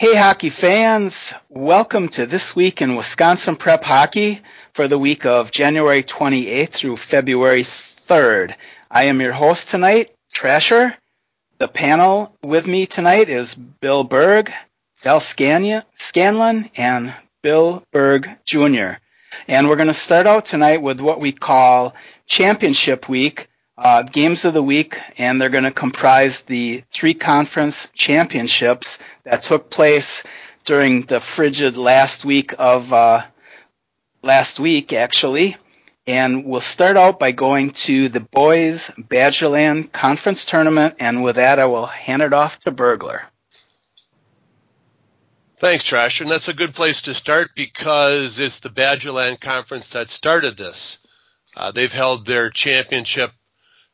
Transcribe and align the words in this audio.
Hey, 0.00 0.14
hockey 0.14 0.50
fans. 0.50 1.34
Welcome 1.48 2.06
to 2.10 2.24
This 2.24 2.54
Week 2.54 2.80
in 2.80 2.94
Wisconsin 2.94 3.56
Prep 3.56 3.82
Hockey 3.82 4.40
for 4.72 4.86
the 4.86 4.96
week 4.96 5.26
of 5.26 5.50
January 5.50 6.04
28th 6.04 6.68
through 6.68 6.98
February 6.98 7.64
3rd. 7.64 8.54
I 8.88 9.06
am 9.06 9.20
your 9.20 9.32
host 9.32 9.70
tonight, 9.70 10.12
Trasher. 10.32 10.94
The 11.58 11.66
panel 11.66 12.32
with 12.44 12.68
me 12.68 12.86
tonight 12.86 13.28
is 13.28 13.54
Bill 13.56 14.04
Berg, 14.04 14.52
Del 15.02 15.18
Scanlon, 15.18 16.70
and 16.76 17.12
Bill 17.42 17.82
Berg 17.90 18.30
Jr. 18.44 19.00
And 19.48 19.68
we're 19.68 19.74
going 19.74 19.88
to 19.88 19.94
start 19.94 20.28
out 20.28 20.46
tonight 20.46 20.80
with 20.80 21.00
what 21.00 21.18
we 21.18 21.32
call 21.32 21.96
Championship 22.24 23.08
Week, 23.08 23.47
uh, 23.78 24.02
games 24.02 24.44
of 24.44 24.54
the 24.54 24.62
week, 24.62 24.98
and 25.18 25.40
they're 25.40 25.48
going 25.50 25.64
to 25.64 25.70
comprise 25.70 26.42
the 26.42 26.82
three 26.90 27.14
conference 27.14 27.90
championships 27.94 28.98
that 29.22 29.44
took 29.44 29.70
place 29.70 30.24
during 30.64 31.02
the 31.02 31.20
frigid 31.20 31.76
last 31.76 32.24
week 32.24 32.54
of 32.58 32.92
uh, 32.92 33.22
last 34.22 34.58
week, 34.58 34.92
actually. 34.92 35.56
And 36.08 36.44
we'll 36.44 36.60
start 36.60 36.96
out 36.96 37.20
by 37.20 37.32
going 37.32 37.70
to 37.70 38.08
the 38.08 38.20
boys 38.20 38.90
Badgerland 38.98 39.92
Conference 39.92 40.44
Tournament, 40.44 40.96
and 40.98 41.22
with 41.22 41.36
that, 41.36 41.58
I 41.60 41.66
will 41.66 41.86
hand 41.86 42.22
it 42.22 42.32
off 42.32 42.58
to 42.60 42.72
Burglar. 42.72 43.22
Thanks, 45.60 45.84
Trash, 45.84 46.20
and 46.20 46.30
that's 46.30 46.48
a 46.48 46.54
good 46.54 46.74
place 46.74 47.02
to 47.02 47.14
start 47.14 47.50
because 47.54 48.40
it's 48.40 48.60
the 48.60 48.70
Badgerland 48.70 49.40
Conference 49.40 49.90
that 49.90 50.10
started 50.10 50.56
this. 50.56 50.98
Uh, 51.56 51.72
they've 51.72 51.92
held 51.92 52.26
their 52.26 52.50
championship 52.50 53.32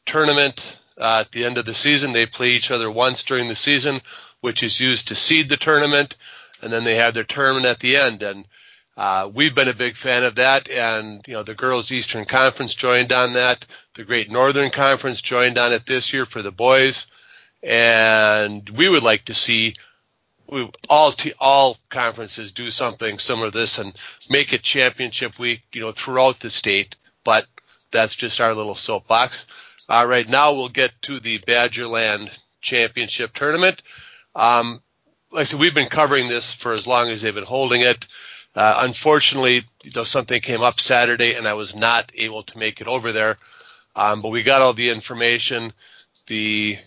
tournament 0.06 0.78
uh, 1.00 1.20
at 1.20 1.32
the 1.32 1.44
end 1.44 1.58
of 1.58 1.64
the 1.64 1.74
season. 1.74 2.12
They 2.12 2.26
play 2.26 2.50
each 2.50 2.70
other 2.70 2.90
once 2.90 3.22
during 3.22 3.48
the 3.48 3.54
season, 3.54 4.00
which 4.40 4.62
is 4.62 4.80
used 4.80 5.08
to 5.08 5.14
seed 5.14 5.48
the 5.48 5.56
tournament, 5.56 6.16
and 6.62 6.72
then 6.72 6.84
they 6.84 6.96
have 6.96 7.14
their 7.14 7.24
tournament 7.24 7.66
at 7.66 7.80
the 7.80 7.96
end. 7.96 8.22
And 8.22 8.46
uh, 8.96 9.30
we've 9.32 9.54
been 9.54 9.68
a 9.68 9.74
big 9.74 9.96
fan 9.96 10.22
of 10.22 10.36
that, 10.36 10.70
and 10.70 11.26
you 11.26 11.34
know 11.34 11.42
the 11.42 11.54
Girls 11.54 11.90
Eastern 11.90 12.24
Conference 12.24 12.74
joined 12.74 13.12
on 13.12 13.32
that. 13.32 13.66
The 13.94 14.04
Great 14.04 14.30
Northern 14.30 14.70
Conference 14.70 15.20
joined 15.20 15.58
on 15.58 15.72
it 15.72 15.86
this 15.86 16.12
year 16.12 16.26
for 16.26 16.42
the 16.42 16.52
boys, 16.52 17.06
and 17.62 18.68
we 18.70 18.88
would 18.88 19.02
like 19.02 19.24
to 19.26 19.34
see 19.34 19.74
we, 20.48 20.70
all 20.88 21.10
t- 21.12 21.32
all 21.40 21.76
conferences 21.88 22.52
do 22.52 22.70
something 22.70 23.18
similar 23.18 23.50
to 23.50 23.58
this 23.58 23.78
and 23.78 23.98
make 24.30 24.52
it 24.52 24.62
championship 24.62 25.38
week, 25.38 25.62
you 25.72 25.80
know, 25.80 25.92
throughout 25.92 26.40
the 26.40 26.50
state. 26.50 26.96
But 27.24 27.46
that's 27.90 28.14
just 28.14 28.40
our 28.40 28.54
little 28.54 28.74
soapbox. 28.74 29.46
All 29.88 30.06
right, 30.06 30.26
now 30.26 30.54
we'll 30.54 30.70
get 30.70 30.92
to 31.02 31.20
the 31.20 31.38
Badgerland 31.40 32.30
Championship 32.62 33.34
Tournament. 33.34 33.82
Um, 34.34 34.80
like 35.30 35.42
I 35.42 35.44
said, 35.44 35.60
we've 35.60 35.74
been 35.74 35.88
covering 35.88 36.28
this 36.28 36.54
for 36.54 36.72
as 36.72 36.86
long 36.86 37.08
as 37.10 37.20
they've 37.20 37.34
been 37.34 37.44
holding 37.44 37.82
it. 37.82 38.06
Uh, 38.56 38.78
unfortunately, 38.78 39.64
you 39.82 39.90
know, 39.94 40.04
something 40.04 40.40
came 40.40 40.62
up 40.62 40.80
Saturday, 40.80 41.34
and 41.34 41.46
I 41.46 41.54
was 41.54 41.76
not 41.76 42.12
able 42.14 42.42
to 42.44 42.58
make 42.58 42.80
it 42.80 42.86
over 42.86 43.12
there. 43.12 43.36
Um, 43.94 44.22
but 44.22 44.30
we 44.30 44.42
got 44.42 44.62
all 44.62 44.72
the 44.72 44.90
information. 44.90 45.72
The 46.28 46.78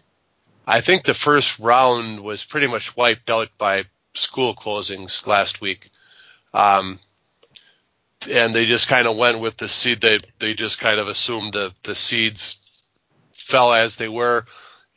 I 0.66 0.82
think 0.82 1.04
the 1.04 1.14
first 1.14 1.60
round 1.60 2.22
was 2.22 2.44
pretty 2.44 2.68
much 2.68 2.98
wiped 2.98 3.30
out 3.30 3.50
by 3.58 3.86
school 4.16 4.56
closings 4.56 5.28
last 5.28 5.62
week. 5.62 5.92
Um, 6.54 7.00
and 8.32 8.56
they 8.56 8.66
just 8.66 8.88
kind 8.88 9.08
of 9.08 9.16
went 9.16 9.40
with 9.40 9.58
the 9.58 9.68
seed. 9.68 10.02
They 10.02 10.20
they 10.40 10.56
just 10.56 10.80
kind 10.80 11.00
of 11.00 11.08
assumed 11.08 11.54
the 11.54 11.74
the 11.84 11.96
seeds 11.96 12.58
fell 13.38 13.74
as 13.74 13.96
they 13.96 14.10
were 14.10 14.46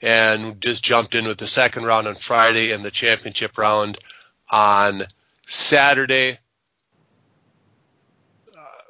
and 0.02 0.60
just 0.60 0.82
jumped 0.82 1.14
in 1.14 1.28
with 1.28 1.38
the 1.38 1.46
second 1.46 1.84
round 1.84 2.08
on 2.08 2.14
Friday 2.14 2.72
and 2.72 2.84
the 2.84 2.90
championship 2.90 3.58
round 3.58 3.98
on 4.50 5.02
Saturday. 5.46 6.38
Uh, 8.56 8.82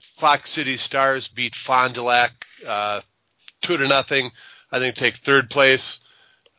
Fox 0.00 0.50
City 0.50 0.76
Stars 0.76 1.28
beat 1.28 1.54
Fond 1.54 1.94
du 1.94 2.02
Lac 2.02 2.32
uh, 2.66 3.00
two 3.62 3.76
to 3.78 3.88
nothing. 3.88 4.30
I 4.70 4.78
think 4.78 4.96
take 4.96 5.14
third 5.14 5.48
place. 5.48 6.00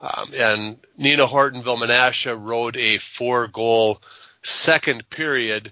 Um, 0.01 0.31
and 0.35 0.77
Neenah 0.99 1.27
Hortonville 1.27 1.77
Menasha 1.77 2.37
rode 2.39 2.77
a 2.77 2.97
four 2.97 3.47
goal 3.47 4.01
second 4.41 5.07
period 5.09 5.71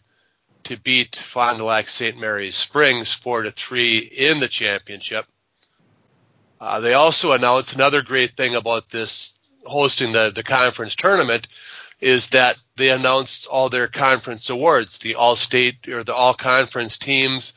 to 0.66 0.78
beat 0.78 1.16
Fond 1.16 1.57
du 1.57 1.63
Lac 1.63 1.88
St. 1.88 2.19
Mary's 2.19 2.56
Springs 2.56 3.13
four 3.13 3.41
to 3.44 3.52
three 3.52 3.97
in 4.00 4.40
the 4.40 4.50
championship. 4.50 5.25
Uh, 6.59 6.79
they 6.79 6.94
also 6.94 7.34
announced 7.34 7.75
another 7.75 8.01
great 8.01 8.35
thing 8.35 8.56
about 8.56 8.90
this 8.90 9.38
hosting 9.66 10.12
the, 10.12 10.31
the 10.34 10.44
conference 10.44 10.95
tournament 10.95 11.47
is 12.00 12.29
that 12.29 12.57
they 12.75 12.90
announced 12.90 13.47
all 13.47 13.69
their 13.69 13.88
conference 13.88 14.50
awards, 14.50 15.00
the 15.00 15.16
all 15.16 15.35
state 15.35 15.88
or 15.88 16.03
the 16.03 16.13
all 16.13 16.34
conference 16.34 16.97
teams. 16.97 17.53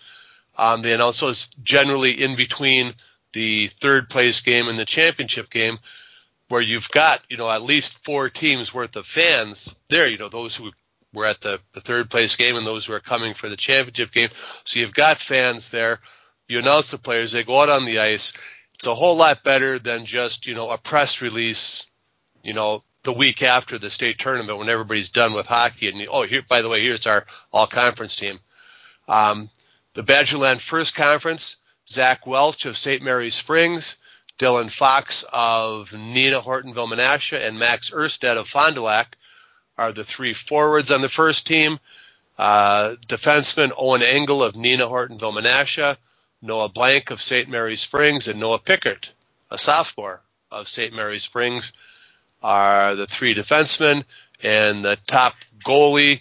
Um, 0.57 0.83
they 0.83 0.93
announced 0.93 1.21
those 1.21 1.49
generally 1.63 2.13
in 2.13 2.37
between 2.37 2.93
the 3.33 3.69
third 3.69 4.09
place 4.09 4.41
game 4.41 4.69
and 4.69 4.79
the 4.79 4.85
championship 4.85 5.51
game, 5.51 5.79
where 6.49 6.61
you've 6.61 6.91
got, 6.91 7.21
you 7.29 7.37
know, 7.37 7.49
at 7.49 7.63
least 7.63 8.03
four 8.05 8.29
teams 8.29 8.75
worth 8.75 8.97
of 8.97 9.07
fans 9.07 9.75
there, 9.89 10.09
you 10.09 10.19
know, 10.19 10.29
those 10.29 10.57
who 10.57 10.73
were 11.13 11.27
at 11.27 11.41
the, 11.41 11.61
the 11.75 11.81
third 11.81 12.11
place 12.11 12.37
game 12.37 12.57
and 12.57 12.67
those 12.67 12.87
who 12.87 12.95
are 12.95 13.01
coming 13.01 13.35
for 13.35 13.49
the 13.49 13.57
championship 13.57 14.11
game. 14.11 14.31
So 14.65 14.81
you've 14.81 14.95
got 14.95 15.19
fans 15.19 15.69
there. 15.69 16.01
You 16.49 16.59
announce 16.59 16.91
the 16.91 16.99
players, 16.99 17.31
they 17.31 17.45
go 17.45 17.61
out 17.61 17.69
on 17.69 17.85
the 17.85 18.01
ice 18.01 18.33
it's 18.81 18.87
a 18.87 18.95
whole 18.95 19.17
lot 19.17 19.45
better 19.45 19.79
than 19.79 20.07
just 20.07 20.47
you 20.47 20.55
know 20.55 20.71
a 20.71 20.79
press 20.79 21.21
release, 21.21 21.85
you 22.43 22.55
know, 22.55 22.83
the 23.03 23.13
week 23.13 23.43
after 23.43 23.77
the 23.77 23.91
state 23.91 24.19
tournament 24.19 24.57
when 24.57 24.71
everybody's 24.71 25.11
done 25.11 25.35
with 25.35 25.45
hockey 25.45 25.89
and 25.89 26.09
oh 26.11 26.23
here 26.23 26.41
by 26.49 26.63
the 26.63 26.69
way 26.71 26.81
here's 26.81 27.07
our 27.07 27.27
all 27.53 27.67
conference 27.67 28.17
team. 28.17 28.41
Um, 29.07 29.51
the 29.93 30.03
Badgerland 30.03 30.63
First 30.63 30.95
Conference, 30.95 31.57
Zach 31.87 32.27
Welch 32.27 32.65
of 32.65 32.75
St. 32.75 33.03
Mary's 33.03 33.35
Springs, 33.35 33.99
Dylan 34.39 34.71
Fox 34.71 35.27
of 35.31 35.91
Neenah 35.91 36.43
Hortonville 36.43 36.91
Menasha, 36.91 37.47
and 37.47 37.59
Max 37.59 37.91
Erstedt 37.91 38.39
of 38.39 38.49
Fond 38.49 38.77
du 38.77 38.81
Lac 38.81 39.19
are 39.77 39.93
the 39.93 40.05
three 40.05 40.33
forwards 40.33 40.91
on 40.91 41.03
the 41.03 41.11
first 41.11 41.47
team. 41.47 41.79
Uh, 42.39 42.97
defenseman 43.07 43.73
Owen 43.77 44.01
Engel 44.01 44.43
of 44.43 44.55
Neenah 44.55 44.89
Hortonville 44.89 45.39
Menasha, 45.39 45.99
Noah 46.43 46.69
Blank 46.69 47.11
of 47.11 47.21
St. 47.21 47.49
Mary 47.49 47.77
Springs, 47.77 48.29
and 48.29 48.41
Noah 48.41 48.59
Pickert, 48.59 49.13
a 49.51 49.59
sophomore 49.59 50.23
of 50.51 50.69
St. 50.69 50.95
Mary 50.95 51.19
Springs, 51.19 51.73
are 52.43 52.95
the 52.95 53.07
three 53.07 53.35
defensemen. 53.35 54.05
And 54.43 54.85
the 54.85 54.97
top 55.07 55.35
goalie 55.65 56.21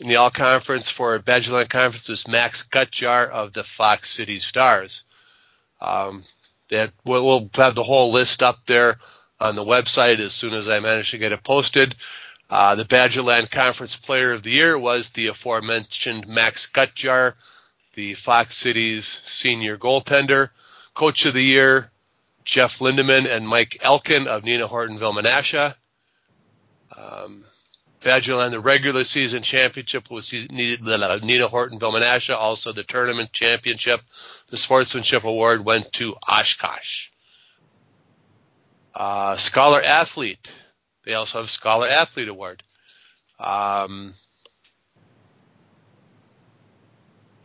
in 0.00 0.08
the 0.08 0.16
all 0.16 0.30
conference 0.30 0.90
for 0.90 1.18
Badgerland 1.20 1.68
Conference 1.68 2.08
is 2.08 2.26
Max 2.26 2.64
Gutjar 2.64 3.30
of 3.30 3.52
the 3.52 3.62
Fox 3.62 4.10
City 4.10 4.40
Stars. 4.40 5.04
Um, 5.80 6.24
that 6.68 6.92
we'll, 7.04 7.24
we'll 7.24 7.50
have 7.54 7.74
the 7.74 7.82
whole 7.82 8.12
list 8.12 8.42
up 8.42 8.66
there 8.66 8.96
on 9.40 9.56
the 9.56 9.64
website 9.64 10.18
as 10.18 10.32
soon 10.32 10.54
as 10.54 10.68
I 10.68 10.80
manage 10.80 11.12
to 11.12 11.18
get 11.18 11.32
it 11.32 11.42
posted. 11.42 11.94
Uh, 12.48 12.74
the 12.74 12.84
Badgerland 12.84 13.50
Conference 13.50 13.96
Player 13.96 14.32
of 14.32 14.42
the 14.42 14.50
Year 14.50 14.76
was 14.76 15.10
the 15.10 15.28
aforementioned 15.28 16.26
Max 16.28 16.66
Gutjar 16.66 17.34
the 18.00 18.14
Fox 18.14 18.56
Cities 18.56 19.20
senior 19.24 19.76
goaltender. 19.76 20.48
Coach 20.94 21.26
of 21.26 21.34
the 21.34 21.42
Year, 21.42 21.90
Jeff 22.46 22.78
Lindeman 22.78 23.30
and 23.30 23.46
Mike 23.46 23.76
Elkin 23.82 24.26
of 24.26 24.42
Neenah 24.42 24.70
Hortonville 24.70 25.12
Menasha. 25.12 25.74
Um, 26.96 27.44
Badgerland, 28.00 28.52
the 28.52 28.60
regular 28.60 29.04
season 29.04 29.42
championship 29.42 30.10
was 30.10 30.30
Neenah 30.30 31.50
Hortonville 31.50 31.92
Menasha. 31.92 32.36
Also, 32.36 32.72
the 32.72 32.84
tournament 32.84 33.34
championship, 33.34 34.00
the 34.48 34.56
sportsmanship 34.56 35.24
award 35.24 35.62
went 35.62 35.92
to 35.92 36.16
Oshkosh. 36.26 37.10
Uh, 38.94 39.36
Scholar 39.36 39.82
Athlete, 39.82 40.50
they 41.04 41.12
also 41.12 41.40
have 41.40 41.50
Scholar 41.50 41.86
Athlete 41.86 42.28
Award. 42.28 42.62
Um, 43.38 44.14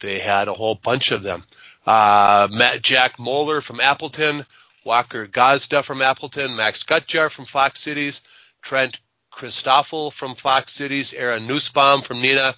They 0.06 0.20
had 0.20 0.48
a 0.48 0.54
whole 0.54 0.76
bunch 0.76 1.12
of 1.12 1.24
them. 1.24 1.44
Uh, 1.86 2.48
Matt, 2.52 2.84
Jack 2.84 3.18
Moeller 3.18 3.62
from 3.62 3.80
Appleton, 3.80 4.46
Walker 4.84 5.26
Gazda 5.26 5.84
from 5.84 6.04
Appleton, 6.04 6.56
Max 6.56 6.84
Gutjar 6.84 7.32
from 7.32 7.46
Fox 7.46 7.80
Cities, 7.80 8.22
Trent 8.62 9.00
Christoffel 9.34 10.14
from 10.14 10.36
Fox 10.36 10.74
Cities, 10.74 11.14
Aaron 11.14 11.48
Nussbaum 11.48 12.04
from 12.04 12.18
Neenah, 12.18 12.56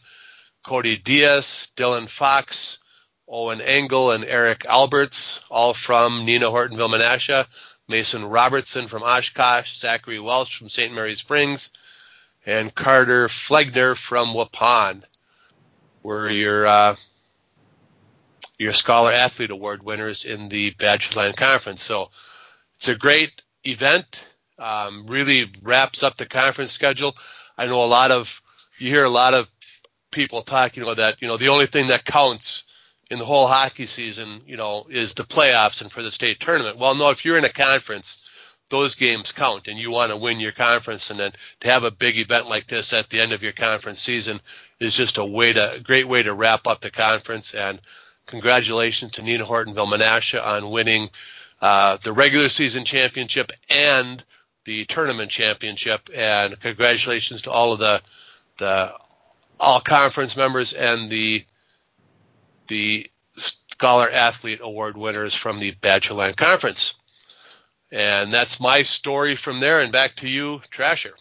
Cody 0.63 0.97
Diaz, 0.97 1.69
Dylan 1.77 2.09
Fox, 2.09 2.79
Owen 3.29 3.61
Engel, 3.61 4.11
and 4.11 4.25
Eric 4.25 4.65
Alberts, 4.65 5.41
all 5.49 5.73
from 5.73 6.27
Neenah 6.27 6.51
Hortonville 6.51 6.89
Menasha, 6.89 7.47
Mason 7.87 8.25
Robertson 8.25 8.87
from 8.87 9.03
Oshkosh, 9.03 9.73
Zachary 9.73 10.19
Welch 10.19 10.57
from 10.57 10.67
St. 10.67 10.93
Mary 10.93 11.15
Springs, 11.15 11.71
and 12.45 12.75
Carter 12.75 13.29
Flegner 13.29 13.95
from 13.95 14.33
Waupun 14.33 15.03
were 16.03 16.29
your 16.29 16.65
uh, 16.65 16.95
your 18.57 18.73
Scholar 18.73 19.11
Athlete 19.11 19.51
Award 19.51 19.83
winners 19.83 20.25
in 20.25 20.49
the 20.49 20.71
Badgerland 20.71 21.37
Conference. 21.37 21.83
So 21.83 22.09
it's 22.75 22.87
a 22.87 22.95
great 22.95 23.41
event. 23.63 24.27
Um, 24.59 25.05
really 25.07 25.51
wraps 25.61 26.01
up 26.01 26.17
the 26.17 26.25
conference 26.25 26.71
schedule. 26.71 27.15
I 27.57 27.67
know 27.67 27.83
a 27.83 27.85
lot 27.85 28.11
of 28.11 28.41
you 28.79 28.89
hear 28.89 29.05
a 29.05 29.09
lot 29.09 29.33
of 29.33 29.49
people 30.11 30.41
talking 30.41 30.83
about 30.83 30.97
that. 30.97 31.21
You 31.21 31.27
know, 31.27 31.37
the 31.37 31.49
only 31.49 31.67
thing 31.67 31.87
that 31.87 32.05
counts 32.05 32.63
in 33.09 33.19
the 33.19 33.25
whole 33.25 33.47
hockey 33.47 33.85
season, 33.85 34.41
you 34.45 34.57
know, 34.57 34.87
is 34.89 35.13
the 35.13 35.23
playoffs 35.23 35.81
and 35.81 35.91
for 35.91 36.01
the 36.01 36.11
state 36.11 36.39
tournament. 36.39 36.77
Well, 36.77 36.95
no, 36.95 37.11
if 37.11 37.23
you're 37.23 37.37
in 37.37 37.45
a 37.45 37.49
conference, 37.49 38.27
those 38.69 38.95
games 38.95 39.31
count 39.31 39.67
and 39.67 39.77
you 39.77 39.91
want 39.91 40.11
to 40.11 40.17
win 40.17 40.39
your 40.39 40.51
conference 40.51 41.09
and 41.09 41.19
then 41.19 41.31
to 41.61 41.71
have 41.71 41.83
a 41.83 41.91
big 41.91 42.17
event 42.17 42.49
like 42.49 42.67
this 42.67 42.93
at 42.93 43.09
the 43.09 43.21
end 43.21 43.31
of 43.31 43.43
your 43.43 43.53
conference 43.53 44.01
season 44.01 44.41
is 44.79 44.93
just 44.93 45.17
a 45.17 45.25
way 45.25 45.53
to 45.53 45.79
great 45.83 46.07
way 46.07 46.21
to 46.21 46.33
wrap 46.33 46.67
up 46.67 46.81
the 46.81 46.91
conference 46.91 47.53
and 47.53 47.79
congratulations 48.27 49.13
to 49.13 49.21
Neenah 49.21 49.47
Hortonville 49.47 49.87
Menasha 49.87 50.45
on 50.45 50.69
winning 50.69 51.09
uh, 51.61 51.97
the 52.03 52.13
regular 52.13 52.49
season 52.49 52.85
championship 52.85 53.51
and 53.69 54.23
the 54.65 54.85
tournament 54.85 55.31
championship 55.31 56.09
and 56.13 56.59
congratulations 56.59 57.43
to 57.43 57.51
all 57.51 57.73
of 57.73 57.79
the 57.79 58.01
the 58.57 58.93
all 59.59 59.79
conference 59.79 60.35
members 60.35 60.73
and 60.73 61.09
the 61.09 61.43
the 62.67 63.09
Scholar 63.37 64.09
Athlete 64.09 64.59
Award 64.61 64.97
winners 64.97 65.33
from 65.33 65.59
the 65.59 65.71
Badgerland 65.71 66.35
Conference. 66.35 66.95
And 67.91 68.33
that's 68.33 68.59
my 68.59 68.81
story 68.81 69.35
from 69.35 69.59
there. 69.59 69.79
And 69.81 69.91
back 69.91 70.15
to 70.17 70.27
you, 70.27 70.61
Trasher. 70.71 71.13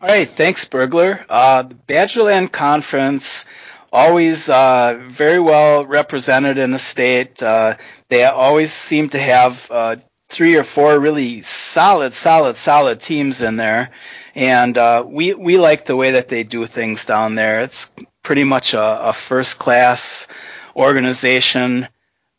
All 0.00 0.08
right, 0.08 0.28
thanks, 0.28 0.64
Burglar. 0.64 1.26
Uh, 1.28 1.62
the 1.62 1.74
Badgerland 1.74 2.52
Conference 2.52 3.44
always 3.92 4.48
uh, 4.48 5.00
very 5.08 5.38
well 5.38 5.86
represented 5.86 6.58
in 6.58 6.70
the 6.72 6.78
state. 6.78 7.42
Uh, 7.42 7.76
they 8.08 8.24
always 8.24 8.72
seem 8.72 9.08
to 9.10 9.18
have 9.18 9.68
uh, 9.70 9.96
three 10.28 10.56
or 10.56 10.64
four 10.64 10.98
really 10.98 11.42
solid, 11.42 12.12
solid, 12.12 12.56
solid 12.56 13.00
teams 13.00 13.42
in 13.42 13.56
there, 13.56 13.90
and 14.34 14.76
uh, 14.76 15.04
we 15.06 15.34
we 15.34 15.58
like 15.58 15.84
the 15.84 15.96
way 15.96 16.12
that 16.12 16.28
they 16.28 16.42
do 16.42 16.66
things 16.66 17.04
down 17.04 17.34
there. 17.34 17.60
It's 17.60 17.90
pretty 18.22 18.44
much 18.44 18.74
a, 18.74 19.08
a 19.08 19.12
first 19.12 19.58
class 19.58 20.26
organization 20.74 21.88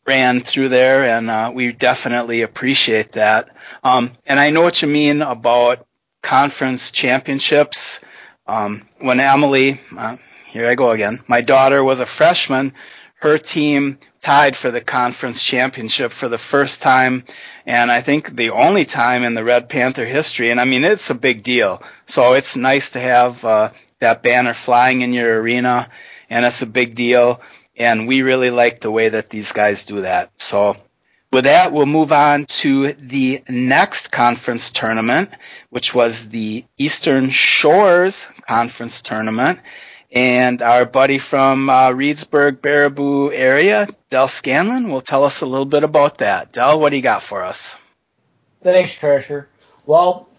ran 0.06 0.40
through 0.40 0.70
there, 0.70 1.04
and 1.04 1.30
uh, 1.30 1.52
we 1.54 1.72
definitely 1.74 2.42
appreciate 2.42 3.14
that. 3.14 3.50
Um, 3.84 4.12
and 4.26 4.40
I 4.40 4.50
know 4.52 4.62
what 4.62 4.82
you 4.82 4.88
mean 4.88 5.22
about 5.22 5.86
conference 6.22 6.92
championships. 6.92 8.02
Um, 8.48 8.88
when 9.00 9.20
Emily, 9.20 9.82
uh, 9.98 10.18
here 10.58 10.68
I 10.68 10.76
go 10.76 10.92
again, 10.92 11.24
my 11.28 11.42
daughter 11.42 11.84
was 11.84 12.00
a 12.00 12.06
freshman, 12.06 12.74
her 13.16 13.38
team 13.38 13.98
tied 14.22 14.56
for 14.56 14.70
the 14.70 14.82
conference 14.82 15.42
championship 15.42 16.12
for 16.12 16.28
the 16.30 16.38
first 16.38 16.82
time, 16.82 17.26
and 17.66 17.92
I 17.92 18.02
think 18.02 18.36
the 18.36 18.52
only 18.52 18.86
time 18.86 19.24
in 19.24 19.34
the 19.34 19.44
Red 19.44 19.70
Panther 19.70 20.06
history. 20.06 20.52
And 20.52 20.60
I 20.60 20.66
mean, 20.66 20.84
it's 20.84 21.10
a 21.10 21.16
big 21.16 21.44
deal. 21.44 21.82
So 22.06 22.34
it's 22.34 22.56
nice 22.56 22.92
to 22.92 23.00
have 23.00 23.44
uh, 23.44 23.72
that 24.00 24.22
banner 24.22 24.54
flying 24.54 25.02
in 25.02 25.14
your 25.14 25.42
arena, 25.42 25.90
and 26.30 26.46
it's 26.46 26.62
a 26.62 26.68
big 26.68 26.96
deal 26.96 27.42
and 27.78 28.08
we 28.08 28.22
really 28.22 28.50
like 28.50 28.80
the 28.80 28.92
way 28.92 29.10
that 29.10 29.30
these 29.30 29.52
guys 29.52 29.86
do 29.86 30.02
that. 30.02 30.32
So 30.38 30.76
with 31.32 31.44
that, 31.44 31.72
we'll 31.72 31.86
move 31.86 32.12
on 32.12 32.46
to 32.46 32.94
the 32.94 33.44
next 33.48 34.12
conference 34.12 34.72
tournament, 34.72 35.30
which 35.70 35.94
was 35.94 36.30
the 36.30 36.66
Eastern 36.78 37.30
Shores 37.30 38.28
Conference 38.48 39.02
Tournament. 39.02 39.60
And 40.12 40.62
our 40.62 40.86
buddy 40.86 41.20
from 41.20 41.70
uh, 41.70 41.90
Reedsburg, 41.90 42.60
Baraboo 42.60 43.32
area, 43.34 43.88
Dell 44.10 44.30
Scanlon, 44.30 44.90
will 44.90 45.02
tell 45.02 45.26
us 45.26 45.42
a 45.42 45.46
little 45.46 45.66
bit 45.66 45.84
about 45.84 46.20
that. 46.20 46.54
Dell, 46.54 46.80
what 46.80 46.92
do 46.92 46.96
you 46.96 47.02
got 47.02 47.24
for 47.24 47.44
us? 47.44 47.76
Thanks, 48.64 48.94
Treasure. 48.94 49.50
Well, 49.86 50.30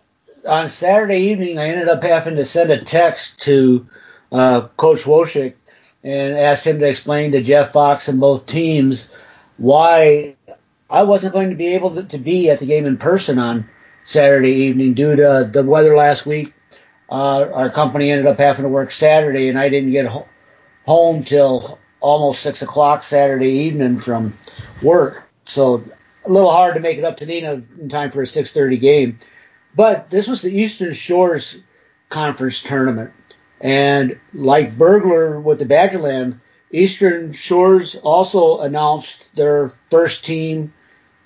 on 0.47 0.71
Saturday 0.71 1.31
evening, 1.31 1.59
I 1.59 1.69
ended 1.69 1.89
up 1.89 2.03
having 2.03 2.37
to 2.37 2.45
send 2.45 2.71
a 2.71 2.83
text 2.83 3.43
to 3.43 3.87
uh, 4.33 4.69
Coach 4.77 5.03
Wojcik 5.03 5.55
and 6.03 6.39
asked 6.39 6.67
him 6.67 6.79
to 6.79 6.89
explain 6.89 7.33
to 7.33 7.43
Jeff 7.43 7.73
Fox 7.73 8.09
and 8.09 8.21
both 8.21 8.47
teams 8.47 9.09
why 9.57 10.37
I 10.89 11.03
wasn't 11.03 11.35
going 11.35 11.51
to 11.51 11.57
be 11.57 11.75
able 11.75 11.95
to, 11.97 12.03
to 12.05 12.19
be 12.19 12.51
at 12.51 12.61
the 12.61 12.67
game 12.67 12.87
in 12.87 12.97
person 12.97 13.39
on 13.39 13.69
Saturday 14.05 14.53
evening 14.53 14.95
due 14.95 15.17
to 15.17 15.51
the 15.53 15.63
weather 15.63 15.95
last 15.95 16.25
week. 16.25 16.55
Uh, 17.11 17.49
our 17.53 17.71
company 17.71 18.11
ended 18.11 18.27
up 18.27 18.39
having 18.39 18.65
to 18.65 18.69
work 18.69 18.91
Saturday, 18.91 19.49
and 19.49 19.59
I 19.59 19.69
didn't 19.69 19.93
get 19.93 20.07
ho- 20.07 20.29
home 20.87 21.25
till 21.25 21.79
almost 22.01 22.43
six 22.43 22.63
o'clock 22.63 23.03
Saturday 23.03 23.51
evening 23.51 23.99
from 23.99 24.37
work. 24.83 25.25
So 25.45 25.83
a 26.25 26.31
little 26.31 26.51
hard 26.51 26.75
to 26.75 26.81
make 26.81 26.99
it 26.99 27.05
up 27.05 27.17
to 27.19 27.27
Neenah 27.27 27.65
in 27.81 27.89
time 27.89 28.11
for 28.11 28.23
a 28.23 28.27
6:30 28.27 28.79
game. 28.79 29.19
But 29.75 30.11
this 30.11 30.27
was 30.27 30.43
the 30.43 30.51
Eastern 30.51 30.93
Shores 30.93 31.57
Conference 32.11 32.63
tournament, 32.63 33.13
and 33.61 34.19
like 34.33 34.77
Burglar 34.77 35.41
with 35.41 35.59
the 35.59 35.67
Badgerland, 35.67 36.41
Eastern 36.71 37.33
Shores 37.33 37.95
also 38.03 38.59
announced 38.61 39.25
their 39.35 39.73
first 39.91 40.25
team 40.25 40.73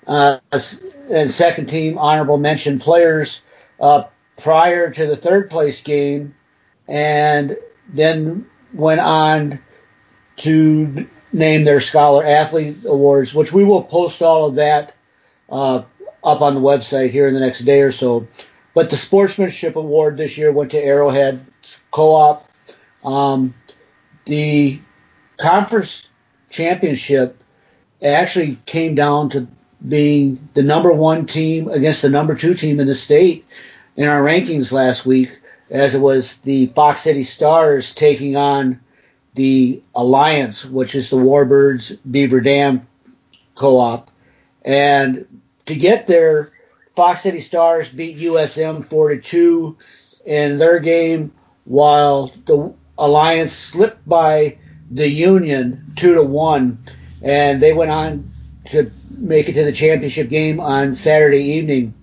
uh, 0.07 0.39
and 1.11 1.31
second 1.31 1.67
team 1.67 1.97
honorable 1.97 2.37
mention 2.37 2.79
players 2.79 3.41
uh, 3.79 4.03
prior 4.37 4.91
to 4.91 5.07
the 5.07 5.15
third 5.15 5.49
place 5.49 5.81
game, 5.81 6.35
and 6.87 7.57
then 7.89 8.45
went 8.73 9.01
on 9.01 9.59
to 10.37 11.07
name 11.31 11.63
their 11.63 11.79
Scholar 11.79 12.23
Athlete 12.23 12.77
Awards, 12.85 13.33
which 13.33 13.51
we 13.51 13.63
will 13.63 13.83
post 13.83 14.21
all 14.21 14.47
of 14.47 14.55
that 14.55 14.95
uh, 15.49 15.83
up 16.23 16.41
on 16.41 16.55
the 16.55 16.61
website 16.61 17.11
here 17.11 17.27
in 17.27 17.33
the 17.33 17.39
next 17.39 17.59
day 17.59 17.81
or 17.81 17.91
so. 17.91 18.27
But 18.73 18.89
the 18.89 18.97
Sportsmanship 18.97 19.75
Award 19.75 20.17
this 20.17 20.37
year 20.37 20.51
went 20.51 20.71
to 20.71 20.77
Arrowhead 20.77 21.45
co-op. 21.91 22.49
Um, 23.03 23.53
the 24.25 24.79
conference 25.37 26.09
championship 26.49 27.43
actually 28.01 28.57
came 28.65 28.95
down 28.95 29.29
to 29.31 29.47
being 29.87 30.49
the 30.53 30.63
number 30.63 30.91
one 30.91 31.25
team 31.25 31.67
against 31.67 32.01
the 32.01 32.09
number 32.09 32.35
two 32.35 32.53
team 32.53 32.79
in 32.79 32.87
the 32.87 32.95
state 32.95 33.45
in 33.95 34.07
our 34.07 34.21
rankings 34.21 34.71
last 34.71 35.05
week, 35.05 35.39
as 35.69 35.95
it 35.95 35.99
was 35.99 36.37
the 36.37 36.67
Fox 36.67 37.01
City 37.01 37.23
Stars 37.23 37.93
taking 37.93 38.35
on 38.35 38.79
the 39.35 39.81
Alliance, 39.95 40.65
which 40.65 40.95
is 40.95 41.09
the 41.09 41.17
Warbirds 41.17 41.97
Beaver 42.09 42.41
Dam 42.41 42.87
co-op. 43.55 44.11
And 44.63 45.41
to 45.65 45.75
get 45.75 46.07
there, 46.07 46.51
Fox 46.95 47.21
City 47.21 47.41
Stars 47.41 47.89
beat 47.89 48.17
USM 48.17 48.85
4 48.87 49.09
to 49.09 49.21
2 49.21 49.77
in 50.25 50.57
their 50.57 50.79
game 50.79 51.31
while 51.65 52.31
the 52.45 52.73
Alliance 52.97 53.53
slipped 53.53 54.07
by 54.07 54.57
the 54.91 55.09
Union 55.09 55.93
two 55.95 56.13
to 56.13 56.23
one, 56.23 56.77
and 57.21 57.61
they 57.61 57.73
went 57.73 57.89
on 57.89 58.31
to 58.69 58.91
make 59.09 59.49
it 59.49 59.53
to 59.53 59.63
the 59.63 59.71
championship 59.71 60.29
game 60.29 60.59
on 60.59 60.95
Saturday 60.95 61.43
evening. 61.43 61.93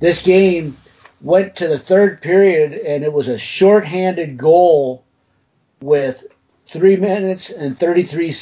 This 0.00 0.22
game 0.22 0.76
went 1.24 1.56
to 1.56 1.66
the 1.66 1.78
third 1.78 2.20
period, 2.20 2.74
and 2.74 3.02
it 3.02 3.12
was 3.12 3.28
a 3.28 3.38
shorthanded 3.38 4.36
goal 4.36 5.02
with 5.80 6.24
three 6.66 6.96
minutes 6.96 7.50
and 7.50 7.78
33 7.78 8.34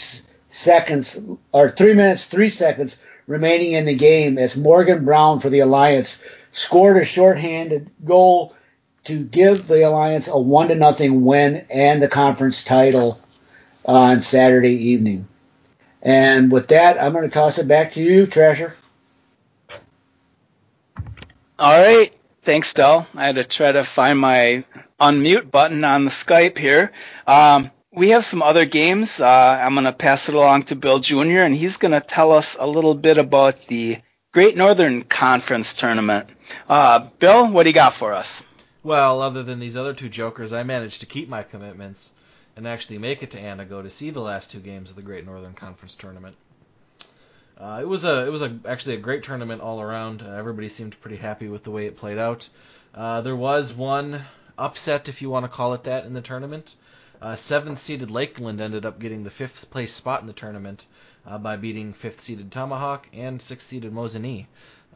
seconds, 0.49 1.19
or 1.53 1.71
three 1.71 1.95
minutes, 1.95 2.25
three 2.25 2.51
seconds 2.51 2.99
remaining 3.29 3.73
in 3.73 3.85
the 3.85 3.95
game 3.95 4.37
as 4.37 4.57
Morgan 4.57 5.05
Brown 5.05 5.39
for 5.39 5.49
the 5.49 5.61
Alliance 5.61 6.19
scored 6.53 7.01
a 7.01 7.05
shorthanded 7.05 7.89
goal 8.05 8.55
to 9.05 9.23
give 9.23 9.69
the 9.69 9.87
Alliance 9.87 10.27
a 10.27 10.37
one 10.37 10.69
to 10.69 10.75
nothing 10.75 11.25
win 11.25 11.65
and 11.71 12.03
the 12.03 12.09
conference 12.09 12.65
title 12.65 13.21
on 13.85 14.23
Saturday 14.23 14.91
evening. 14.91 15.29
And 16.03 16.51
with 16.51 16.69
that, 16.69 17.01
I'm 17.01 17.13
going 17.13 17.25
to 17.25 17.31
toss 17.31 17.59
it 17.59 17.69
back 17.69 17.93
to 17.93 18.03
you, 18.03 18.27
Treasure. 18.27 18.75
All 21.61 21.81
right. 21.81 22.13
Thanks, 22.45 22.75
Dell. 22.75 23.07
I 23.15 23.27
had 23.27 23.37
to 23.37 23.45
try 23.45 23.71
to 23.71 23.85
find 23.85 24.19
my 24.19 24.65
unmute 25.01 25.49
button 25.49 25.85
on 25.85 26.05
the 26.05 26.11
Skype 26.11 26.59
here. 26.59 26.91
Um, 27.25 27.71
we 27.93 28.09
have 28.11 28.25
some 28.25 28.43
other 28.43 28.65
games. 28.65 29.21
Uh, 29.21 29.61
I'm 29.63 29.75
going 29.75 29.85
to 29.85 29.93
pass 29.93 30.29
it 30.29 30.35
along 30.35 30.65
to 30.65 30.75
Bill 30.75 30.99
Jr., 30.99 31.43
and 31.43 31.55
he's 31.55 31.77
going 31.77 31.93
to 31.93 32.01
tell 32.01 32.33
us 32.33 32.57
a 32.59 32.67
little 32.67 32.95
bit 32.95 33.17
about 33.17 33.67
the 33.69 33.99
Great 34.33 34.57
Northern 34.57 35.03
Conference 35.03 35.75
tournament. 35.75 36.31
Uh, 36.69 37.09
Bill, 37.21 37.49
what 37.49 37.63
do 37.63 37.69
you 37.69 37.75
got 37.75 37.95
for 37.95 38.13
us? 38.13 38.45
Well, 38.83 39.23
other 39.23 39.45
than 39.45 39.61
these 39.61 39.77
other 39.77 39.95
two 39.95 40.09
jokers, 40.09 40.53
I 40.53 40.65
managed 40.65 41.03
to 41.03 41.07
keep 41.07 41.29
my 41.29 41.45
commitments 41.45 42.11
and 42.57 42.67
actually 42.67 42.99
make 42.99 43.23
it 43.23 43.31
to 43.33 43.41
Antigo 43.41 43.85
to 43.85 43.91
see 43.91 44.11
the 44.11 44.21
last 44.21 44.51
two 44.51 44.59
games 44.59 44.91
of 44.91 44.97
the 44.97 45.03
Great 45.03 45.25
Northern 45.25 45.55
Conference 45.55 45.95
tournament. 45.95 46.35
Uh, 47.63 47.79
it 47.81 47.87
was 47.87 48.05
a 48.05 48.27
it 48.27 48.31
was 48.31 48.43
a 48.43 48.59
actually 48.67 48.97
a 48.97 48.99
great 48.99 49.23
tournament 49.23 49.63
all 49.63 49.81
around. 49.81 50.21
Uh, 50.21 50.31
everybody 50.33 50.69
seemed 50.69 51.01
pretty 51.01 51.17
happy 51.17 51.49
with 51.49 51.63
the 51.63 51.71
way 51.71 51.87
it 51.87 51.97
played 51.97 52.19
out. 52.19 52.49
Uh, 52.93 53.21
there 53.21 53.37
was 53.37 53.73
one 53.73 54.21
upset, 54.59 55.09
if 55.09 55.23
you 55.23 55.31
want 55.31 55.45
to 55.45 55.49
call 55.49 55.73
it 55.73 55.85
that, 55.85 56.05
in 56.05 56.13
the 56.13 56.21
tournament. 56.21 56.75
Uh, 57.21 57.37
seventh 57.37 57.79
seeded 57.79 58.11
Lakeland 58.11 58.61
ended 58.61 58.85
up 58.85 58.99
getting 58.99 59.23
the 59.23 59.31
fifth 59.31 59.71
place 59.71 59.95
spot 59.95 60.21
in 60.21 60.27
the 60.27 60.33
tournament 60.33 60.85
uh, 61.25 61.39
by 61.39 61.55
beating 61.57 61.93
fifth 61.93 62.21
seeded 62.21 62.51
Tomahawk 62.51 63.07
and 63.13 63.41
sixth 63.41 63.69
seeded 63.69 63.93
Mosinee. 63.93 64.47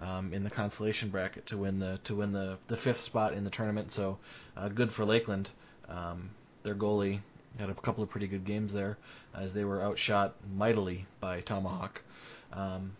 um, 0.00 0.32
in 0.32 0.44
the 0.44 0.50
consolation 0.50 1.08
bracket 1.08 1.46
to 1.46 1.56
win 1.56 1.78
the 1.78 1.98
to 2.04 2.14
win 2.14 2.32
the, 2.32 2.58
the 2.68 2.76
fifth 2.76 3.00
spot 3.00 3.32
in 3.32 3.44
the 3.44 3.50
tournament. 3.50 3.92
So 3.92 4.18
uh, 4.56 4.68
good 4.68 4.92
for 4.92 5.04
Lakeland. 5.04 5.50
Um, 5.88 6.30
their 6.62 6.74
goalie 6.74 7.20
had 7.58 7.70
a 7.70 7.74
couple 7.74 8.02
of 8.02 8.10
pretty 8.10 8.26
good 8.26 8.44
games 8.44 8.72
there 8.72 8.98
as 9.34 9.54
they 9.54 9.64
were 9.64 9.82
outshot 9.82 10.34
mightily 10.54 11.06
by 11.20 11.40
Tomahawk. 11.40 12.02
Um, 12.52 12.92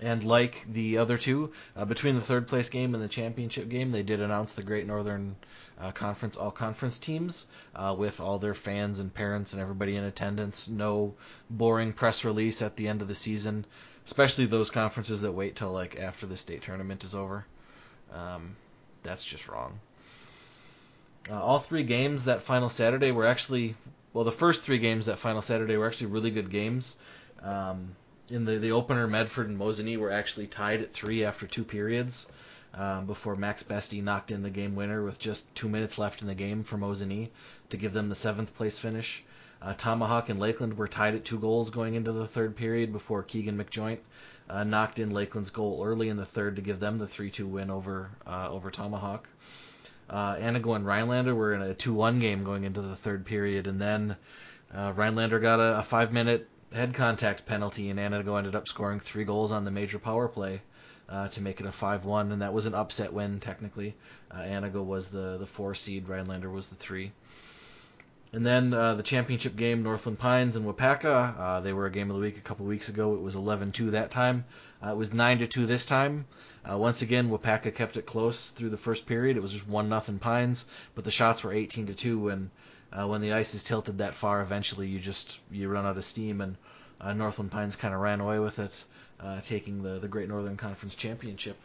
and 0.00 0.24
like 0.24 0.64
the 0.72 0.98
other 0.98 1.18
two, 1.18 1.52
uh, 1.76 1.84
between 1.84 2.14
the 2.14 2.20
third 2.22 2.48
place 2.48 2.70
game 2.70 2.94
and 2.94 3.02
the 3.02 3.08
championship 3.08 3.68
game, 3.68 3.92
they 3.92 4.02
did 4.02 4.20
announce 4.20 4.54
the 4.54 4.62
Great 4.62 4.86
Northern 4.86 5.36
uh, 5.78 5.92
Conference 5.92 6.36
all 6.36 6.50
conference 6.50 6.98
teams 6.98 7.46
uh, 7.74 7.94
with 7.96 8.20
all 8.20 8.38
their 8.38 8.54
fans 8.54 9.00
and 9.00 9.12
parents 9.12 9.52
and 9.52 9.60
everybody 9.60 9.96
in 9.96 10.04
attendance. 10.04 10.68
No 10.68 11.14
boring 11.50 11.92
press 11.92 12.24
release 12.24 12.62
at 12.62 12.76
the 12.76 12.88
end 12.88 13.02
of 13.02 13.08
the 13.08 13.14
season, 13.14 13.66
especially 14.06 14.46
those 14.46 14.70
conferences 14.70 15.22
that 15.22 15.32
wait 15.32 15.56
till 15.56 15.72
like 15.72 15.98
after 15.98 16.26
the 16.26 16.36
state 16.36 16.62
tournament 16.62 17.04
is 17.04 17.14
over. 17.14 17.44
Um, 18.12 18.56
that's 19.02 19.24
just 19.24 19.48
wrong. 19.48 19.80
Uh, 21.30 21.42
all 21.42 21.58
three 21.58 21.82
games 21.82 22.24
that 22.24 22.40
final 22.40 22.70
Saturday 22.70 23.12
were 23.12 23.26
actually, 23.26 23.74
well, 24.14 24.24
the 24.24 24.32
first 24.32 24.62
three 24.62 24.78
games 24.78 25.06
that 25.06 25.18
final 25.18 25.42
Saturday 25.42 25.76
were 25.76 25.86
actually 25.86 26.06
really 26.06 26.30
good 26.30 26.50
games. 26.50 26.96
Um, 27.42 27.94
in 28.30 28.44
the, 28.44 28.58
the 28.58 28.72
opener, 28.72 29.06
Medford 29.06 29.48
and 29.48 29.58
Mosinee 29.58 29.98
were 29.98 30.10
actually 30.10 30.46
tied 30.46 30.82
at 30.82 30.92
three 30.92 31.24
after 31.24 31.46
two 31.46 31.64
periods 31.64 32.26
um, 32.74 33.06
before 33.06 33.36
Max 33.36 33.62
Bestie 33.62 34.02
knocked 34.02 34.30
in 34.30 34.42
the 34.42 34.50
game 34.50 34.74
winner 34.74 35.02
with 35.02 35.18
just 35.18 35.52
two 35.54 35.68
minutes 35.68 35.98
left 35.98 36.22
in 36.22 36.28
the 36.28 36.34
game 36.34 36.62
for 36.62 36.76
Mosinee 36.76 37.30
to 37.70 37.76
give 37.76 37.92
them 37.92 38.08
the 38.08 38.14
seventh 38.14 38.54
place 38.54 38.78
finish. 38.78 39.24
Uh, 39.62 39.74
Tomahawk 39.74 40.28
and 40.28 40.40
Lakeland 40.40 40.78
were 40.78 40.88
tied 40.88 41.14
at 41.14 41.24
two 41.24 41.38
goals 41.38 41.70
going 41.70 41.94
into 41.94 42.12
the 42.12 42.26
third 42.26 42.56
period 42.56 42.92
before 42.92 43.22
Keegan 43.22 43.58
McJoint 43.58 43.98
uh, 44.48 44.64
knocked 44.64 44.98
in 44.98 45.10
Lakeland's 45.10 45.50
goal 45.50 45.82
early 45.84 46.08
in 46.08 46.16
the 46.16 46.24
third 46.24 46.56
to 46.56 46.62
give 46.62 46.80
them 46.80 46.98
the 46.98 47.04
3-2 47.04 47.46
win 47.46 47.70
over 47.70 48.10
uh, 48.26 48.48
over 48.50 48.70
Tomahawk. 48.70 49.28
Uh, 50.08 50.36
Antigo 50.36 50.74
and 50.74 50.86
Rhinelander 50.86 51.34
were 51.34 51.54
in 51.54 51.62
a 51.62 51.74
2-1 51.74 52.20
game 52.20 52.42
going 52.42 52.64
into 52.64 52.80
the 52.80 52.96
third 52.96 53.24
period, 53.26 53.66
and 53.68 53.80
then 53.80 54.16
uh, 54.74 54.92
Rhinelander 54.96 55.38
got 55.38 55.60
a, 55.60 55.78
a 55.78 55.82
five-minute 55.82 56.48
head 56.72 56.94
contact 56.94 57.46
penalty, 57.46 57.90
and 57.90 57.98
Antigo 57.98 58.38
ended 58.38 58.54
up 58.54 58.68
scoring 58.68 59.00
three 59.00 59.24
goals 59.24 59.52
on 59.52 59.64
the 59.64 59.70
major 59.70 59.98
power 59.98 60.28
play 60.28 60.62
uh, 61.08 61.28
to 61.28 61.42
make 61.42 61.60
it 61.60 61.66
a 61.66 61.70
5-1, 61.70 62.32
and 62.32 62.42
that 62.42 62.52
was 62.52 62.66
an 62.66 62.74
upset 62.74 63.12
win 63.12 63.40
technically. 63.40 63.94
Uh, 64.30 64.60
was 64.82 65.10
the 65.10 65.36
the 65.38 65.46
four 65.46 65.74
seed, 65.74 66.08
Rhinelander 66.08 66.48
was 66.48 66.68
the 66.68 66.76
three. 66.76 67.12
And 68.32 68.46
then 68.46 68.72
uh, 68.72 68.94
the 68.94 69.02
championship 69.02 69.56
game, 69.56 69.82
Northland 69.82 70.20
Pines 70.20 70.54
and 70.54 70.64
Waupaca. 70.64 71.36
Uh, 71.36 71.60
they 71.60 71.72
were 71.72 71.86
a 71.86 71.90
game 71.90 72.10
of 72.10 72.14
the 72.14 72.22
week 72.22 72.38
a 72.38 72.40
couple 72.40 72.64
weeks 72.64 72.88
ago. 72.88 73.14
It 73.14 73.20
was 73.20 73.34
11-2 73.34 73.90
that 73.90 74.12
time. 74.12 74.44
Uh, 74.84 74.90
it 74.90 74.96
was 74.96 75.10
9-2 75.10 75.66
this 75.66 75.84
time. 75.84 76.26
Uh, 76.70 76.78
once 76.78 77.02
again, 77.02 77.28
Waupaca 77.28 77.74
kept 77.74 77.96
it 77.96 78.06
close 78.06 78.50
through 78.50 78.70
the 78.70 78.76
first 78.76 79.06
period. 79.06 79.36
It 79.36 79.42
was 79.42 79.52
just 79.52 79.66
one 79.66 79.88
nothing 79.88 80.20
Pines, 80.20 80.64
but 80.94 81.04
the 81.04 81.10
shots 81.10 81.42
were 81.42 81.52
18 81.52 81.86
to 81.86 81.94
two, 81.94 82.28
and 82.28 82.50
uh, 82.92 83.06
when 83.06 83.20
the 83.20 83.32
ice 83.32 83.54
is 83.54 83.62
tilted 83.62 83.98
that 83.98 84.14
far, 84.14 84.40
eventually 84.40 84.88
you 84.88 84.98
just 84.98 85.38
you 85.50 85.68
run 85.68 85.86
out 85.86 85.96
of 85.96 86.04
steam, 86.04 86.40
and 86.40 86.56
uh, 87.00 87.12
Northland 87.12 87.50
Pines 87.50 87.76
kind 87.76 87.94
of 87.94 88.00
ran 88.00 88.20
away 88.20 88.38
with 88.38 88.58
it, 88.58 88.84
uh, 89.20 89.40
taking 89.40 89.82
the 89.82 89.98
the 90.00 90.08
Great 90.08 90.28
Northern 90.28 90.56
Conference 90.56 90.94
championship. 90.96 91.56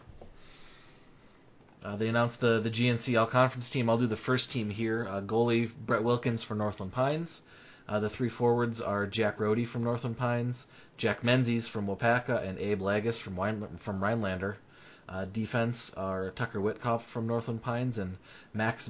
Uh, 1.83 1.95
they 1.95 2.07
announced 2.07 2.39
the 2.39 2.59
the 2.59 2.69
GNC 2.69 3.19
All 3.19 3.25
Conference 3.25 3.69
team. 3.69 3.89
I'll 3.89 3.97
do 3.97 4.07
the 4.07 4.15
first 4.15 4.51
team 4.51 4.69
here. 4.69 5.07
Uh, 5.09 5.21
goalie 5.21 5.71
Brett 5.73 6.03
Wilkins 6.03 6.43
for 6.43 6.53
Northland 6.53 6.91
Pines. 6.91 7.41
Uh, 7.87 7.99
the 7.99 8.09
three 8.09 8.29
forwards 8.29 8.81
are 8.81 9.05
Jack 9.07 9.37
Rohde 9.37 9.67
from 9.67 9.83
Northland 9.83 10.17
Pines, 10.17 10.65
Jack 10.97 11.23
Menzies 11.23 11.67
from 11.67 11.87
Waupaca, 11.87 12.43
and 12.43 12.59
Abe 12.59 12.81
Lagus 12.81 13.19
from 13.19 13.77
from 13.77 14.03
Rhinelander. 14.03 14.57
Defense 15.31 15.91
are 15.95 16.31
Tucker 16.31 16.59
Whitkopf 16.59 17.01
from 17.03 17.27
Northland 17.27 17.61
Pines 17.61 17.99
and 17.99 18.17
Max 18.53 18.89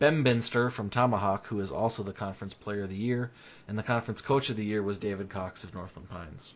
Bembinster 0.00 0.72
from 0.72 0.88
Tomahawk, 0.90 1.46
who 1.46 1.60
is 1.60 1.70
also 1.70 2.02
the 2.02 2.12
conference 2.12 2.54
player 2.54 2.84
of 2.84 2.88
the 2.90 2.96
year, 2.96 3.30
and 3.68 3.78
the 3.78 3.82
conference 3.82 4.22
coach 4.22 4.48
of 4.50 4.56
the 4.56 4.64
year 4.64 4.82
was 4.82 4.98
David 4.98 5.28
Cox 5.28 5.62
of 5.62 5.74
Northland 5.74 6.08
Pines. 6.08 6.54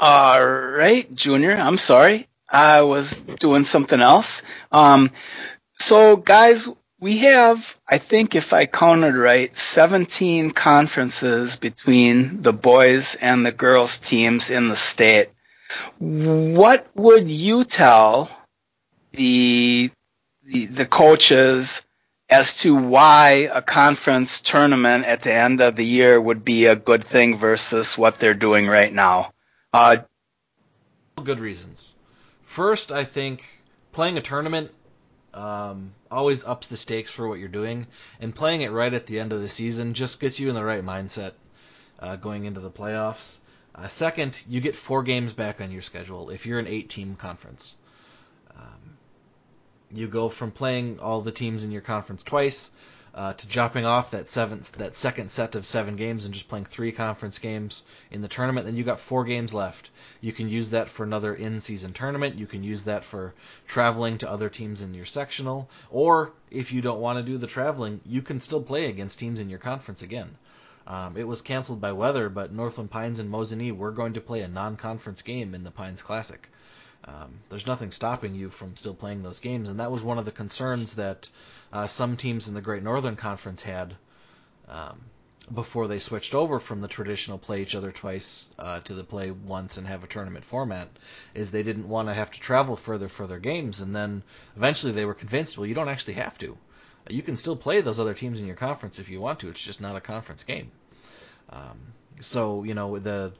All 0.00 0.44
right, 0.46 1.12
Junior. 1.12 1.54
I'm 1.56 1.76
sorry. 1.76 2.28
I 2.48 2.82
was 2.82 3.16
doing 3.16 3.64
something 3.64 4.00
else. 4.00 4.42
Um, 4.70 5.10
so, 5.74 6.16
guys, 6.16 6.68
we 7.00 7.18
have, 7.18 7.76
I 7.86 7.98
think, 7.98 8.36
if 8.36 8.52
I 8.52 8.66
counted 8.66 9.16
right, 9.16 9.54
17 9.56 10.52
conferences 10.52 11.56
between 11.56 12.42
the 12.42 12.52
boys 12.52 13.16
and 13.16 13.44
the 13.44 13.50
girls 13.52 13.98
teams 13.98 14.50
in 14.50 14.68
the 14.68 14.76
state. 14.76 15.30
What 15.98 16.86
would 16.94 17.28
you 17.28 17.64
tell 17.64 18.30
the, 19.12 19.90
the, 20.44 20.66
the 20.66 20.86
coaches 20.86 21.82
as 22.28 22.58
to 22.58 22.74
why 22.74 23.48
a 23.52 23.62
conference 23.62 24.40
tournament 24.40 25.06
at 25.06 25.22
the 25.22 25.32
end 25.32 25.60
of 25.60 25.76
the 25.76 25.84
year 25.84 26.20
would 26.20 26.44
be 26.44 26.66
a 26.66 26.76
good 26.76 27.04
thing 27.04 27.36
versus 27.36 27.96
what 27.96 28.16
they're 28.16 28.34
doing 28.34 28.66
right 28.66 28.92
now? 28.92 29.32
Uh, 29.72 29.98
good 31.24 31.40
reasons. 31.40 31.94
First, 32.42 32.92
I 32.92 33.04
think 33.04 33.44
playing 33.92 34.18
a 34.18 34.22
tournament 34.22 34.70
um, 35.34 35.92
always 36.10 36.44
ups 36.44 36.68
the 36.68 36.76
stakes 36.76 37.12
for 37.12 37.28
what 37.28 37.38
you're 37.38 37.48
doing, 37.48 37.86
and 38.20 38.34
playing 38.34 38.62
it 38.62 38.72
right 38.72 38.92
at 38.92 39.06
the 39.06 39.20
end 39.20 39.32
of 39.32 39.40
the 39.40 39.48
season 39.48 39.94
just 39.94 40.20
gets 40.20 40.40
you 40.40 40.48
in 40.48 40.54
the 40.54 40.64
right 40.64 40.84
mindset 40.84 41.32
uh, 42.00 42.16
going 42.16 42.44
into 42.44 42.60
the 42.60 42.70
playoffs. 42.70 43.38
Uh, 43.80 43.86
second, 43.86 44.42
you 44.48 44.60
get 44.60 44.74
four 44.74 45.04
games 45.04 45.32
back 45.32 45.60
on 45.60 45.70
your 45.70 45.82
schedule 45.82 46.30
if 46.30 46.46
you're 46.46 46.58
an 46.58 46.66
eight-team 46.66 47.14
conference. 47.14 47.76
Um, 48.56 48.96
you 49.92 50.08
go 50.08 50.28
from 50.28 50.50
playing 50.50 50.98
all 50.98 51.20
the 51.20 51.30
teams 51.30 51.62
in 51.62 51.70
your 51.70 51.82
conference 51.82 52.24
twice 52.24 52.70
uh, 53.14 53.34
to 53.34 53.46
dropping 53.46 53.86
off 53.86 54.10
that 54.10 54.28
seventh, 54.28 54.72
that 54.72 54.96
second 54.96 55.30
set 55.30 55.54
of 55.54 55.64
seven 55.64 55.94
games 55.94 56.24
and 56.24 56.34
just 56.34 56.48
playing 56.48 56.64
three 56.64 56.90
conference 56.90 57.38
games 57.38 57.84
in 58.10 58.20
the 58.20 58.26
tournament. 58.26 58.66
Then 58.66 58.74
you 58.74 58.82
got 58.82 58.98
four 58.98 59.24
games 59.24 59.54
left. 59.54 59.90
You 60.20 60.32
can 60.32 60.48
use 60.48 60.70
that 60.70 60.88
for 60.88 61.04
another 61.04 61.34
in-season 61.34 61.92
tournament. 61.92 62.34
You 62.34 62.48
can 62.48 62.64
use 62.64 62.84
that 62.84 63.04
for 63.04 63.32
traveling 63.68 64.18
to 64.18 64.30
other 64.30 64.48
teams 64.48 64.82
in 64.82 64.92
your 64.92 65.06
sectional, 65.06 65.70
or 65.90 66.32
if 66.50 66.72
you 66.72 66.80
don't 66.80 67.00
want 67.00 67.18
to 67.18 67.22
do 67.22 67.38
the 67.38 67.46
traveling, 67.46 68.00
you 68.04 68.22
can 68.22 68.40
still 68.40 68.62
play 68.62 68.86
against 68.86 69.20
teams 69.20 69.38
in 69.38 69.48
your 69.48 69.60
conference 69.60 70.02
again. 70.02 70.36
Um, 70.88 71.18
it 71.18 71.28
was 71.28 71.42
canceled 71.42 71.82
by 71.82 71.92
weather, 71.92 72.30
but 72.30 72.50
Northland 72.50 72.90
Pines 72.90 73.18
and 73.18 73.30
Mosinee 73.30 73.76
were 73.76 73.92
going 73.92 74.14
to 74.14 74.22
play 74.22 74.40
a 74.40 74.48
non-conference 74.48 75.20
game 75.20 75.54
in 75.54 75.62
the 75.62 75.70
Pines 75.70 76.00
Classic. 76.00 76.48
Um, 77.04 77.40
there's 77.50 77.66
nothing 77.66 77.92
stopping 77.92 78.34
you 78.34 78.48
from 78.48 78.74
still 78.74 78.94
playing 78.94 79.22
those 79.22 79.38
games, 79.38 79.68
and 79.68 79.80
that 79.80 79.92
was 79.92 80.02
one 80.02 80.18
of 80.18 80.24
the 80.24 80.32
concerns 80.32 80.94
that 80.94 81.28
uh, 81.74 81.86
some 81.86 82.16
teams 82.16 82.48
in 82.48 82.54
the 82.54 82.62
Great 82.62 82.82
Northern 82.82 83.16
Conference 83.16 83.62
had 83.62 83.96
um, 84.66 84.98
before 85.54 85.88
they 85.88 85.98
switched 85.98 86.34
over 86.34 86.58
from 86.58 86.80
the 86.80 86.88
traditional 86.88 87.36
play 87.36 87.60
each 87.60 87.74
other 87.74 87.92
twice 87.92 88.48
uh, 88.58 88.80
to 88.80 88.94
the 88.94 89.04
play 89.04 89.30
once 89.30 89.76
and 89.76 89.86
have 89.86 90.04
a 90.04 90.08
tournament 90.08 90.46
format. 90.46 90.88
Is 91.34 91.50
they 91.50 91.62
didn't 91.62 91.90
want 91.90 92.08
to 92.08 92.14
have 92.14 92.30
to 92.30 92.40
travel 92.40 92.76
further 92.76 93.08
for 93.08 93.26
their 93.26 93.38
games, 93.38 93.82
and 93.82 93.94
then 93.94 94.22
eventually 94.56 94.94
they 94.94 95.04
were 95.04 95.12
convinced, 95.12 95.58
well, 95.58 95.66
you 95.66 95.74
don't 95.74 95.90
actually 95.90 96.14
have 96.14 96.38
to 96.38 96.56
you 97.10 97.22
can 97.22 97.36
still 97.36 97.56
play 97.56 97.80
those 97.80 97.98
other 97.98 98.14
teams 98.14 98.40
in 98.40 98.46
your 98.46 98.56
conference 98.56 98.98
if 98.98 99.08
you 99.08 99.20
want 99.20 99.40
to. 99.40 99.48
It's 99.48 99.62
just 99.62 99.80
not 99.80 99.96
a 99.96 100.00
conference 100.00 100.44
game. 100.44 100.70
Um, 101.50 101.78
so 102.20 102.64
you 102.64 102.74
know 102.74 102.98
the 102.98 103.32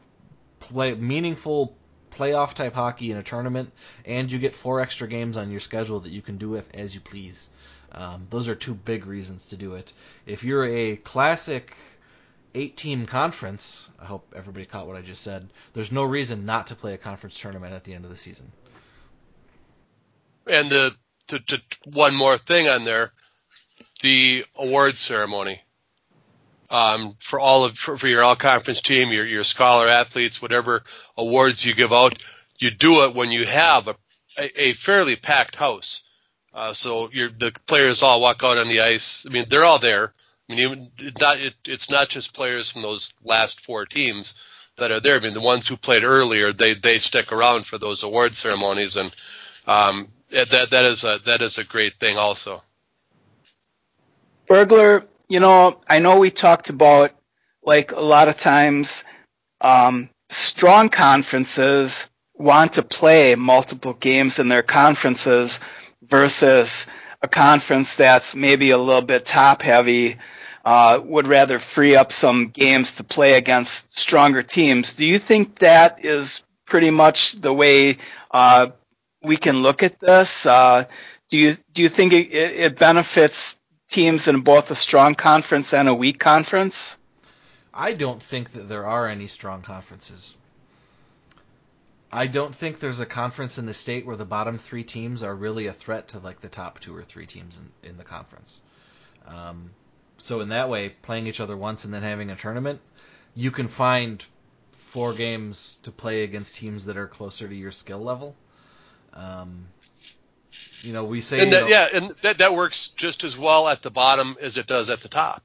play 0.60 0.94
meaningful 0.94 1.76
playoff 2.10 2.54
type 2.54 2.74
hockey 2.74 3.10
in 3.10 3.16
a 3.16 3.22
tournament, 3.22 3.72
and 4.04 4.30
you 4.30 4.38
get 4.38 4.54
four 4.54 4.80
extra 4.80 5.08
games 5.08 5.36
on 5.36 5.50
your 5.50 5.60
schedule 5.60 6.00
that 6.00 6.12
you 6.12 6.22
can 6.22 6.38
do 6.38 6.48
with 6.48 6.74
as 6.74 6.94
you 6.94 7.00
please. 7.00 7.48
Um, 7.92 8.26
those 8.30 8.48
are 8.48 8.54
two 8.54 8.74
big 8.74 9.06
reasons 9.06 9.46
to 9.48 9.56
do 9.56 9.74
it. 9.74 9.92
If 10.26 10.44
you're 10.44 10.66
a 10.66 10.96
classic 10.96 11.74
eight 12.54 12.76
team 12.76 13.06
conference, 13.06 13.88
I 13.98 14.04
hope 14.04 14.34
everybody 14.36 14.66
caught 14.66 14.86
what 14.86 14.96
I 14.96 15.02
just 15.02 15.22
said. 15.22 15.48
There's 15.72 15.92
no 15.92 16.04
reason 16.04 16.44
not 16.44 16.68
to 16.68 16.74
play 16.74 16.94
a 16.94 16.98
conference 16.98 17.38
tournament 17.38 17.72
at 17.72 17.84
the 17.84 17.94
end 17.94 18.04
of 18.04 18.10
the 18.10 18.16
season. 18.16 18.50
And 20.46 20.70
the 20.70 20.94
to, 21.28 21.38
to 21.40 21.62
one 21.84 22.14
more 22.14 22.38
thing 22.38 22.68
on 22.68 22.84
there, 22.84 23.12
the 24.00 24.44
award 24.56 24.96
ceremony 24.96 25.60
um, 26.70 27.16
for 27.18 27.40
all 27.40 27.64
of 27.64 27.78
for, 27.78 27.96
for 27.96 28.08
your 28.08 28.22
all 28.22 28.36
conference 28.36 28.80
team, 28.80 29.12
your 29.12 29.26
your 29.26 29.44
scholar 29.44 29.88
athletes, 29.88 30.42
whatever 30.42 30.82
awards 31.16 31.64
you 31.64 31.74
give 31.74 31.92
out. 31.92 32.22
You 32.58 32.70
do 32.70 33.04
it 33.04 33.14
when 33.14 33.30
you 33.30 33.46
have 33.46 33.88
a 33.88 33.96
a, 34.38 34.72
fairly 34.72 35.16
packed 35.16 35.56
house. 35.56 36.02
Uh, 36.54 36.72
so 36.72 37.08
the 37.08 37.52
players 37.66 38.02
all 38.02 38.20
walk 38.20 38.42
out 38.42 38.58
on 38.58 38.68
the 38.68 38.80
ice. 38.80 39.26
I 39.28 39.32
mean, 39.32 39.46
they're 39.48 39.64
all 39.64 39.78
there. 39.78 40.12
I 40.48 40.54
mean, 40.54 40.60
even 40.60 41.12
not 41.20 41.38
it, 41.38 41.54
it's 41.66 41.90
not 41.90 42.08
just 42.08 42.34
players 42.34 42.70
from 42.70 42.82
those 42.82 43.12
last 43.22 43.60
four 43.60 43.84
teams 43.84 44.34
that 44.76 44.90
are 44.90 45.00
there. 45.00 45.16
I 45.16 45.20
mean, 45.20 45.34
the 45.34 45.40
ones 45.40 45.68
who 45.68 45.76
played 45.76 46.04
earlier, 46.04 46.52
they 46.52 46.74
they 46.74 46.98
stick 46.98 47.32
around 47.32 47.66
for 47.66 47.78
those 47.78 48.02
award 48.02 48.34
ceremonies, 48.34 48.96
and 48.96 49.14
um, 49.66 50.08
that 50.30 50.70
that 50.70 50.84
is 50.84 51.04
a 51.04 51.20
that 51.26 51.42
is 51.42 51.58
a 51.58 51.64
great 51.64 51.94
thing 51.94 52.16
also. 52.16 52.62
Burglar, 54.46 55.04
you 55.28 55.40
know, 55.40 55.80
I 55.88 55.98
know 55.98 56.18
we 56.18 56.30
talked 56.30 56.70
about 56.70 57.12
like 57.62 57.92
a 57.92 58.00
lot 58.00 58.28
of 58.28 58.38
times, 58.38 59.04
um, 59.60 60.08
strong 60.30 60.88
conferences 60.88 62.08
want 62.34 62.74
to 62.74 62.82
play 62.82 63.34
multiple 63.34 63.92
games 63.94 64.38
in 64.38 64.48
their 64.48 64.62
conferences 64.62 65.60
versus 66.02 66.86
a 67.20 67.28
conference 67.28 67.96
that's 67.96 68.34
maybe 68.36 68.70
a 68.70 68.78
little 68.78 69.02
bit 69.02 69.26
top 69.26 69.62
heavy 69.62 70.16
uh, 70.64 71.00
would 71.02 71.26
rather 71.26 71.58
free 71.58 71.96
up 71.96 72.12
some 72.12 72.46
games 72.46 72.96
to 72.96 73.04
play 73.04 73.34
against 73.34 73.98
stronger 73.98 74.42
teams. 74.42 74.94
Do 74.94 75.04
you 75.04 75.18
think 75.18 75.58
that 75.58 76.04
is 76.04 76.44
pretty 76.66 76.90
much 76.90 77.32
the 77.32 77.52
way 77.52 77.98
uh, 78.30 78.68
we 79.22 79.36
can 79.36 79.62
look 79.62 79.82
at 79.82 79.98
this? 79.98 80.46
Uh, 80.46 80.84
do 81.30 81.38
you 81.38 81.56
do 81.72 81.82
you 81.82 81.88
think 81.88 82.12
it, 82.12 82.32
it 82.32 82.76
benefits 82.78 83.58
teams 83.88 84.28
in 84.28 84.40
both 84.42 84.70
a 84.70 84.74
strong 84.74 85.14
conference 85.14 85.72
and 85.72 85.88
a 85.88 85.94
weak 85.94 86.18
conference? 86.18 86.96
I 87.72 87.92
don't 87.92 88.22
think 88.22 88.52
that 88.52 88.68
there 88.68 88.86
are 88.86 89.06
any 89.06 89.26
strong 89.26 89.62
conferences. 89.62 90.34
I 92.10 92.26
don't 92.26 92.54
think 92.54 92.80
there's 92.80 93.00
a 93.00 93.06
conference 93.06 93.58
in 93.58 93.66
the 93.66 93.74
state 93.74 94.06
where 94.06 94.16
the 94.16 94.24
bottom 94.24 94.56
three 94.56 94.84
teams 94.84 95.22
are 95.22 95.34
really 95.34 95.66
a 95.66 95.72
threat 95.72 96.08
to 96.08 96.18
like 96.18 96.40
the 96.40 96.48
top 96.48 96.80
two 96.80 96.96
or 96.96 97.02
three 97.02 97.26
teams 97.26 97.58
in, 97.58 97.90
in 97.90 97.96
the 97.98 98.04
conference. 98.04 98.60
Um, 99.26 99.70
so 100.16 100.40
in 100.40 100.48
that 100.48 100.68
way, 100.68 100.88
playing 100.88 101.26
each 101.26 101.40
other 101.40 101.56
once 101.56 101.84
and 101.84 101.92
then 101.92 102.02
having 102.02 102.30
a 102.30 102.36
tournament, 102.36 102.80
you 103.34 103.50
can 103.50 103.68
find 103.68 104.24
four 104.72 105.12
games 105.12 105.76
to 105.82 105.90
play 105.90 106.24
against 106.24 106.54
teams 106.54 106.86
that 106.86 106.96
are 106.96 107.06
closer 107.06 107.46
to 107.46 107.54
your 107.54 107.72
skill 107.72 108.00
level. 108.00 108.34
Um, 109.12 109.66
you 110.82 110.92
know, 110.92 111.04
we 111.04 111.20
say 111.20 111.40
and 111.40 111.52
that, 111.52 111.64
you 111.64 111.70
know, 111.70 111.70
yeah, 111.70 111.88
and 111.92 112.10
that 112.22 112.38
that 112.38 112.54
works 112.54 112.88
just 112.88 113.24
as 113.24 113.36
well 113.36 113.68
at 113.68 113.82
the 113.82 113.90
bottom 113.90 114.36
as 114.40 114.58
it 114.58 114.66
does 114.66 114.90
at 114.90 115.00
the 115.00 115.08
top. 115.08 115.42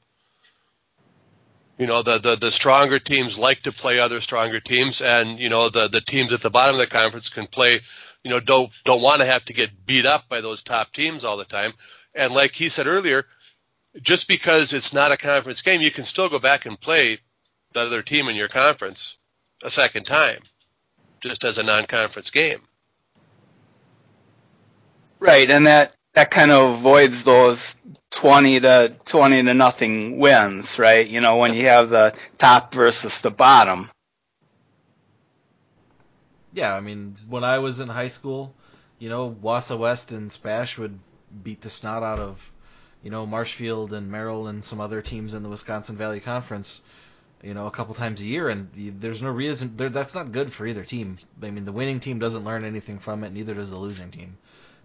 You 1.78 1.88
know, 1.88 2.04
the, 2.04 2.20
the, 2.20 2.36
the 2.36 2.52
stronger 2.52 3.00
teams 3.00 3.38
like 3.40 3.63
to 3.63 3.72
play 3.72 4.00
other 4.00 4.22
stronger 4.22 4.60
teams, 4.60 5.02
and 5.02 5.40
you 5.40 5.50
know 5.50 5.70
the 5.70 5.88
the 5.88 6.02
teams 6.02 6.32
at 6.34 6.42
the 6.42 6.52
bottom 6.52 6.75
of 6.75 6.80
the 6.80 6.88
conference 6.88 7.30
can 7.30 7.48
play. 7.48 7.80
You 8.24 8.32
know, 8.32 8.40
don't 8.40 8.72
don't 8.86 9.02
want 9.02 9.22
to 9.22 9.28
have 9.28 9.44
to 9.46 9.54
get 9.54 9.86
beat 9.86 10.06
up 10.06 10.30
by 10.30 10.42
those 10.42 10.63
top 10.63 10.92
teams 10.94 11.24
all 11.24 11.38
the 11.38 11.46
time. 11.46 11.74
And 12.13 12.34
like 12.34 12.54
he 12.54 12.70
said 12.70 12.88
earlier, 12.88 13.25
just 14.02 14.28
because 14.28 14.74
it's 14.74 14.94
not 14.94 15.12
a 15.12 15.18
conference 15.18 15.62
game, 15.62 15.82
you 15.82 15.92
can 15.92 16.06
still 16.06 16.30
go 16.30 16.40
back 16.40 16.66
and 16.66 16.80
play 16.80 17.18
the 17.74 17.82
other 17.82 18.02
team 18.02 18.30
in 18.30 18.36
your 18.36 18.48
conference 18.48 19.18
a 19.63 19.70
second 19.70 20.06
time, 20.06 20.40
just 21.22 21.44
as 21.44 21.58
a 21.58 21.63
non-conference 21.63 22.30
game. 22.30 22.60
Right, 25.24 25.50
and 25.50 25.68
that 25.68 25.96
that 26.15 26.32
kind 26.32 26.51
of 26.51 26.72
avoids 26.74 27.24
those 27.24 27.77
20 28.12 28.60
to 28.60 28.94
20 29.06 29.44
to 29.44 29.53
nothing 29.53 30.20
wins, 30.20 30.77
right? 30.77 31.08
You 31.08 31.22
know, 31.22 31.38
when 31.38 31.53
you 31.53 31.68
have 31.68 31.89
the 31.89 32.13
top 32.38 32.74
versus 32.74 33.22
the 33.22 33.32
bottom. 33.32 33.89
Yeah, 36.51 36.75
I 36.75 36.82
mean, 36.82 37.15
when 37.30 37.46
I 37.46 37.60
was 37.60 37.80
in 37.80 37.88
high 37.88 38.10
school, 38.10 38.53
you 39.00 39.08
know, 39.08 39.30
Wausau 39.32 39.80
West 39.80 40.12
and 40.12 40.30
Spash 40.30 40.77
would 40.77 41.00
beat 41.42 41.62
the 41.62 41.70
snot 41.70 42.03
out 42.03 42.20
of, 42.20 42.51
you 43.01 43.10
know, 43.10 43.25
Marshfield 43.25 43.94
and 43.94 44.12
Merrill 44.12 44.48
and 44.48 44.62
some 44.62 44.82
other 44.82 45.01
teams 45.01 45.36
in 45.36 45.42
the 45.42 45.48
Wisconsin 45.48 45.96
Valley 45.96 46.20
Conference, 46.20 46.82
you 47.42 47.53
know, 47.53 47.68
a 47.68 47.72
couple 47.72 47.96
times 47.96 48.20
a 48.20 48.25
year, 48.25 48.50
and 48.50 48.70
there's 49.00 49.22
no 49.22 49.30
reason 49.30 49.77
that's 49.77 50.15
not 50.15 50.34
good 50.34 50.51
for 50.51 50.68
either 50.68 50.84
team. 50.84 51.15
I 51.42 51.50
mean, 51.50 51.63
the 51.63 51.72
winning 51.72 52.01
team 52.01 52.20
doesn't 52.20 52.44
learn 52.44 52.65
anything 52.65 53.00
from 53.00 53.24
it, 53.24 53.32
neither 53.32 53.53
does 53.53 53.70
the 53.70 53.77
losing 53.77 54.12
team. 54.12 54.38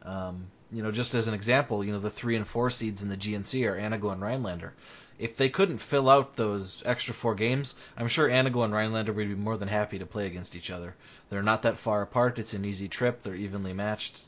Um, 0.03 0.47
you 0.71 0.83
know, 0.83 0.93
just 0.93 1.15
as 1.15 1.29
an 1.29 1.35
example, 1.35 1.83
you 1.83 1.93
know, 1.93 1.99
the 1.99 2.11
three 2.11 2.37
and 2.37 2.47
four 2.47 2.71
seeds 2.71 3.03
in 3.03 3.09
the 3.09 3.17
GNC 3.17 3.67
are 3.67 3.79
Antigo 3.79 4.13
and 4.13 4.21
Rhinelander. 4.21 4.75
If 5.19 5.37
they 5.37 5.49
couldn't 5.49 5.79
fill 5.79 6.09
out 6.09 6.37
those 6.37 6.83
extra 6.85 7.13
four 7.13 7.35
games, 7.35 7.75
I'm 7.97 8.09
sure 8.09 8.29
Antigo 8.29 8.65
and 8.65 8.73
Rhinelander 8.73 9.13
would 9.13 9.29
be 9.29 9.35
more 9.35 9.57
than 9.57 9.69
happy 9.69 9.99
to 9.99 10.07
play 10.07 10.27
against 10.27 10.55
each 10.55 10.71
other. 10.71 10.95
They're 11.31 11.43
not 11.43 11.63
that 11.63 11.79
far 11.79 12.03
apart. 12.03 12.39
It's 12.39 12.55
an 12.55 12.65
easy 12.65 12.89
trip. 12.89 13.23
They're 13.23 13.35
evenly 13.35 13.73
matched. 13.73 14.23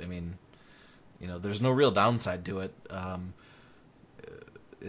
I 0.00 0.06
mean, 0.06 0.38
you 1.20 1.26
know, 1.26 1.38
there's 1.38 1.60
no 1.60 1.70
real 1.70 1.90
downside 1.90 2.44
to 2.44 2.60
it. 2.60 2.74
Um, 2.90 3.32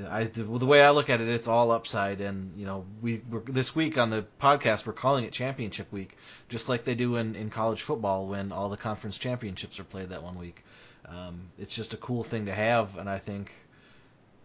I, 0.10 0.26
the 0.26 0.66
way 0.66 0.84
I 0.84 0.92
look 0.92 1.10
at 1.10 1.22
it, 1.22 1.28
it's 1.28 1.48
all 1.48 1.72
upside. 1.72 2.22
And 2.22 2.58
you 2.58 2.66
know, 2.66 2.86
we 3.02 3.22
this 3.46 3.76
week 3.76 3.98
on 3.98 4.10
the 4.10 4.26
podcast 4.42 4.86
we're 4.86 4.94
calling 4.94 5.24
it 5.26 5.32
Championship 5.32 5.92
Week, 5.92 6.18
just 6.50 6.70
like 6.70 6.84
they 6.84 6.96
do 6.96 7.16
in, 7.16 7.36
in 7.36 7.50
college 7.50 7.82
football 7.82 8.28
when 8.28 8.52
all 8.52 8.70
the 8.70 8.78
conference 8.78 9.18
championships 9.18 9.80
are 9.80 9.84
played 9.84 10.10
that 10.10 10.24
one 10.24 10.38
week. 10.38 10.64
Um, 11.08 11.50
it's 11.58 11.76
just 11.76 11.94
a 11.94 11.98
cool 11.98 12.24
thing 12.24 12.48
to 12.48 12.54
have, 12.54 12.98
and 12.98 13.10
I 13.10 13.20
think 13.20 13.52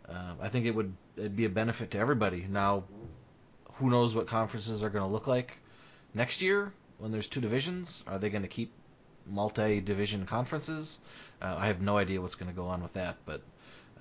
uh, 0.09 0.35
I 0.41 0.49
think 0.49 0.67
it 0.67 0.75
would 0.75 0.93
it'd 1.17 1.37
be 1.37 1.45
a 1.45 1.51
benefit 1.51 1.91
to 1.93 1.99
everybody. 1.99 2.47
Now, 2.49 2.85
who 3.75 3.91
knows 3.91 4.15
what 4.15 4.27
conferences 4.27 4.83
are 4.83 4.91
going 4.91 5.05
to 5.05 5.11
look 5.11 5.27
like 5.27 5.59
next 6.15 6.43
year 6.43 6.73
when 6.99 7.13
there's 7.13 7.29
two 7.29 7.41
divisions? 7.41 8.05
Are 8.07 8.19
they 8.19 8.31
going 8.31 8.43
to 8.43 8.49
keep 8.49 8.73
multi-division 9.27 10.27
conferences? 10.27 10.99
Uh, 11.41 11.57
I 11.59 11.67
have 11.67 11.81
no 11.81 11.97
idea 11.99 12.21
what's 12.21 12.37
going 12.37 12.51
to 12.51 12.57
go 12.57 12.67
on 12.67 12.83
with 12.83 12.93
that, 12.95 13.17
but 13.27 13.43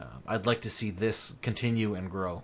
uh, 0.02 0.06
I'd 0.28 0.46
like 0.46 0.62
to 0.62 0.70
see 0.70 0.92
this 0.92 1.34
continue 1.42 1.96
and 1.96 2.10
grow. 2.10 2.42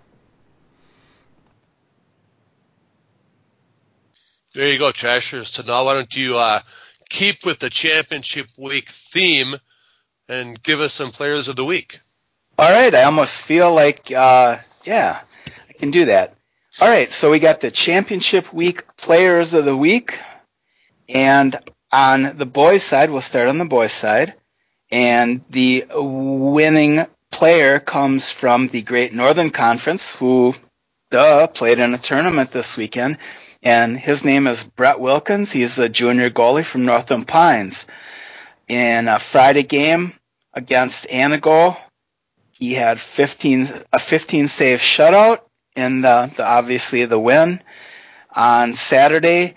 There 4.53 4.67
you 4.67 4.79
go, 4.79 4.91
Trashers. 4.91 5.49
So 5.49 5.63
now 5.63 5.85
why 5.85 5.93
don't 5.93 6.15
you 6.15 6.37
uh, 6.37 6.61
keep 7.09 7.45
with 7.45 7.59
the 7.59 7.69
championship 7.69 8.47
week 8.57 8.89
theme 8.89 9.55
and 10.29 10.61
give 10.61 10.79
us 10.79 10.93
some 10.93 11.11
players 11.11 11.47
of 11.47 11.55
the 11.55 11.65
week. 11.65 12.01
All 12.57 12.71
right, 12.71 12.93
I 12.93 13.03
almost 13.03 13.43
feel 13.43 13.73
like, 13.73 14.11
uh, 14.11 14.57
yeah, 14.83 15.19
I 15.69 15.73
can 15.73 15.91
do 15.91 16.05
that. 16.05 16.35
All 16.81 16.87
right, 16.87 17.11
so 17.11 17.29
we 17.29 17.39
got 17.39 17.61
the 17.61 17.71
championship 17.71 18.51
week 18.51 18.95
players 18.97 19.53
of 19.53 19.65
the 19.65 19.77
week, 19.77 20.17
and 21.07 21.55
on 21.91 22.37
the 22.37 22.45
boys' 22.45 22.83
side, 22.83 23.09
we'll 23.09 23.21
start 23.21 23.47
on 23.47 23.57
the 23.57 23.65
boys' 23.65 23.91
side, 23.91 24.33
and 24.89 25.43
the 25.49 25.85
winning 25.91 27.05
player 27.37 27.79
comes 27.79 28.31
from 28.31 28.67
the 28.67 28.81
Great 28.81 29.13
Northern 29.13 29.51
Conference, 29.51 30.11
who, 30.11 30.55
duh, 31.11 31.45
played 31.45 31.77
in 31.77 31.93
a 31.93 31.99
tournament 31.99 32.49
this 32.49 32.75
weekend, 32.75 33.19
and 33.61 33.95
his 33.95 34.25
name 34.25 34.47
is 34.47 34.63
Brett 34.63 34.99
Wilkins. 34.99 35.51
He's 35.51 35.77
a 35.77 35.87
junior 35.87 36.31
goalie 36.31 36.65
from 36.65 36.85
Northern 36.85 37.25
Pines. 37.25 37.85
In 38.67 39.07
a 39.07 39.19
Friday 39.19 39.61
game 39.61 40.13
against 40.51 41.05
Antigo, 41.09 41.77
he 42.53 42.73
had 42.73 42.99
15 42.99 43.67
a 43.93 43.99
15 43.99 44.47
save 44.47 44.79
shutout 44.79 45.41
in 45.75 46.01
the, 46.01 46.33
the 46.35 46.43
obviously 46.43 47.05
the 47.05 47.19
win. 47.19 47.61
On 48.35 48.73
Saturday, 48.73 49.55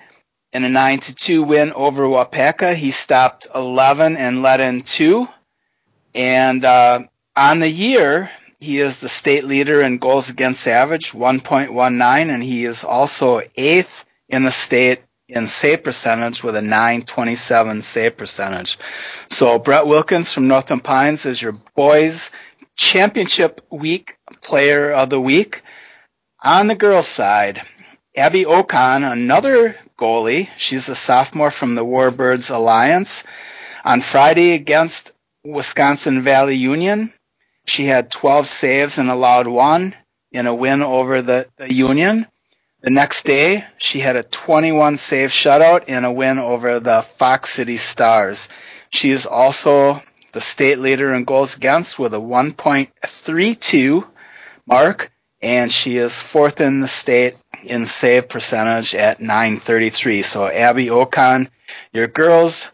in 0.53 0.65
a 0.65 0.69
9 0.69 0.99
to 0.99 1.15
2 1.15 1.43
win 1.45 1.73
over 1.73 2.03
Waupaca, 2.03 2.75
he 2.75 2.91
stopped 2.91 3.47
11 3.55 4.19
and 4.19 4.43
let 4.43 4.61
in 4.61 4.83
two. 4.83 5.27
And 6.15 6.63
uh, 6.65 7.05
on 7.37 7.61
the 7.61 7.69
year, 7.69 8.31
he 8.59 8.79
is 8.79 8.99
the 8.99 9.09
state 9.09 9.45
leader 9.45 9.83
in 9.83 9.99
goals 9.99 10.29
against 10.31 10.67
average, 10.69 11.13
1.19, 11.13 12.31
and 12.31 12.43
he 12.43 12.65
is 12.65 12.85
also 12.85 13.41
eighth 13.57 14.05
in 14.29 14.45
the 14.45 14.51
state 14.51 15.01
in 15.29 15.47
save 15.47 15.85
percentage 15.85 16.43
with 16.43 16.57
a 16.57 16.63
927 16.63 17.83
save 17.83 18.17
percentage. 18.17 18.79
So 19.31 19.59
Brett 19.59 19.87
Wilkins 19.87 20.33
from 20.33 20.49
Northern 20.49 20.81
Pines 20.81 21.25
is 21.25 21.41
your 21.41 21.53
boys 21.75 22.31
championship 22.77 23.61
week 23.71 24.17
player 24.43 24.91
of 24.91 25.11
the 25.11 25.21
week. 25.21 25.63
On 26.43 26.67
the 26.67 26.75
girls 26.75 27.07
side, 27.07 27.63
Abby 28.17 28.45
Okon, 28.45 29.11
another 29.11 29.77
goalie. 29.99 30.49
She's 30.57 30.89
a 30.89 30.95
sophomore 30.95 31.51
from 31.51 31.75
the 31.75 31.85
Warbirds 31.85 32.51
Alliance. 32.51 33.25
On 33.85 34.01
Friday 34.01 34.53
against 34.53 35.13
Wisconsin 35.45 36.23
Valley 36.23 36.57
Union, 36.57 37.13
she 37.71 37.85
had 37.85 38.11
12 38.11 38.49
saves 38.49 38.99
and 38.99 39.09
allowed 39.09 39.47
one 39.47 39.95
in 40.33 40.49
a 40.49 40.55
win 40.55 40.83
over 40.83 41.23
the, 41.23 41.49
the 41.57 41.73
Union. 41.73 42.27
The 42.81 42.91
next 42.91 43.25
day, 43.25 43.65
she 43.79 44.01
had 44.01 44.17
a 44.17 44.25
21 44.25 44.97
save 44.97 45.31
shutout 45.31 45.85
in 45.85 46.05
a 46.05 46.13
win 46.13 46.39
over 46.41 46.81
the 46.81 47.03
Fox 47.03 47.51
City 47.51 47.77
Stars. 47.77 48.49
She 48.91 49.11
is 49.11 49.25
also 49.25 50.03
the 50.33 50.41
state 50.41 50.81
leader 50.81 51.15
in 51.15 51.25
goals 51.25 51.57
against 51.57 51.97
with 51.97 52.13
a 52.13 52.19
1.32 52.19 54.09
mark, 54.67 55.13
and 55.41 55.71
she 55.71 55.97
is 55.97 56.21
fourth 56.21 56.61
in 56.61 56.81
the 56.81 56.89
state 56.89 57.41
in 57.63 57.87
save 57.87 58.29
percentage 58.29 58.97
at 58.97 59.21
933. 59.21 60.23
So 60.23 60.47
Abby 60.47 60.87
Okon, 60.87 61.49
your 61.93 62.09
girls 62.09 62.69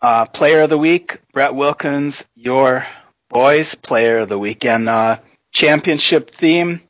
uh, 0.00 0.26
player 0.26 0.62
of 0.62 0.70
the 0.70 0.78
week, 0.78 1.18
Brett 1.32 1.54
Wilkins, 1.54 2.24
your 2.36 2.86
boys 3.28 3.74
player 3.74 4.18
of 4.18 4.28
the 4.28 4.38
weekend. 4.38 4.88
Uh, 4.88 5.18
championship 5.52 6.30
theme 6.30 6.82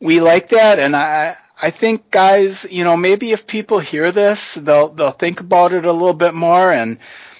we 0.00 0.20
like 0.20 0.50
that, 0.50 0.78
and 0.78 0.94
I 0.94 1.36
I 1.60 1.70
think 1.70 2.10
guys, 2.10 2.66
you 2.70 2.84
know, 2.84 2.96
maybe 2.96 3.32
if 3.32 3.46
people 3.46 3.80
hear 3.80 4.12
this, 4.12 4.54
they'll 4.54 4.88
they'll 4.88 5.10
think 5.10 5.40
about 5.40 5.74
it 5.74 5.86
a 5.86 5.92
little 5.92 6.14
bit 6.14 6.34
more 6.34 6.72
and 6.72 6.98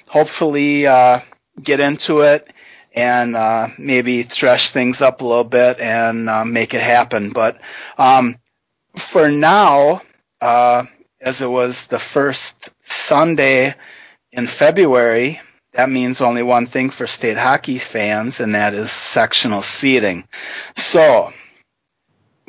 hopefully 0.09 0.87
uh, 0.87 1.21
get 1.62 1.81
into 1.81 2.23
it 2.23 2.49
and 2.95 3.37
uh, 3.37 3.69
maybe 3.79 4.25
thresh 4.25 4.71
things 4.73 5.03
up 5.03 5.21
a 5.21 5.25
little 5.25 5.45
bit 5.45 5.79
and 5.79 6.29
uh, 6.29 6.45
make 6.45 6.75
it 6.75 6.81
happen. 6.81 7.31
But 7.31 7.61
um, 7.97 8.37
for 8.97 9.31
now, 9.31 10.03
uh, 10.41 10.85
as 11.21 11.41
it 11.43 11.49
was 11.51 11.87
the 11.87 12.01
first 12.01 12.71
Sunday 12.83 13.75
in 14.33 14.47
February, 14.49 15.41
that 15.79 15.88
means 15.88 16.21
only 16.21 16.43
one 16.43 16.67
thing 16.67 16.91
for 16.91 17.07
state 17.07 17.37
hockey 17.37 17.79
fans, 17.79 18.41
and 18.41 18.57
that 18.57 18.75
is 18.75 18.91
sectional 18.91 19.62
seeding. 19.62 20.25
So 20.75 21.33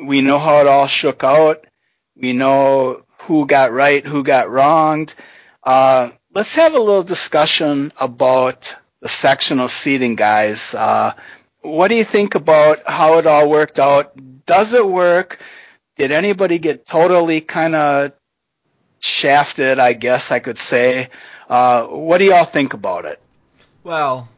we 0.00 0.20
know 0.20 0.36
how 0.36 0.58
it 0.58 0.66
all 0.66 0.88
shook 0.88 1.22
out. 1.22 1.64
We 2.16 2.32
know 2.32 3.04
who 3.20 3.46
got 3.46 3.70
right, 3.70 4.04
who 4.04 4.24
got 4.24 4.50
wronged. 4.50 5.14
Uh, 5.62 6.10
let's 6.34 6.56
have 6.56 6.74
a 6.74 6.80
little 6.80 7.04
discussion 7.04 7.92
about 8.00 8.74
the 9.00 9.06
sectional 9.06 9.68
seeding, 9.68 10.16
guys. 10.16 10.74
Uh, 10.74 11.12
what 11.60 11.86
do 11.86 11.94
you 11.94 12.04
think 12.04 12.34
about 12.34 12.82
how 12.84 13.18
it 13.18 13.28
all 13.28 13.48
worked 13.48 13.78
out? 13.78 14.12
Does 14.44 14.74
it 14.74 14.84
work? 14.84 15.38
Did 15.94 16.10
anybody 16.10 16.58
get 16.58 16.84
totally 16.84 17.40
kind 17.40 17.76
of 17.76 18.12
shafted? 18.98 19.78
I 19.78 19.92
guess 19.92 20.32
I 20.32 20.40
could 20.40 20.58
say. 20.58 21.10
Uh, 21.50 21.88
what 21.88 22.18
do 22.18 22.26
y'all 22.26 22.44
think 22.44 22.74
about 22.74 23.04
it? 23.04 23.20
Well, 23.82 24.28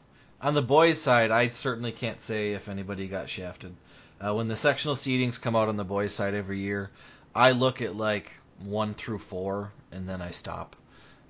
on 0.41 0.55
the 0.55 0.63
boys' 0.63 0.99
side, 0.99 1.31
I 1.31 1.49
certainly 1.49 1.93
can't 1.93 2.23
say 2.23 2.53
if 2.53 2.71
anybody 2.71 3.07
got 3.07 3.29
shafted. 3.29 3.75
Uh, 4.19 4.35
when 4.35 4.49
the 4.49 4.57
sectional 4.57 4.97
seedings 4.97 5.39
come 5.39 5.55
out 5.55 5.69
on 5.69 5.77
the 5.77 5.85
boys' 5.85 6.15
side 6.15 6.33
every 6.33 6.61
year, 6.61 6.91
I 7.35 7.51
look 7.51 7.83
at 7.83 7.95
like 7.95 8.33
one 8.61 8.95
through 8.95 9.19
four 9.19 9.73
and 9.91 10.09
then 10.09 10.23
I 10.23 10.31
stop. 10.31 10.75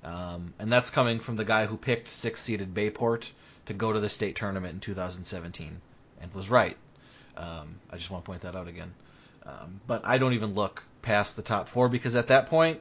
Um, 0.04 0.54
and 0.60 0.72
that's 0.72 0.90
coming 0.90 1.18
from 1.18 1.34
the 1.34 1.44
guy 1.44 1.66
who 1.66 1.76
picked 1.76 2.08
six-seeded 2.08 2.72
Bayport 2.72 3.32
to 3.66 3.74
go 3.74 3.92
to 3.92 3.98
the 3.98 4.08
state 4.08 4.36
tournament 4.36 4.74
in 4.74 4.80
2017 4.80 5.80
and 6.20 6.32
was 6.32 6.48
right. 6.48 6.76
Um, 7.36 7.80
I 7.90 7.96
just 7.96 8.08
want 8.08 8.24
to 8.24 8.30
point 8.30 8.42
that 8.42 8.54
out 8.54 8.68
again. 8.68 8.92
Um, 9.44 9.80
but 9.88 10.02
I 10.04 10.18
don't 10.18 10.34
even 10.34 10.54
look 10.54 10.84
past 11.02 11.34
the 11.34 11.42
top 11.42 11.68
four 11.68 11.88
because 11.88 12.14
at 12.14 12.28
that 12.28 12.46
point, 12.46 12.80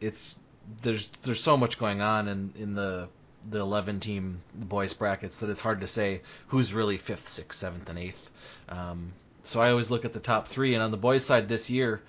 it's 0.00 0.36
there's 0.82 1.08
there's 1.22 1.42
so 1.42 1.56
much 1.56 1.78
going 1.78 2.00
on 2.00 2.28
in 2.28 2.52
in 2.56 2.74
the 2.74 3.08
the 3.50 3.58
11 3.60 4.00
team 4.00 4.42
boys 4.54 4.92
brackets 4.92 5.40
that 5.40 5.48
it's 5.50 5.60
hard 5.60 5.80
to 5.80 5.86
say 5.86 6.20
who's 6.48 6.74
really 6.74 6.98
fifth, 6.98 7.28
sixth, 7.28 7.58
seventh, 7.58 7.88
and 7.88 7.98
eighth. 7.98 8.30
Um, 8.68 9.12
so 9.42 9.60
I 9.60 9.70
always 9.70 9.90
look 9.90 10.04
at 10.04 10.12
the 10.12 10.20
top 10.20 10.48
three. 10.48 10.74
And 10.74 10.82
on 10.82 10.90
the 10.90 10.96
boys' 10.98 11.24
side 11.24 11.48
this 11.48 11.70
year, 11.70 12.02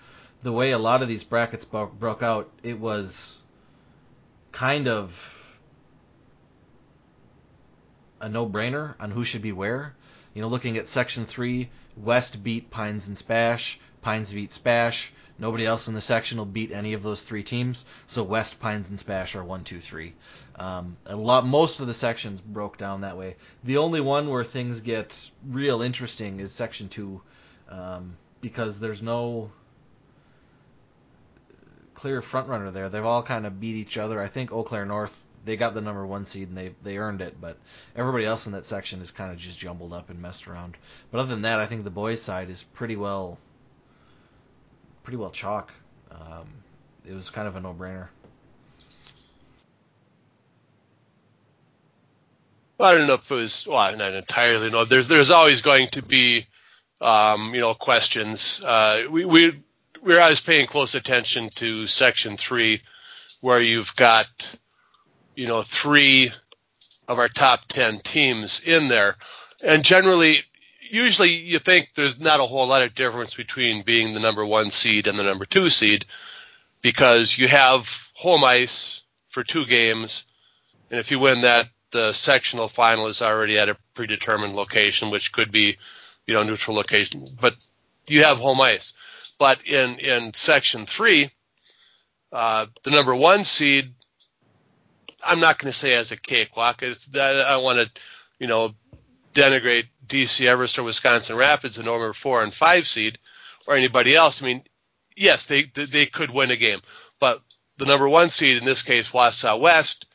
the 0.43 0.51
way 0.51 0.71
a 0.71 0.79
lot 0.79 1.01
of 1.01 1.07
these 1.07 1.23
brackets 1.23 1.63
bro- 1.63 1.85
broke 1.87 2.23
out, 2.23 2.49
it 2.63 2.79
was 2.79 3.37
kind 4.51 4.87
of 4.87 5.61
a 8.19 8.27
no-brainer 8.27 8.95
on 8.99 9.11
who 9.11 9.23
should 9.23 9.41
be 9.41 9.51
where. 9.53 9.95
You 10.33 10.41
know, 10.41 10.47
looking 10.49 10.77
at 10.77 10.89
section 10.89 11.25
three, 11.25 11.69
West 11.95 12.43
beat 12.43 12.69
Pines 12.69 13.07
and 13.07 13.17
Spash, 13.17 13.79
Pines 14.01 14.33
beat 14.33 14.51
Spash. 14.51 15.13
Nobody 15.39 15.65
else 15.65 15.87
in 15.87 15.93
the 15.93 16.01
section 16.01 16.37
will 16.37 16.45
beat 16.45 16.71
any 16.71 16.93
of 16.93 17.01
those 17.01 17.23
three 17.23 17.43
teams. 17.43 17.85
So 18.07 18.23
West, 18.23 18.59
Pines, 18.59 18.89
and 18.89 18.99
Spash 18.99 19.35
are 19.35 19.43
one, 19.43 19.63
two, 19.63 19.79
three. 19.79 20.13
Um, 20.55 20.97
a 21.05 21.15
lot, 21.15 21.45
most 21.45 21.79
of 21.79 21.87
the 21.87 21.93
sections 21.93 22.41
broke 22.41 22.77
down 22.77 23.01
that 23.01 23.17
way. 23.17 23.37
The 23.63 23.77
only 23.77 24.01
one 24.01 24.29
where 24.29 24.43
things 24.43 24.81
get 24.81 25.31
real 25.47 25.81
interesting 25.81 26.41
is 26.41 26.51
section 26.51 26.89
two, 26.89 27.21
um, 27.69 28.17
because 28.41 28.79
there's 28.79 29.01
no 29.01 29.51
clear 31.93 32.21
front 32.21 32.49
runner 32.49 32.71
there. 32.71 32.89
They've 32.89 33.05
all 33.05 33.23
kind 33.23 33.45
of 33.45 33.59
beat 33.59 33.75
each 33.75 33.97
other. 33.97 34.21
I 34.21 34.27
think 34.27 34.51
Eau 34.51 34.63
Claire 34.63 34.85
North 34.85 35.25
they 35.45 35.55
got 35.55 35.73
the 35.73 35.81
number 35.81 36.05
one 36.05 36.25
seed 36.25 36.49
and 36.49 36.57
they 36.57 36.75
they 36.83 36.97
earned 36.97 37.21
it, 37.21 37.39
but 37.39 37.57
everybody 37.95 38.25
else 38.25 38.45
in 38.45 38.51
that 38.51 38.65
section 38.65 39.01
is 39.01 39.11
kind 39.11 39.31
of 39.31 39.37
just 39.37 39.57
jumbled 39.57 39.93
up 39.93 40.09
and 40.09 40.21
messed 40.21 40.47
around. 40.47 40.75
But 41.11 41.19
other 41.19 41.29
than 41.29 41.43
that, 41.43 41.59
I 41.59 41.65
think 41.65 41.83
the 41.83 41.89
boys' 41.89 42.21
side 42.21 42.49
is 42.49 42.63
pretty 42.63 42.95
well 42.95 43.37
pretty 45.03 45.17
well 45.17 45.31
chalk. 45.31 45.71
Um, 46.11 46.47
it 47.05 47.13
was 47.13 47.29
kind 47.29 47.47
of 47.47 47.55
a 47.55 47.59
no 47.59 47.73
brainer. 47.73 48.07
I 52.79 52.93
don't 52.93 53.07
know 53.07 53.15
if 53.15 53.29
it 53.29 53.35
was 53.35 53.67
well, 53.67 53.95
not 53.97 54.13
entirely. 54.13 54.69
No, 54.69 54.85
there's 54.85 55.09
there's 55.09 55.31
always 55.31 55.61
going 55.61 55.87
to 55.89 56.01
be, 56.01 56.45
um, 57.01 57.53
you 57.53 57.59
know, 57.59 57.73
questions. 57.73 58.61
Uh, 58.63 59.03
we 59.09 59.25
we 59.25 59.61
we're 60.01 60.21
always 60.21 60.39
paying 60.39 60.65
close 60.65 60.95
attention 60.95 61.49
to 61.55 61.87
section 61.87 62.37
three, 62.37 62.81
where 63.41 63.59
you've 63.59 63.93
got, 63.97 64.55
you 65.35 65.47
know, 65.47 65.61
three 65.61 66.31
of 67.07 67.19
our 67.19 67.27
top 67.27 67.65
ten 67.67 67.99
teams 67.99 68.61
in 68.61 68.87
there, 68.87 69.17
and 69.61 69.83
generally, 69.83 70.43
usually 70.89 71.29
you 71.29 71.59
think 71.59 71.89
there's 71.95 72.19
not 72.19 72.39
a 72.39 72.45
whole 72.45 72.67
lot 72.67 72.81
of 72.81 72.95
difference 72.95 73.33
between 73.33 73.83
being 73.83 74.13
the 74.13 74.19
number 74.19 74.45
one 74.45 74.71
seed 74.71 75.07
and 75.07 75.17
the 75.17 75.23
number 75.23 75.45
two 75.45 75.69
seed, 75.69 76.05
because 76.81 77.37
you 77.37 77.47
have 77.47 78.11
home 78.13 78.43
ice 78.43 79.01
for 79.27 79.43
two 79.43 79.65
games, 79.65 80.23
and 80.89 80.99
if 80.99 81.11
you 81.11 81.19
win 81.19 81.41
that 81.41 81.69
the 81.91 82.13
sectional 82.13 82.67
final 82.67 83.07
is 83.07 83.21
already 83.21 83.57
at 83.57 83.69
a 83.69 83.77
predetermined 83.93 84.55
location, 84.55 85.09
which 85.09 85.31
could 85.31 85.51
be, 85.51 85.77
you 86.27 86.33
know, 86.33 86.43
neutral 86.43 86.75
location, 86.75 87.25
but 87.39 87.55
you 88.07 88.23
have 88.23 88.39
home 88.39 88.61
ice. 88.61 88.93
But 89.37 89.65
in 89.67 89.99
in 89.99 90.33
section 90.33 90.85
three, 90.85 91.31
uh, 92.31 92.65
the 92.83 92.91
number 92.91 93.15
one 93.15 93.43
seed, 93.43 93.93
I'm 95.25 95.39
not 95.39 95.57
going 95.57 95.71
to 95.71 95.77
say 95.77 95.95
as 95.95 96.11
a 96.11 96.17
cakewalk. 96.17 96.83
It's 96.83 97.07
that 97.07 97.45
I 97.45 97.57
want 97.57 97.79
to, 97.79 97.89
you 98.39 98.47
know, 98.47 98.75
denigrate 99.33 99.87
DC 100.09 100.45
Everest 100.45 100.77
or 100.79 100.83
Wisconsin 100.83 101.37
Rapids, 101.37 101.75
the 101.75 101.83
number 101.83 102.11
four 102.13 102.43
and 102.43 102.53
five 102.53 102.87
seed, 102.87 103.19
or 103.67 103.75
anybody 103.75 104.15
else. 104.15 104.41
I 104.41 104.47
mean, 104.47 104.63
yes, 105.15 105.45
they 105.45 105.63
they 105.63 106.05
could 106.05 106.31
win 106.31 106.51
a 106.51 106.55
game, 106.55 106.79
but 107.19 107.41
the 107.77 107.85
number 107.85 108.09
one 108.09 108.29
seed 108.29 108.57
in 108.57 108.65
this 108.65 108.83
case, 108.83 109.09
Wausau 109.09 109.59
West, 109.59 110.05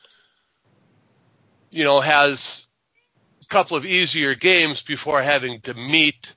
you 1.70 1.84
know, 1.84 2.00
has 2.00 2.66
a 3.42 3.46
couple 3.46 3.76
of 3.76 3.86
easier 3.86 4.34
games 4.34 4.82
before 4.82 5.22
having 5.22 5.60
to 5.62 5.74
meet, 5.74 6.34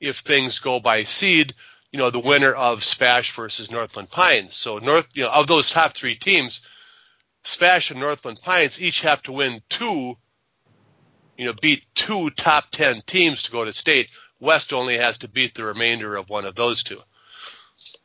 if 0.00 0.18
things 0.18 0.60
go 0.60 0.78
by 0.78 1.02
seed, 1.02 1.54
you 1.92 1.98
know, 1.98 2.10
the 2.10 2.20
winner 2.20 2.52
of 2.52 2.84
Spash 2.84 3.32
versus 3.32 3.70
Northland 3.70 4.10
Pines. 4.10 4.56
So 4.56 4.78
North, 4.78 5.08
you 5.14 5.24
know, 5.24 5.30
of 5.30 5.46
those 5.46 5.70
top 5.70 5.94
three 5.94 6.14
teams, 6.14 6.60
Spash 7.44 7.90
and 7.90 8.00
Northland 8.00 8.40
Pines 8.42 8.80
each 8.80 9.00
have 9.02 9.22
to 9.24 9.32
win 9.32 9.62
two, 9.68 10.16
you 11.38 11.46
know, 11.46 11.54
beat 11.54 11.84
two 11.94 12.28
top 12.30 12.70
ten 12.70 13.00
teams 13.00 13.44
to 13.44 13.50
go 13.50 13.64
to 13.64 13.72
state. 13.72 14.10
West 14.40 14.74
only 14.74 14.98
has 14.98 15.18
to 15.18 15.28
beat 15.28 15.54
the 15.54 15.64
remainder 15.64 16.16
of 16.16 16.28
one 16.28 16.44
of 16.44 16.54
those 16.54 16.82
two. 16.82 17.00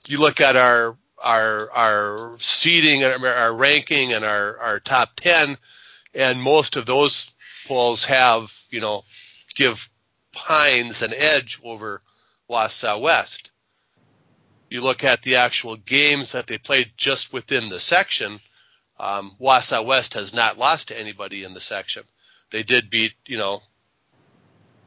You 0.08 0.20
look 0.20 0.40
at 0.40 0.56
our 0.56 0.98
our 1.22 1.70
our 1.72 2.38
seeding, 2.40 3.04
our 3.04 3.54
ranking, 3.54 4.14
and 4.14 4.24
our 4.24 4.58
our 4.60 4.80
top 4.80 5.10
ten 5.18 5.58
and 6.14 6.42
most 6.42 6.76
of 6.76 6.86
those 6.86 7.32
polls 7.68 8.06
have, 8.06 8.54
you 8.70 8.80
know, 8.80 9.04
give 9.56 9.90
Pines 10.32 11.02
an 11.02 11.14
edge 11.16 11.60
over 11.64 12.02
Wausau 12.50 13.02
West. 13.02 13.52
You 14.70 14.82
look 14.82 15.04
at 15.04 15.22
the 15.22 15.36
actual 15.36 15.76
games 15.76 16.32
that 16.32 16.48
they 16.48 16.58
played 16.58 16.92
just 16.98 17.32
within 17.32 17.70
the 17.70 17.80
section. 17.80 18.40
Um, 19.00 19.36
Wausau 19.40 19.86
West 19.86 20.16
has 20.16 20.34
not 20.34 20.58
lost 20.58 20.88
to 20.88 21.00
anybody 21.00 21.44
in 21.44 21.54
the 21.54 21.62
section. 21.62 22.04
They 22.54 22.62
did 22.62 22.92
beat, 22.92 23.14
you 23.26 23.38
know, 23.38 23.64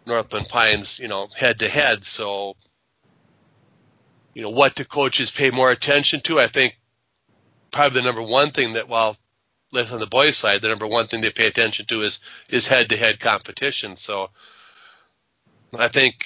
Northland 0.07 0.49
Pines, 0.49 1.01
you 1.01 1.09
know, 1.09 1.27
head 1.37 1.59
to 1.59 1.69
head. 1.69 2.05
So, 2.05 2.55
you 4.35 4.43
know, 4.43 4.51
what 4.51 4.77
do 4.77 4.85
coaches 4.85 5.33
pay 5.33 5.51
more 5.51 5.73
attention 5.73 6.21
to? 6.21 6.39
I 6.39 6.47
think 6.47 6.79
probably 7.73 8.01
the 8.01 8.07
number 8.07 8.23
one 8.23 8.53
thing 8.53 8.75
that 8.75 8.89
while 8.89 9.17
least 9.73 9.93
on 9.93 9.99
the 9.99 10.07
boys' 10.07 10.37
side, 10.37 10.63
the 10.63 10.69
number 10.69 10.87
one 10.87 11.09
thing 11.09 11.23
they 11.23 11.31
pay 11.31 11.49
attention 11.49 11.87
to 11.87 12.03
is 12.03 12.21
is 12.49 12.69
head 12.69 12.91
to 12.91 12.97
head 12.97 13.19
competition. 13.19 13.97
So 13.97 14.31
I 15.77 15.89
think 15.89 16.25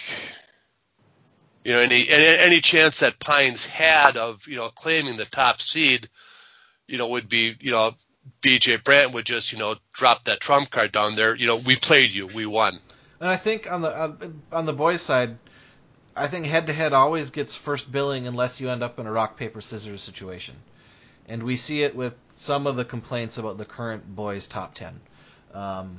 you 1.64 1.72
know 1.72 1.80
any 1.80 2.06
any 2.10 2.60
chance 2.60 3.00
that 3.00 3.18
Pines 3.18 3.64
had 3.64 4.18
of 4.18 4.46
you 4.46 4.56
know 4.56 4.68
claiming 4.68 5.16
the 5.16 5.24
top 5.24 5.62
seed, 5.62 6.10
you 6.86 6.98
know, 6.98 7.08
would 7.08 7.30
be 7.30 7.56
you 7.60 7.70
know 7.70 7.94
BJ 8.42 8.82
Brandt 8.82 9.12
would 9.12 9.26
just 9.26 9.52
you 9.52 9.58
know 9.58 9.76
drop 9.92 10.24
that 10.24 10.40
trump 10.40 10.70
card 10.70 10.92
down 10.92 11.16
there. 11.16 11.34
You 11.36 11.46
know, 11.46 11.56
we 11.56 11.76
played 11.76 12.10
you, 12.10 12.26
we 12.26 12.46
won. 12.46 12.78
And 13.20 13.28
I 13.28 13.36
think 13.36 13.70
on 13.70 13.82
the 13.82 14.32
on 14.52 14.66
the 14.66 14.72
boys' 14.72 15.02
side, 15.02 15.38
I 16.16 16.26
think 16.26 16.46
head 16.46 16.66
to 16.68 16.72
head 16.72 16.92
always 16.92 17.30
gets 17.30 17.54
first 17.54 17.90
billing 17.90 18.26
unless 18.26 18.60
you 18.60 18.70
end 18.70 18.82
up 18.82 18.98
in 18.98 19.06
a 19.06 19.12
rock 19.12 19.36
paper 19.36 19.60
scissors 19.60 20.02
situation 20.02 20.56
and 21.30 21.44
we 21.44 21.56
see 21.56 21.82
it 21.82 21.94
with 21.94 22.14
some 22.30 22.66
of 22.66 22.74
the 22.74 22.84
complaints 22.84 23.38
about 23.38 23.56
the 23.56 23.64
current 23.64 24.16
boys 24.16 24.48
top 24.48 24.74
ten. 24.74 25.00
Um, 25.54 25.96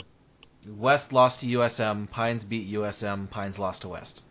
West 0.67 1.13
lost 1.13 1.39
to 1.39 1.47
USM, 1.47 2.09
Pines 2.09 2.43
beat 2.43 2.71
USM, 2.71 3.29
Pines 3.29 3.57
lost 3.57 3.83
to 3.83 3.87
West. 3.87 4.23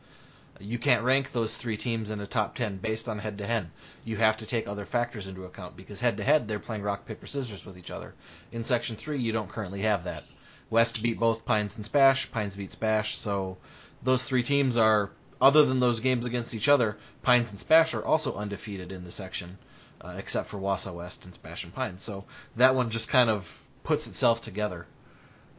You 0.63 0.79
can't 0.79 1.05
rank 1.05 1.33
those 1.33 1.57
three 1.57 1.79
teams 1.79 2.11
in 2.11 2.21
a 2.21 2.27
top 2.27 2.55
10 2.55 2.77
based 2.77 3.09
on 3.09 3.19
head 3.19 3.39
to 3.39 3.47
head. 3.47 3.71
You 4.05 4.19
have 4.19 4.37
to 4.37 4.47
take 4.47 4.69
other 4.69 4.85
factors 4.85 5.27
into 5.27 5.45
account 5.45 5.77
because 5.77 6.01
head 6.01 6.19
to 6.19 6.25
head 6.25 6.47
they're 6.47 6.59
playing 6.59 6.83
rock 6.83 7.07
paper 7.07 7.27
scissors 7.27 7.65
with 7.65 7.79
each 7.79 7.91
other. 7.91 8.15
In 8.53 8.63
section 8.63 8.97
3 8.97 9.19
you 9.19 9.33
don't 9.33 9.49
currently 9.49 9.81
have 9.81 10.05
that. 10.05 10.23
West 10.69 11.03
beat 11.03 11.19
both 11.19 11.45
Pines 11.45 11.77
and 11.77 11.85
Spash. 11.85 12.31
Pines 12.31 12.57
beat 12.57 12.73
Spash. 12.73 13.17
So 13.17 13.57
those 14.03 14.23
three 14.23 14.43
teams 14.43 14.77
are, 14.77 15.11
other 15.41 15.65
than 15.65 15.81
those 15.81 16.01
games 16.01 16.27
against 16.27 16.55
each 16.55 16.69
other, 16.69 16.97
Pines 17.23 17.51
and 17.51 17.59
Spash 17.59 17.95
are 17.95 18.05
also 18.05 18.37
undefeated 18.37 18.93
in 18.93 19.03
the 19.05 19.11
section, 19.11 19.59
uh, 20.01 20.15
except 20.19 20.49
for 20.49 20.59
Wausau 20.59 20.95
West 20.95 21.25
and 21.25 21.35
Spash 21.35 21.65
and 21.65 21.75
Pines. 21.75 22.03
So 22.03 22.25
that 22.57 22.75
one 22.75 22.91
just 22.91 23.09
kind 23.09 23.31
of 23.31 23.63
puts 23.83 24.07
itself 24.07 24.43
together 24.43 24.87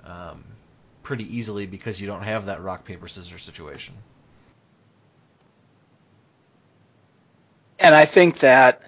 um, 0.05 0.43
pretty 1.03 1.35
easily 1.35 1.65
because 1.65 1.99
you 1.99 2.07
don't 2.07 2.23
have 2.23 2.45
that 2.45 2.61
rock 2.61 2.85
paper 2.85 3.07
scissors 3.07 3.43
situation. 3.43 3.95
And 7.81 7.95
I 7.95 8.05
think 8.05 8.39
that 8.39 8.83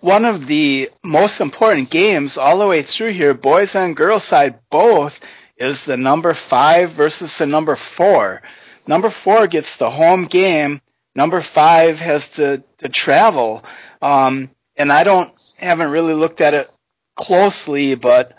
one 0.00 0.26
of 0.26 0.46
the 0.46 0.90
most 1.02 1.40
important 1.40 1.90
games 1.90 2.36
all 2.36 2.58
the 2.58 2.66
way 2.66 2.82
through 2.82 3.12
here, 3.12 3.32
boys 3.32 3.74
and 3.74 3.96
girls 3.96 4.22
side 4.22 4.60
both, 4.70 5.20
is 5.56 5.86
the 5.86 5.96
number 5.96 6.34
five 6.34 6.90
versus 6.90 7.38
the 7.38 7.46
number 7.46 7.74
four. 7.74 8.42
Number 8.86 9.10
four 9.10 9.46
gets 9.46 9.76
the 9.76 9.90
home 9.90 10.26
game. 10.26 10.82
Number 11.14 11.40
five 11.40 12.00
has 12.00 12.32
to, 12.32 12.62
to 12.78 12.88
travel. 12.88 13.64
Um, 14.00 14.50
and 14.76 14.92
I 14.92 15.04
don't 15.04 15.32
haven't 15.58 15.90
really 15.90 16.14
looked 16.14 16.40
at 16.40 16.54
it 16.54 16.70
closely, 17.16 17.96
but 17.96 18.32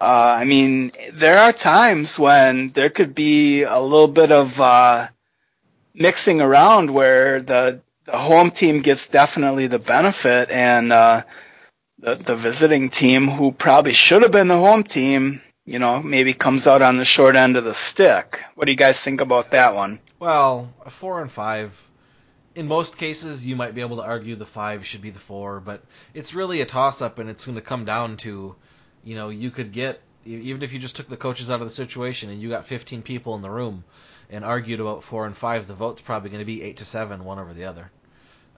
uh, 0.00 0.36
I 0.38 0.44
mean, 0.44 0.90
there 1.12 1.38
are 1.38 1.52
times 1.52 2.18
when 2.18 2.70
there 2.70 2.90
could 2.90 3.14
be 3.14 3.62
a 3.62 3.78
little 3.78 4.08
bit 4.08 4.32
of 4.32 4.60
uh, 4.60 5.08
mixing 5.94 6.40
around 6.40 6.90
where 6.90 7.40
the 7.40 7.80
the 8.04 8.18
home 8.18 8.50
team 8.50 8.80
gets 8.80 9.08
definitely 9.08 9.66
the 9.66 9.78
benefit, 9.78 10.50
and 10.50 10.92
uh, 10.92 11.22
the 11.98 12.16
the 12.16 12.36
visiting 12.36 12.88
team, 12.88 13.28
who 13.28 13.52
probably 13.52 13.92
should 13.92 14.22
have 14.22 14.32
been 14.32 14.48
the 14.48 14.58
home 14.58 14.84
team, 14.84 15.40
you 15.64 15.78
know, 15.78 16.00
maybe 16.02 16.34
comes 16.34 16.66
out 16.66 16.82
on 16.82 16.96
the 16.96 17.04
short 17.04 17.36
end 17.36 17.56
of 17.56 17.64
the 17.64 17.74
stick. 17.74 18.42
What 18.54 18.66
do 18.66 18.72
you 18.72 18.76
guys 18.76 19.00
think 19.00 19.20
about 19.20 19.50
that 19.50 19.74
one? 19.74 20.00
Well, 20.18 20.72
a 20.84 20.90
four 20.90 21.20
and 21.20 21.30
five. 21.30 21.80
In 22.54 22.68
most 22.68 22.98
cases, 22.98 23.44
you 23.44 23.56
might 23.56 23.74
be 23.74 23.80
able 23.80 23.96
to 23.96 24.04
argue 24.04 24.36
the 24.36 24.46
five 24.46 24.86
should 24.86 25.02
be 25.02 25.10
the 25.10 25.18
four, 25.18 25.58
but 25.58 25.82
it's 26.12 26.34
really 26.34 26.60
a 26.60 26.66
toss 26.66 27.02
up, 27.02 27.18
and 27.18 27.28
it's 27.28 27.46
going 27.46 27.56
to 27.56 27.62
come 27.62 27.84
down 27.84 28.16
to, 28.18 28.54
you 29.02 29.14
know, 29.16 29.28
you 29.28 29.50
could 29.50 29.72
get 29.72 30.00
even 30.26 30.62
if 30.62 30.72
you 30.72 30.78
just 30.78 30.96
took 30.96 31.06
the 31.08 31.16
coaches 31.16 31.50
out 31.50 31.60
of 31.60 31.66
the 31.66 31.74
situation 31.74 32.30
and 32.30 32.40
you 32.40 32.48
got 32.48 32.66
15 32.66 33.02
people 33.02 33.34
in 33.34 33.42
the 33.42 33.50
room 33.50 33.84
and 34.30 34.44
argued 34.44 34.80
about 34.80 35.04
four 35.04 35.26
and 35.26 35.36
five, 35.36 35.66
the 35.66 35.74
vote's 35.74 36.00
probably 36.00 36.30
going 36.30 36.40
to 36.40 36.46
be 36.46 36.62
eight 36.62 36.78
to 36.78 36.84
seven, 36.84 37.24
one 37.24 37.38
over 37.38 37.52
the 37.52 37.64
other. 37.64 37.90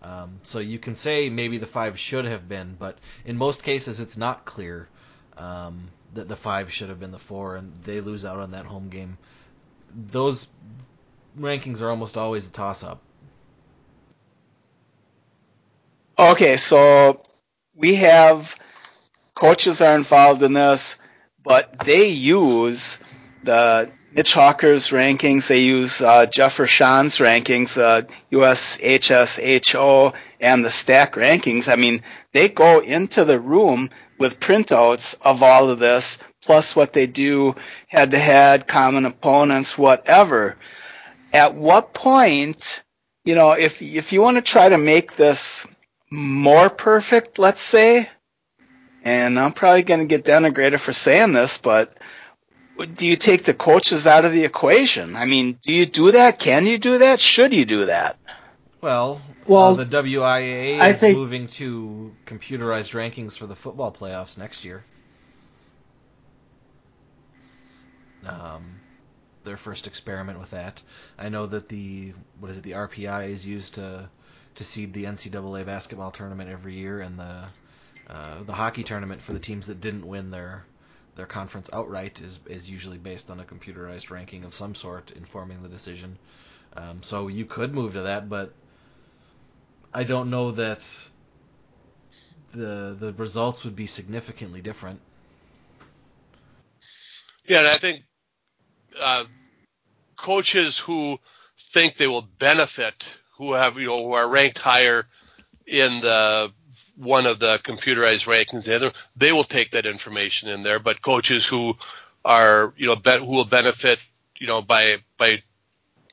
Um, 0.06 0.38
so 0.44 0.60
you 0.60 0.78
can 0.78 0.94
say 0.94 1.30
maybe 1.30 1.58
the 1.58 1.66
five 1.66 1.98
should 1.98 2.26
have 2.26 2.48
been, 2.48 2.76
but 2.78 2.96
in 3.24 3.36
most 3.36 3.64
cases, 3.64 3.98
it's 3.98 4.16
not 4.16 4.44
clear 4.44 4.88
um, 5.36 5.88
that 6.14 6.28
the 6.28 6.36
five 6.36 6.72
should 6.72 6.90
have 6.90 7.00
been 7.00 7.10
the 7.10 7.18
four, 7.18 7.56
and 7.56 7.74
they 7.82 8.00
lose 8.00 8.24
out 8.24 8.38
on 8.38 8.52
that 8.52 8.66
home 8.66 8.88
game. 8.88 9.18
Those 10.12 10.46
rankings 11.38 11.82
are 11.82 11.90
almost 11.90 12.16
always 12.16 12.48
a 12.48 12.52
toss 12.52 12.84
up. 12.84 13.00
Okay, 16.16 16.56
so 16.56 17.20
we 17.74 17.96
have 17.96 18.56
coaches 19.34 19.80
are 19.80 19.96
involved 19.96 20.42
in 20.44 20.52
this, 20.52 21.00
but 21.42 21.80
they 21.80 22.08
use 22.08 23.00
the 23.42 23.90
Mitch 24.16 24.32
Hawker's 24.32 24.92
rankings. 24.92 25.46
They 25.46 25.64
use 25.64 26.00
uh, 26.00 26.24
Jeff 26.24 26.56
Rashan's 26.56 27.18
rankings, 27.18 27.76
uh, 27.76 28.06
USHSHO, 28.32 30.14
and 30.40 30.64
the 30.64 30.70
stack 30.70 31.16
rankings. 31.16 31.70
I 31.70 31.76
mean, 31.76 32.02
they 32.32 32.48
go 32.48 32.78
into 32.78 33.26
the 33.26 33.38
room 33.38 33.90
with 34.18 34.40
printouts 34.40 35.18
of 35.20 35.42
all 35.42 35.68
of 35.68 35.78
this, 35.78 36.18
plus 36.42 36.74
what 36.74 36.94
they 36.94 37.06
do 37.06 37.56
head 37.88 38.12
to 38.12 38.18
head, 38.18 38.66
common 38.66 39.04
opponents, 39.04 39.76
whatever. 39.76 40.56
At 41.34 41.54
what 41.54 41.92
point, 41.92 42.82
you 43.26 43.34
know, 43.34 43.52
if 43.52 43.82
if 43.82 44.14
you 44.14 44.22
want 44.22 44.38
to 44.38 44.42
try 44.42 44.70
to 44.70 44.78
make 44.78 45.14
this 45.16 45.66
more 46.10 46.70
perfect, 46.70 47.38
let's 47.38 47.60
say, 47.60 48.08
and 49.04 49.38
I'm 49.38 49.52
probably 49.52 49.82
going 49.82 50.00
to 50.00 50.06
get 50.06 50.24
denigrated 50.24 50.80
for 50.80 50.94
saying 50.94 51.34
this, 51.34 51.58
but 51.58 51.94
do 52.84 53.06
you 53.06 53.16
take 53.16 53.44
the 53.44 53.54
coaches 53.54 54.06
out 54.06 54.24
of 54.24 54.32
the 54.32 54.44
equation? 54.44 55.16
I 55.16 55.24
mean, 55.24 55.58
do 55.62 55.72
you 55.72 55.86
do 55.86 56.12
that? 56.12 56.38
Can 56.38 56.66
you 56.66 56.78
do 56.78 56.98
that? 56.98 57.20
Should 57.20 57.54
you 57.54 57.64
do 57.64 57.86
that? 57.86 58.18
Well, 58.80 59.20
well, 59.46 59.80
uh, 59.80 59.84
the 59.84 59.86
WIAA 59.86 60.78
I 60.78 60.90
is 60.90 61.00
think... 61.00 61.16
moving 61.16 61.48
to 61.48 62.14
computerized 62.26 62.92
rankings 62.92 63.36
for 63.36 63.46
the 63.46 63.56
football 63.56 63.92
playoffs 63.92 64.36
next 64.36 64.64
year. 64.64 64.84
Um, 68.26 68.80
their 69.44 69.56
first 69.56 69.86
experiment 69.86 70.38
with 70.38 70.50
that. 70.50 70.82
I 71.18 71.28
know 71.28 71.46
that 71.46 71.68
the 71.68 72.12
what 72.40 72.50
is 72.50 72.58
it? 72.58 72.64
The 72.64 72.72
RPI 72.72 73.28
is 73.30 73.46
used 73.46 73.74
to 73.74 74.08
to 74.56 74.64
seed 74.64 74.92
the 74.92 75.04
NCAA 75.04 75.64
basketball 75.64 76.10
tournament 76.10 76.50
every 76.50 76.74
year, 76.74 77.00
and 77.00 77.18
the 77.18 77.44
uh, 78.08 78.42
the 78.42 78.52
hockey 78.52 78.82
tournament 78.82 79.22
for 79.22 79.32
the 79.32 79.38
teams 79.38 79.68
that 79.68 79.80
didn't 79.80 80.06
win 80.06 80.30
their 80.30 80.66
their 81.16 81.26
conference 81.26 81.68
outright 81.72 82.20
is 82.20 82.38
is 82.46 82.68
usually 82.68 82.98
based 82.98 83.30
on 83.30 83.40
a 83.40 83.44
computerized 83.44 84.10
ranking 84.10 84.44
of 84.44 84.54
some 84.54 84.74
sort 84.74 85.10
informing 85.12 85.62
the 85.62 85.68
decision. 85.68 86.18
Um, 86.76 87.02
so 87.02 87.28
you 87.28 87.46
could 87.46 87.74
move 87.74 87.94
to 87.94 88.02
that, 88.02 88.28
but 88.28 88.52
I 89.92 90.04
don't 90.04 90.30
know 90.30 90.52
that 90.52 90.86
the 92.52 92.94
the 92.98 93.12
results 93.14 93.64
would 93.64 93.74
be 93.74 93.86
significantly 93.86 94.60
different. 94.60 95.00
Yeah, 97.46 97.60
and 97.60 97.68
I 97.68 97.76
think 97.76 98.02
uh, 99.00 99.24
coaches 100.16 100.78
who 100.78 101.18
think 101.58 101.96
they 101.96 102.06
will 102.06 102.28
benefit, 102.38 103.18
who 103.38 103.54
have 103.54 103.78
you 103.78 103.86
know 103.86 104.04
who 104.04 104.12
are 104.12 104.28
ranked 104.28 104.58
higher 104.58 105.06
in 105.66 106.00
the 106.00 106.52
one 106.96 107.26
of 107.26 107.38
the 107.38 107.58
computerized 107.58 108.26
rankings, 108.26 108.64
the 108.64 108.76
other, 108.76 108.92
they 109.16 109.32
will 109.32 109.44
take 109.44 109.72
that 109.72 109.86
information 109.86 110.48
in 110.48 110.62
there. 110.62 110.78
But 110.78 111.02
coaches 111.02 111.46
who 111.46 111.74
are, 112.24 112.72
you 112.76 112.86
know, 112.86 112.94
who 112.94 113.36
will 113.36 113.44
benefit, 113.44 113.98
you 114.38 114.46
know, 114.46 114.62
by 114.62 114.96
by 115.16 115.42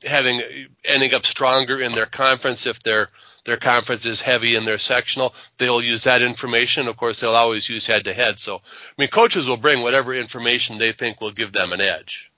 having 0.04 0.42
ending 0.84 1.14
up 1.14 1.24
stronger 1.24 1.80
in 1.80 1.92
their 1.92 2.06
conference 2.06 2.66
if 2.66 2.82
their 2.82 3.08
their 3.44 3.56
conference 3.56 4.06
is 4.06 4.20
heavy 4.20 4.54
in 4.54 4.64
their 4.64 4.78
sectional, 4.78 5.34
they'll 5.58 5.82
use 5.82 6.04
that 6.04 6.22
information. 6.22 6.88
Of 6.88 6.96
course, 6.96 7.20
they'll 7.20 7.30
always 7.30 7.68
use 7.68 7.86
head 7.86 8.04
to 8.04 8.12
head. 8.12 8.38
So, 8.38 8.56
I 8.56 8.60
mean, 8.96 9.08
coaches 9.08 9.46
will 9.46 9.58
bring 9.58 9.82
whatever 9.82 10.14
information 10.14 10.78
they 10.78 10.92
think 10.92 11.20
will 11.20 11.30
give 11.30 11.52
them 11.52 11.72
an 11.72 11.80
edge. 11.80 12.32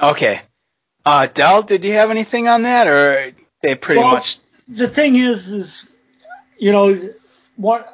Okay. 0.00 0.40
Uh, 1.04 1.26
Dell, 1.26 1.62
did 1.62 1.84
you 1.84 1.92
have 1.92 2.10
anything 2.10 2.48
on 2.48 2.62
that, 2.62 2.86
or 2.86 3.32
they 3.62 3.74
pretty 3.74 4.00
well, 4.00 4.14
much 4.14 4.38
the 4.68 4.88
thing 4.88 5.16
is, 5.16 5.52
is 5.52 5.86
you 6.58 6.72
know, 6.72 7.12
one 7.56 7.84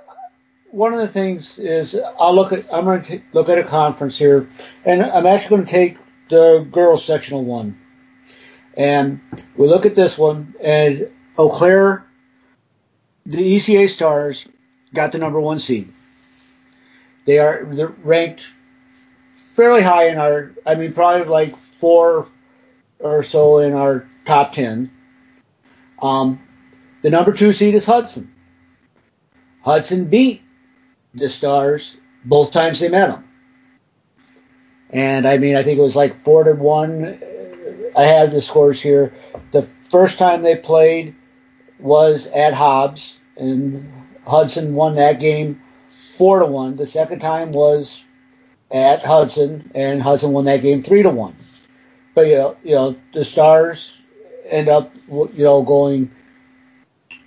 one 0.70 0.92
of 0.92 1.00
the 1.00 1.08
things 1.08 1.58
is 1.58 1.96
I'll 2.18 2.34
look 2.34 2.52
at 2.52 2.72
I'm 2.72 2.84
going 2.84 3.02
to 3.04 3.20
look 3.32 3.48
at 3.48 3.58
a 3.58 3.64
conference 3.64 4.18
here, 4.18 4.48
and 4.84 5.02
I'm 5.02 5.26
actually 5.26 5.56
going 5.56 5.66
to 5.66 5.70
take 5.70 5.98
the 6.28 6.66
girls 6.70 7.04
sectional 7.04 7.44
one, 7.44 7.78
and 8.76 9.20
we 9.56 9.66
look 9.66 9.86
at 9.86 9.94
this 9.94 10.16
one, 10.16 10.54
and 10.60 11.10
Eau 11.38 11.48
Claire, 11.48 12.06
the 13.26 13.38
ECA 13.56 13.88
Stars 13.88 14.46
got 14.94 15.12
the 15.12 15.18
number 15.18 15.40
one 15.40 15.58
seed. 15.58 15.92
They 17.26 17.38
are 17.38 17.64
they're 17.64 17.88
ranked 17.88 18.44
fairly 19.54 19.82
high 19.82 20.08
in 20.08 20.18
our, 20.18 20.52
I 20.64 20.74
mean, 20.74 20.92
probably 20.92 21.26
like 21.26 21.56
four 21.56 22.28
or 22.98 23.22
so 23.22 23.58
in 23.58 23.72
our 23.72 24.06
top 24.24 24.54
ten. 24.54 24.90
Um, 26.00 26.40
the 27.02 27.10
number 27.10 27.32
two 27.32 27.52
seed 27.52 27.74
is 27.74 27.84
Hudson. 27.84 28.32
Hudson 29.62 30.06
beat 30.06 30.42
the 31.14 31.28
Stars 31.28 31.96
both 32.24 32.50
times 32.50 32.80
they 32.80 32.88
met 32.88 33.08
them. 33.08 33.28
And 34.90 35.26
I 35.26 35.38
mean, 35.38 35.56
I 35.56 35.62
think 35.62 35.78
it 35.78 35.82
was 35.82 35.96
like 35.96 36.24
four 36.24 36.44
to 36.44 36.52
one. 36.52 37.22
I 37.96 38.02
have 38.02 38.32
the 38.32 38.42
scores 38.42 38.80
here. 38.80 39.12
The 39.52 39.62
first 39.90 40.18
time 40.18 40.42
they 40.42 40.56
played 40.56 41.14
was 41.78 42.26
at 42.28 42.54
Hobbs, 42.54 43.18
and 43.36 43.90
Hudson 44.26 44.74
won 44.74 44.96
that 44.96 45.20
game 45.20 45.62
four 46.16 46.40
to 46.40 46.46
one. 46.46 46.76
The 46.76 46.86
second 46.86 47.20
time 47.20 47.52
was 47.52 48.04
at 48.70 49.04
Hudson, 49.04 49.70
and 49.74 50.02
Hudson 50.02 50.32
won 50.32 50.44
that 50.44 50.62
game 50.62 50.82
three 50.82 51.02
to 51.02 51.10
one. 51.10 51.36
But 52.14 52.26
you 52.26 52.34
know, 52.34 52.56
you 52.64 52.74
know 52.74 52.96
the 53.14 53.24
Stars 53.24 53.96
end 54.48 54.68
up 54.68 54.92
you 55.08 55.30
know 55.36 55.62
going 55.62 56.10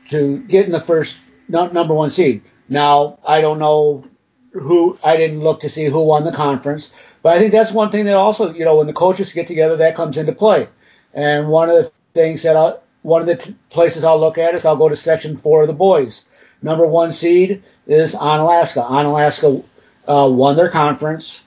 to 0.09 0.39
get 0.39 0.65
in 0.65 0.71
the 0.71 0.79
first 0.79 1.17
number 1.49 1.93
one 1.93 2.09
seed. 2.09 2.41
Now, 2.69 3.19
I 3.25 3.41
don't 3.41 3.59
know 3.59 4.05
who, 4.53 4.97
I 5.03 5.17
didn't 5.17 5.41
look 5.41 5.61
to 5.61 5.69
see 5.69 5.85
who 5.85 6.03
won 6.03 6.23
the 6.23 6.31
conference, 6.31 6.91
but 7.21 7.35
I 7.35 7.39
think 7.39 7.51
that's 7.51 7.71
one 7.71 7.91
thing 7.91 8.05
that 8.05 8.15
also, 8.15 8.53
you 8.53 8.65
know, 8.65 8.77
when 8.77 8.87
the 8.87 8.93
coaches 8.93 9.33
get 9.33 9.47
together, 9.47 9.77
that 9.77 9.95
comes 9.95 10.17
into 10.17 10.33
play. 10.33 10.67
And 11.13 11.47
one 11.47 11.69
of 11.69 11.75
the 11.75 11.91
things 12.13 12.43
that 12.43 12.55
I, 12.55 12.75
one 13.01 13.21
of 13.21 13.27
the 13.27 13.35
t- 13.35 13.55
places 13.69 14.03
I'll 14.03 14.19
look 14.19 14.37
at 14.37 14.55
is 14.55 14.65
I'll 14.65 14.75
go 14.75 14.89
to 14.89 14.95
section 14.95 15.37
four 15.37 15.61
of 15.61 15.67
the 15.67 15.73
boys. 15.73 16.25
Number 16.61 16.85
one 16.87 17.11
seed 17.11 17.63
is 17.87 18.15
Onalaska. 18.15 18.89
Onalaska 18.89 19.63
uh, 20.07 20.29
won 20.29 20.55
their 20.55 20.69
conference, 20.69 21.43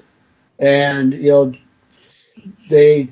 and 0.59 1.12
you 1.12 1.31
know 1.31 1.55
they 2.69 3.09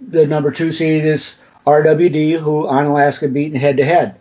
the 0.00 0.26
number 0.26 0.50
two 0.50 0.72
seed 0.72 1.04
is 1.04 1.34
RWD, 1.66 2.38
who 2.38 2.64
Onalaska 2.64 3.32
beaten 3.32 3.58
head 3.58 3.76
to 3.78 3.84
head. 3.84 4.17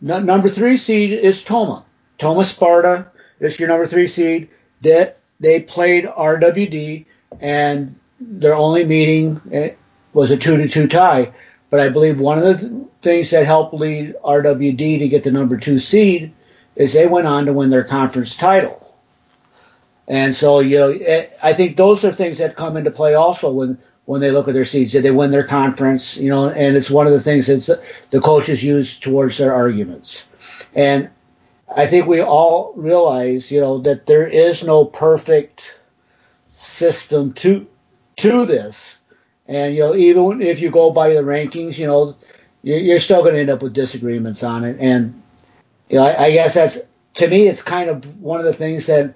Number 0.00 0.48
three 0.48 0.76
seed 0.76 1.12
is 1.12 1.42
Tomah. 1.42 1.84
Tomah 2.18 2.44
Sparta 2.44 3.06
is 3.40 3.58
your 3.58 3.68
number 3.68 3.86
three 3.86 4.06
seed. 4.06 4.48
That 4.82 5.18
they 5.40 5.60
played 5.60 6.04
RWD, 6.04 7.04
and 7.40 7.98
their 8.20 8.54
only 8.54 8.84
meeting 8.84 9.40
eh, 9.52 9.70
was 10.12 10.30
a 10.30 10.36
two 10.36 10.56
to 10.56 10.68
two 10.68 10.86
tie. 10.86 11.32
But 11.70 11.80
I 11.80 11.88
believe 11.88 12.18
one 12.20 12.38
of 12.38 12.44
the 12.44 12.86
things 13.02 13.30
that 13.30 13.44
helped 13.44 13.74
lead 13.74 14.14
RWD 14.24 14.98
to 15.00 15.08
get 15.08 15.24
the 15.24 15.32
number 15.32 15.56
two 15.56 15.78
seed 15.78 16.32
is 16.76 16.92
they 16.92 17.06
went 17.06 17.26
on 17.26 17.46
to 17.46 17.52
win 17.52 17.70
their 17.70 17.84
conference 17.84 18.36
title. 18.36 18.84
And 20.06 20.34
so, 20.34 20.60
you 20.60 20.78
know, 20.78 20.90
eh, 20.90 21.26
I 21.42 21.52
think 21.52 21.76
those 21.76 22.04
are 22.04 22.14
things 22.14 22.38
that 22.38 22.56
come 22.56 22.76
into 22.76 22.90
play 22.90 23.14
also 23.14 23.50
when 23.50 23.78
when 24.08 24.22
they 24.22 24.30
look 24.30 24.48
at 24.48 24.54
their 24.54 24.64
seeds. 24.64 24.92
Did 24.92 25.02
they 25.02 25.10
win 25.10 25.32
their 25.32 25.46
conference? 25.46 26.16
You 26.16 26.30
know, 26.30 26.48
and 26.48 26.78
it's 26.78 26.88
one 26.88 27.06
of 27.06 27.12
the 27.12 27.20
things 27.20 27.46
that 27.48 27.82
the 28.08 28.20
coaches 28.22 28.64
use 28.64 28.98
towards 28.98 29.36
their 29.36 29.52
arguments. 29.52 30.24
And 30.74 31.10
I 31.76 31.86
think 31.86 32.06
we 32.06 32.22
all 32.22 32.72
realize, 32.74 33.50
you 33.50 33.60
know, 33.60 33.76
that 33.80 34.06
there 34.06 34.26
is 34.26 34.64
no 34.64 34.86
perfect 34.86 35.62
system 36.52 37.34
to 37.34 37.66
to 38.16 38.46
this. 38.46 38.96
And 39.46 39.74
you 39.74 39.80
know, 39.80 39.94
even 39.94 40.40
if 40.40 40.60
you 40.60 40.70
go 40.70 40.90
by 40.90 41.10
the 41.10 41.20
rankings, 41.20 41.76
you 41.76 41.86
know, 41.86 42.16
you're 42.62 43.00
still 43.00 43.20
going 43.20 43.34
to 43.34 43.40
end 43.40 43.50
up 43.50 43.62
with 43.62 43.74
disagreements 43.74 44.42
on 44.42 44.64
it. 44.64 44.78
And 44.80 45.22
you 45.90 45.98
know, 45.98 46.04
I, 46.04 46.30
guess 46.30 46.54
that's 46.54 46.78
to 47.16 47.28
me, 47.28 47.46
it's 47.46 47.62
kind 47.62 47.90
of 47.90 48.22
one 48.22 48.40
of 48.40 48.46
the 48.46 48.54
things 48.54 48.86
that 48.86 49.14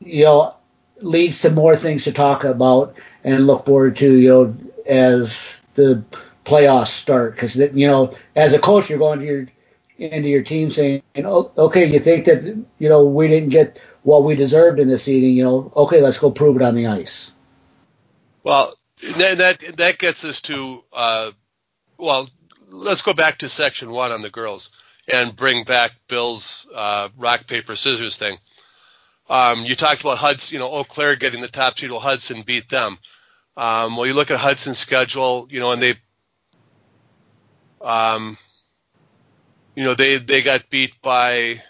you 0.00 0.24
know 0.24 0.56
leads 1.00 1.42
to 1.42 1.50
more 1.50 1.76
things 1.76 2.02
to 2.04 2.12
talk 2.12 2.42
about 2.42 2.96
and 3.24 3.46
look 3.46 3.64
forward 3.66 3.96
to, 3.96 4.14
you 4.14 4.28
know, 4.28 4.56
as 4.86 5.38
the 5.74 6.04
playoffs 6.44 6.88
start. 6.88 7.34
Because 7.34 7.56
you 7.56 7.86
know, 7.86 8.16
as 8.36 8.52
a 8.52 8.58
coach, 8.58 8.88
you're 8.88 8.98
going 8.98 9.20
to 9.20 9.26
your 9.26 9.46
into 9.98 10.28
your 10.28 10.42
team 10.42 10.70
saying, 10.70 11.02
oh, 11.18 11.50
okay, 11.56 11.86
you 11.86 12.00
think 12.00 12.26
that 12.26 12.44
you 12.78 12.88
know 12.88 13.04
we 13.04 13.28
didn't 13.28 13.50
get 13.50 13.78
what 14.02 14.24
we 14.24 14.36
deserved 14.36 14.78
in 14.78 14.88
this 14.88 15.04
seeding, 15.04 15.34
you 15.34 15.42
know, 15.42 15.72
okay, 15.74 16.00
let's 16.00 16.18
go 16.18 16.30
prove 16.30 16.56
it 16.56 16.62
on 16.62 16.74
the 16.74 16.86
ice. 16.86 17.30
Well, 18.42 18.74
that 19.16 19.58
that 19.76 19.98
gets 19.98 20.24
us 20.24 20.42
to 20.42 20.84
uh, 20.92 21.30
well, 21.96 22.28
let's 22.68 23.02
go 23.02 23.14
back 23.14 23.38
to 23.38 23.48
section 23.48 23.90
one 23.90 24.12
on 24.12 24.22
the 24.22 24.30
girls 24.30 24.70
and 25.12 25.34
bring 25.34 25.64
back 25.64 25.92
Bill's 26.08 26.66
uh, 26.74 27.08
rock 27.16 27.46
paper 27.46 27.76
scissors 27.76 28.16
thing. 28.16 28.36
Um, 29.28 29.64
you 29.64 29.74
talked 29.74 30.02
about 30.02 30.18
Hudson, 30.18 30.54
you 30.54 30.58
know, 30.58 30.70
Eau 30.70 30.84
Claire 30.84 31.16
getting 31.16 31.40
the 31.40 31.48
top 31.48 31.78
seed. 31.78 31.90
Hudson 31.90 32.42
beat 32.42 32.68
them. 32.68 32.98
Um, 33.56 33.96
well, 33.96 34.06
you 34.06 34.14
look 34.14 34.30
at 34.30 34.38
Hudson's 34.38 34.78
schedule, 34.78 35.46
you 35.50 35.60
know, 35.60 35.72
and 35.72 35.80
they, 35.80 35.94
um, 37.80 38.36
you 39.76 39.84
know, 39.84 39.94
they 39.94 40.18
they 40.18 40.42
got 40.42 40.70
beat 40.70 41.00
by 41.02 41.62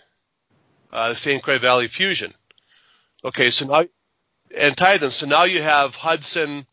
uh, 0.93 1.11
the 1.11 1.15
St. 1.15 1.43
Croix 1.43 1.59
Valley 1.59 1.89
Fusion. 1.89 2.33
Okay, 3.25 3.51
so 3.51 3.67
now 3.67 3.85
and 4.57 4.77
tie 4.77 4.97
them. 4.97 5.11
So 5.11 5.27
now 5.27 5.45
you 5.45 5.63
have 5.63 5.95
Hudson 5.95 6.67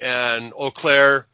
and 0.00 0.52
Eau 0.56 0.70
Claire 0.70 1.26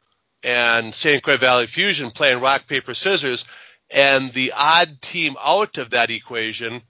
and 0.42 0.94
St. 0.94 1.22
Croix 1.22 1.36
Valley 1.36 1.66
Fusion 1.66 2.10
playing 2.10 2.40
rock 2.40 2.66
paper 2.66 2.94
scissors, 2.94 3.46
and 3.90 4.32
the 4.32 4.52
odd 4.56 5.00
team 5.00 5.36
out 5.42 5.78
of 5.78 5.90
that 5.90 6.10
equation 6.10 6.82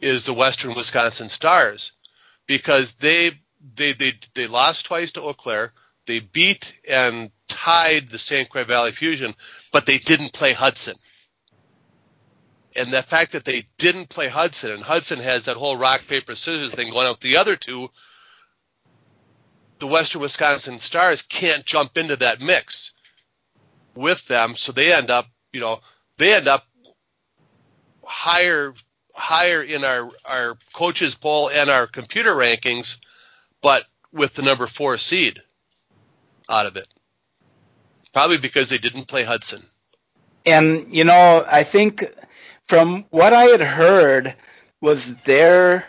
is 0.00 0.26
the 0.26 0.34
Western 0.34 0.74
Wisconsin 0.74 1.28
Stars 1.28 1.92
because 2.46 2.94
they 2.94 3.30
they 3.74 3.92
they 3.92 4.12
they 4.34 4.46
lost 4.46 4.86
twice 4.86 5.12
to 5.12 5.22
Eau 5.22 5.34
Claire. 5.34 5.72
They 6.06 6.20
beat 6.20 6.78
and 6.88 7.30
tied 7.48 8.08
the 8.08 8.18
St. 8.18 8.48
Croix 8.48 8.64
Valley 8.64 8.92
Fusion, 8.92 9.34
but 9.72 9.86
they 9.86 9.98
didn't 9.98 10.32
play 10.32 10.52
Hudson. 10.52 10.94
And 12.76 12.92
the 12.92 13.02
fact 13.02 13.32
that 13.32 13.44
they 13.44 13.64
didn't 13.78 14.08
play 14.08 14.28
Hudson, 14.28 14.70
and 14.70 14.82
Hudson 14.82 15.18
has 15.18 15.46
that 15.46 15.56
whole 15.56 15.76
rock 15.76 16.02
paper 16.06 16.34
scissors 16.34 16.72
thing 16.72 16.90
going 16.92 17.06
out 17.06 17.20
the 17.20 17.38
other 17.38 17.56
two, 17.56 17.88
the 19.78 19.86
Western 19.86 20.20
Wisconsin 20.20 20.78
Stars 20.78 21.22
can't 21.22 21.64
jump 21.64 21.96
into 21.96 22.16
that 22.16 22.40
mix 22.40 22.92
with 23.94 24.26
them, 24.28 24.56
so 24.56 24.72
they 24.72 24.92
end 24.92 25.10
up, 25.10 25.26
you 25.52 25.60
know, 25.60 25.80
they 26.18 26.34
end 26.34 26.48
up 26.48 26.64
higher 28.04 28.74
higher 29.14 29.62
in 29.62 29.82
our 29.82 30.10
our 30.24 30.58
coaches 30.74 31.14
poll 31.14 31.50
and 31.50 31.70
our 31.70 31.86
computer 31.86 32.34
rankings, 32.34 32.98
but 33.66 33.84
with 34.12 34.32
the 34.34 34.42
number 34.42 34.68
four 34.68 34.96
seed 34.96 35.42
out 36.48 36.66
of 36.66 36.76
it. 36.76 36.86
Probably 38.12 38.38
because 38.38 38.70
they 38.70 38.78
didn't 38.78 39.08
play 39.08 39.24
Hudson. 39.24 39.60
And 40.46 40.94
you 40.94 41.02
know, 41.02 41.44
I 41.44 41.64
think 41.64 42.04
from 42.66 43.06
what 43.10 43.32
I 43.32 43.46
had 43.46 43.60
heard 43.60 44.36
was 44.80 45.12
their 45.24 45.84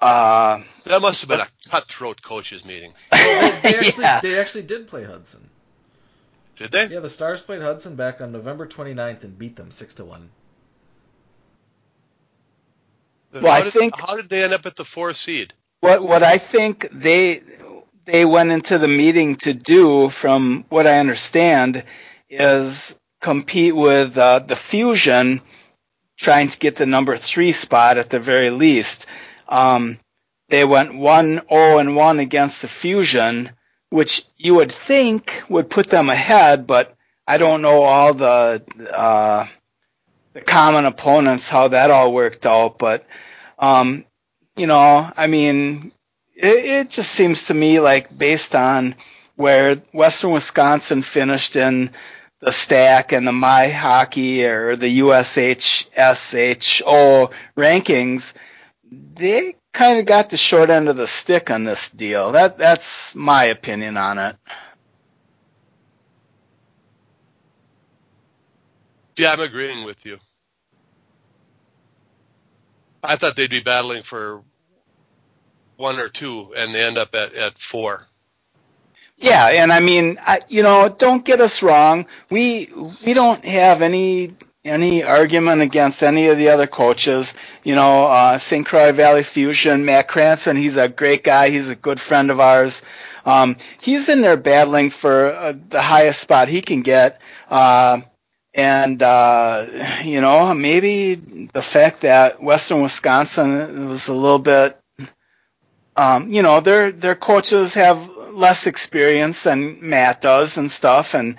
uh, 0.00 0.60
that 0.84 1.02
must 1.02 1.22
have 1.22 1.28
been 1.28 1.40
a 1.40 1.48
cutthroat 1.68 2.22
coaches 2.22 2.64
meeting. 2.64 2.92
Well, 3.10 3.60
they, 3.62 3.72
they, 3.72 3.78
actually, 3.78 4.04
yeah. 4.04 4.20
they 4.20 4.38
actually 4.38 4.62
did 4.62 4.86
play 4.86 5.02
Hudson. 5.02 5.50
Did 6.54 6.70
they? 6.70 6.86
Yeah, 6.86 7.00
the 7.00 7.10
Stars 7.10 7.42
played 7.42 7.62
Hudson 7.62 7.96
back 7.96 8.20
on 8.20 8.30
November 8.30 8.64
29th 8.64 9.24
and 9.24 9.36
beat 9.36 9.56
them 9.56 9.72
six 9.72 9.94
to 9.94 10.04
one. 10.04 10.30
Well, 13.32 13.48
I 13.48 13.62
did, 13.62 13.72
think 13.72 14.00
how 14.00 14.14
did 14.14 14.28
they 14.28 14.44
end 14.44 14.52
up 14.52 14.66
at 14.66 14.76
the 14.76 14.84
four 14.84 15.12
seed? 15.14 15.52
What 15.82 16.00
what 16.00 16.22
I 16.22 16.38
think 16.38 16.88
they 16.92 17.42
they 18.04 18.24
went 18.24 18.52
into 18.52 18.78
the 18.78 18.86
meeting 18.86 19.34
to 19.38 19.52
do, 19.52 20.08
from 20.10 20.64
what 20.68 20.86
I 20.86 21.00
understand, 21.00 21.82
is 22.30 22.96
compete 23.20 23.74
with 23.74 24.16
uh, 24.16 24.38
the 24.38 24.54
Fusion, 24.54 25.40
trying 26.16 26.48
to 26.50 26.58
get 26.60 26.76
the 26.76 26.86
number 26.86 27.16
three 27.16 27.50
spot 27.50 27.98
at 27.98 28.10
the 28.10 28.20
very 28.20 28.50
least. 28.50 29.06
Um, 29.48 29.98
they 30.48 30.64
went 30.64 30.94
one 30.94 31.34
zero 31.34 31.46
oh 31.50 31.78
and 31.78 31.96
one 31.96 32.20
against 32.20 32.62
the 32.62 32.68
Fusion, 32.68 33.50
which 33.90 34.24
you 34.36 34.54
would 34.54 34.70
think 34.70 35.42
would 35.48 35.68
put 35.68 35.88
them 35.90 36.10
ahead, 36.10 36.64
but 36.64 36.94
I 37.26 37.38
don't 37.38 37.60
know 37.60 37.82
all 37.82 38.14
the 38.14 38.62
uh, 38.94 39.48
the 40.32 40.42
common 40.42 40.84
opponents, 40.84 41.48
how 41.48 41.66
that 41.68 41.90
all 41.90 42.12
worked 42.12 42.46
out. 42.46 42.78
But, 42.78 43.04
um, 43.58 44.04
you 44.56 44.66
know, 44.66 45.10
I 45.16 45.26
mean, 45.26 45.92
it, 46.34 46.64
it 46.64 46.90
just 46.90 47.10
seems 47.10 47.46
to 47.46 47.54
me 47.54 47.80
like 47.80 48.16
based 48.16 48.54
on 48.54 48.94
where 49.36 49.76
Western 49.92 50.32
Wisconsin 50.32 51.02
finished 51.02 51.56
in 51.56 51.90
the 52.40 52.52
stack 52.52 53.12
and 53.12 53.26
the 53.26 53.32
my 53.32 53.68
hockey 53.68 54.44
or 54.44 54.76
the 54.76 54.98
USHSHO 55.00 55.90
rankings, 57.56 58.34
they 59.14 59.56
kind 59.72 59.98
of 60.00 60.06
got 60.06 60.30
the 60.30 60.36
short 60.36 60.68
end 60.70 60.88
of 60.88 60.96
the 60.96 61.06
stick 61.06 61.50
on 61.50 61.64
this 61.64 61.88
deal. 61.90 62.32
That 62.32 62.58
that's 62.58 63.14
my 63.14 63.44
opinion 63.44 63.96
on 63.96 64.18
it. 64.18 64.36
Yeah, 69.16 69.32
I'm 69.32 69.40
agreeing 69.40 69.84
with 69.84 70.04
you. 70.04 70.18
I 73.02 73.16
thought 73.16 73.36
they'd 73.36 73.50
be 73.50 73.60
battling 73.60 74.02
for 74.04 74.42
one 75.76 75.98
or 76.00 76.08
two, 76.08 76.54
and 76.56 76.74
they 76.74 76.84
end 76.84 76.98
up 76.98 77.14
at, 77.14 77.34
at 77.34 77.58
four. 77.58 78.06
Yeah, 79.18 79.46
and 79.48 79.72
I 79.72 79.80
mean, 79.80 80.18
I, 80.20 80.40
you 80.48 80.62
know, 80.62 80.88
don't 80.90 81.24
get 81.24 81.40
us 81.40 81.62
wrong. 81.62 82.06
We 82.30 82.70
we 83.06 83.14
don't 83.14 83.44
have 83.44 83.82
any 83.82 84.34
any 84.64 85.04
argument 85.04 85.62
against 85.62 86.02
any 86.02 86.28
of 86.28 86.38
the 86.38 86.50
other 86.50 86.66
coaches. 86.66 87.34
You 87.64 87.76
know, 87.76 88.04
uh, 88.06 88.38
St. 88.38 88.66
Croix 88.66 88.92
Valley 88.92 89.22
Fusion, 89.22 89.86
Matt 89.86 90.08
Cranston, 90.08 90.56
he's 90.56 90.76
a 90.76 90.88
great 90.88 91.24
guy. 91.24 91.50
He's 91.50 91.70
a 91.70 91.76
good 91.76 92.00
friend 92.00 92.30
of 92.30 92.40
ours. 92.40 92.82
Um, 93.24 93.56
he's 93.80 94.08
in 94.08 94.22
there 94.22 94.36
battling 94.36 94.90
for 94.90 95.32
uh, 95.34 95.54
the 95.70 95.80
highest 95.82 96.20
spot 96.20 96.48
he 96.48 96.60
can 96.62 96.82
get. 96.82 97.22
Uh, 97.50 98.02
and 98.54 99.02
uh, 99.02 99.66
you 100.04 100.20
know 100.20 100.54
maybe 100.54 101.14
the 101.14 101.62
fact 101.62 102.02
that 102.02 102.42
Western 102.42 102.82
Wisconsin 102.82 103.88
was 103.88 104.08
a 104.08 104.14
little 104.14 104.38
bit, 104.38 104.78
um, 105.96 106.30
you 106.30 106.42
know, 106.42 106.60
their 106.60 106.92
their 106.92 107.14
coaches 107.14 107.74
have 107.74 108.08
less 108.32 108.66
experience 108.66 109.42
than 109.42 109.78
Matt 109.88 110.22
does 110.22 110.56
and 110.56 110.70
stuff, 110.70 111.14
and 111.14 111.36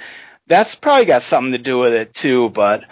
that's 0.47 0.75
probably 0.75 1.05
got 1.05 1.23
something 1.23 1.53
to 1.53 1.57
do 1.57 1.79
with 1.79 1.93
it 1.93 2.13
too. 2.13 2.49
But 2.49 2.85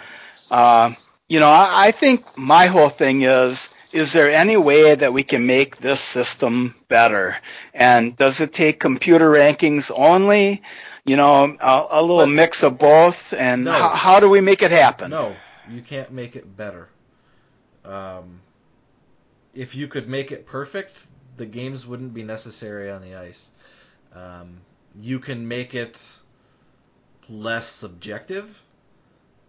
uh, 0.50 0.94
you 1.28 1.40
know, 1.40 1.48
I, 1.48 1.86
I 1.88 1.90
think 1.92 2.36
my 2.36 2.66
whole 2.66 2.88
thing 2.88 3.22
is. 3.22 3.68
Is 3.92 4.14
there 4.14 4.30
any 4.30 4.56
way 4.56 4.94
that 4.94 5.12
we 5.12 5.22
can 5.22 5.46
make 5.46 5.76
this 5.76 6.00
system 6.00 6.74
better? 6.88 7.36
And 7.74 8.16
does 8.16 8.40
it 8.40 8.50
take 8.50 8.80
computer 8.80 9.30
rankings 9.30 9.90
only? 9.94 10.62
You 11.04 11.16
know, 11.16 11.56
a, 11.60 11.86
a 11.90 12.00
little 12.00 12.18
but, 12.18 12.28
mix 12.28 12.62
of 12.62 12.78
both, 12.78 13.32
and 13.32 13.64
no, 13.64 13.72
how, 13.72 13.88
how, 13.88 14.20
do 14.20 14.28
we 14.28 14.40
make 14.40 14.62
it 14.62 14.70
happen? 14.70 15.10
No, 15.10 15.34
you 15.68 15.82
can't 15.82 16.12
make 16.12 16.36
it 16.36 16.56
better. 16.56 16.88
Um, 17.84 18.40
if 19.54 19.74
you 19.74 19.88
could 19.88 20.08
make 20.08 20.30
it 20.32 20.46
perfect, 20.46 21.06
the 21.36 21.46
games 21.46 21.86
wouldn't 21.86 22.14
be 22.14 22.22
necessary 22.22 22.90
on 22.90 23.02
the 23.02 23.16
ice. 23.16 23.50
Um, 24.14 24.58
you 25.00 25.18
can 25.18 25.48
make 25.48 25.74
it 25.74 26.00
less 27.28 27.66
subjective 27.66 28.62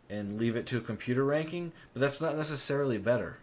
and 0.10 0.39
leave 0.39 0.56
it 0.56 0.68
to 0.68 0.78
a 0.78 0.82
computer 0.82 1.24
ranking, 1.24 1.72
but 1.93 1.99
that's 2.01 2.22
not 2.22 2.36
necessarily 2.36 2.97
better. 2.97 3.38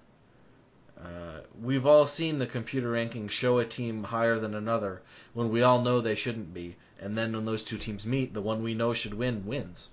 Uh, 1.03 1.41
we've 1.63 1.87
all 1.87 2.07
seen 2.07 2.39
the 2.39 2.47
computer 2.47 2.93
rankings 2.93 3.31
show 3.31 3.59
a 3.59 3.65
team 3.65 4.05
higher 4.05 4.39
than 4.39 4.55
another 4.55 5.01
when 5.33 5.49
we 5.51 5.63
all 5.63 5.81
know 5.81 6.01
they 6.01 6.15
shouldn't 6.15 6.53
be, 6.53 6.77
and 6.99 7.17
then 7.17 7.33
when 7.33 7.45
those 7.45 7.65
two 7.65 7.79
teams 7.79 8.05
meet, 8.05 8.35
the 8.35 8.43
one 8.43 8.63
we 8.63 8.75
know 8.75 8.93
should 8.93 9.15
win 9.15 9.47
wins. 9.47 9.89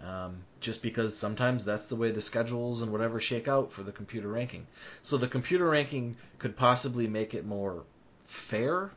Um, 0.00 0.44
just 0.60 0.82
because 0.82 1.16
sometimes 1.16 1.64
that's 1.64 1.84
the 1.84 1.96
way 1.96 2.10
the 2.10 2.20
schedules 2.20 2.82
and 2.82 2.90
whatever 2.90 3.20
shake 3.20 3.46
out 3.46 3.72
for 3.72 3.82
the 3.82 3.92
computer 3.92 4.28
ranking. 4.28 4.66
So 5.02 5.16
the 5.16 5.28
computer 5.28 5.68
ranking 5.68 6.16
could 6.38 6.56
possibly 6.56 7.06
make 7.06 7.34
it 7.34 7.46
more 7.46 7.84
fair 8.24 8.90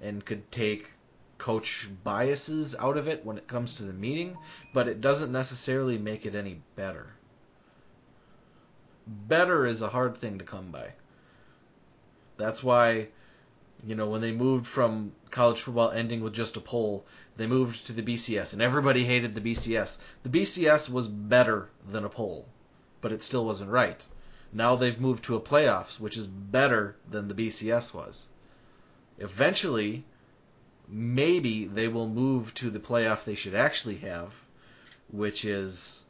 and 0.00 0.24
could 0.24 0.50
take 0.50 0.90
coach 1.36 1.88
biases 2.02 2.74
out 2.76 2.96
of 2.96 3.06
it 3.06 3.24
when 3.24 3.38
it 3.38 3.46
comes 3.46 3.74
to 3.74 3.84
the 3.84 3.92
meeting, 3.92 4.36
but 4.72 4.88
it 4.88 5.00
doesn't 5.00 5.30
necessarily 5.30 5.98
make 5.98 6.26
it 6.26 6.34
any 6.34 6.60
better. 6.74 7.06
Better 9.08 9.64
is 9.64 9.80
a 9.80 9.88
hard 9.88 10.18
thing 10.18 10.38
to 10.38 10.44
come 10.44 10.70
by. 10.70 10.92
That's 12.36 12.62
why, 12.62 13.08
you 13.82 13.94
know, 13.94 14.08
when 14.08 14.20
they 14.20 14.32
moved 14.32 14.66
from 14.66 15.12
college 15.30 15.62
football 15.62 15.90
ending 15.90 16.20
with 16.20 16.34
just 16.34 16.56
a 16.56 16.60
poll, 16.60 17.06
they 17.36 17.46
moved 17.46 17.86
to 17.86 17.92
the 17.92 18.02
BCS, 18.02 18.52
and 18.52 18.60
everybody 18.60 19.04
hated 19.04 19.34
the 19.34 19.40
BCS. 19.40 19.96
The 20.24 20.28
BCS 20.28 20.90
was 20.90 21.08
better 21.08 21.70
than 21.88 22.04
a 22.04 22.08
poll, 22.08 22.46
but 23.00 23.12
it 23.12 23.22
still 23.22 23.46
wasn't 23.46 23.70
right. 23.70 24.06
Now 24.52 24.76
they've 24.76 25.00
moved 25.00 25.24
to 25.24 25.36
a 25.36 25.40
playoffs, 25.40 25.98
which 25.98 26.16
is 26.16 26.26
better 26.26 26.96
than 27.08 27.28
the 27.28 27.34
BCS 27.34 27.94
was. 27.94 28.28
Eventually, 29.18 30.04
maybe 30.86 31.64
they 31.64 31.88
will 31.88 32.08
move 32.08 32.54
to 32.54 32.70
the 32.70 32.80
playoff 32.80 33.24
they 33.24 33.34
should 33.34 33.54
actually 33.54 33.98
have, 33.98 34.32
which 35.10 35.44
is, 35.44 36.02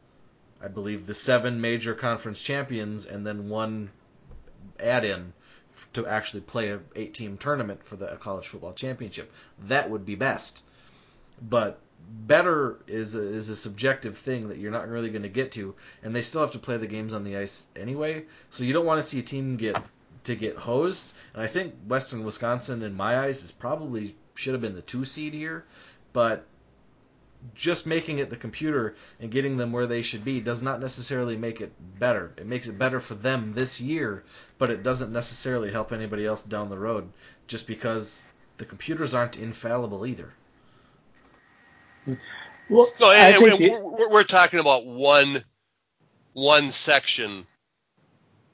I 0.60 0.68
believe, 0.68 1.06
the 1.06 1.14
seven 1.14 1.60
major 1.60 1.94
conference 1.94 2.40
champions 2.40 3.04
and 3.04 3.26
then 3.26 3.48
one 3.48 3.90
add 4.80 5.04
in 5.04 5.32
to 5.92 6.06
actually 6.06 6.40
play 6.40 6.70
a 6.70 6.80
eight 6.96 7.14
team 7.14 7.36
tournament 7.38 7.84
for 7.84 7.96
the 7.96 8.06
college 8.16 8.48
football 8.48 8.72
championship. 8.72 9.32
That 9.66 9.88
would 9.90 10.04
be 10.04 10.14
best. 10.16 10.62
But 11.40 11.80
better 12.10 12.78
is 12.86 13.14
a, 13.14 13.22
is 13.22 13.48
a 13.48 13.56
subjective 13.56 14.18
thing 14.18 14.48
that 14.48 14.58
you're 14.58 14.72
not 14.72 14.88
really 14.88 15.10
going 15.10 15.22
to 15.22 15.28
get 15.28 15.52
to, 15.52 15.74
and 16.02 16.14
they 16.14 16.22
still 16.22 16.40
have 16.40 16.52
to 16.52 16.58
play 16.58 16.76
the 16.76 16.86
games 16.86 17.14
on 17.14 17.24
the 17.24 17.36
ice 17.36 17.66
anyway. 17.76 18.24
So 18.50 18.64
you 18.64 18.72
don't 18.72 18.86
want 18.86 19.00
to 19.00 19.08
see 19.08 19.20
a 19.20 19.22
team 19.22 19.56
get 19.56 19.80
to 20.24 20.34
get 20.34 20.56
hosed. 20.56 21.12
And 21.34 21.42
I 21.42 21.46
think 21.46 21.74
Western 21.86 22.24
Wisconsin, 22.24 22.82
in 22.82 22.94
my 22.94 23.18
eyes, 23.18 23.44
is 23.44 23.52
probably 23.52 24.16
should 24.34 24.54
have 24.54 24.60
been 24.60 24.74
the 24.74 24.82
two 24.82 25.04
seed 25.04 25.34
here, 25.34 25.64
but 26.12 26.46
just 27.54 27.86
making 27.86 28.18
it 28.18 28.30
the 28.30 28.36
computer 28.36 28.96
and 29.20 29.30
getting 29.30 29.56
them 29.56 29.72
where 29.72 29.86
they 29.86 30.02
should 30.02 30.24
be 30.24 30.40
does 30.40 30.62
not 30.62 30.80
necessarily 30.80 31.36
make 31.36 31.60
it 31.60 31.72
better. 31.98 32.32
It 32.36 32.46
makes 32.46 32.66
it 32.66 32.78
better 32.78 33.00
for 33.00 33.14
them 33.14 33.52
this 33.52 33.80
year, 33.80 34.24
but 34.58 34.70
it 34.70 34.82
doesn't 34.82 35.12
necessarily 35.12 35.70
help 35.70 35.92
anybody 35.92 36.26
else 36.26 36.42
down 36.42 36.68
the 36.68 36.78
road 36.78 37.08
just 37.46 37.66
because 37.66 38.22
the 38.58 38.64
computers 38.64 39.14
aren't 39.14 39.36
infallible 39.36 40.06
either. 40.06 40.32
Well, 42.68 42.88
no, 43.00 43.12
and, 43.12 43.42
and 43.42 43.60
we're, 43.60 44.10
we're, 44.10 44.24
talking 44.24 44.60
about 44.60 44.86
one 44.86 45.42
one 46.32 46.70
section 46.70 47.46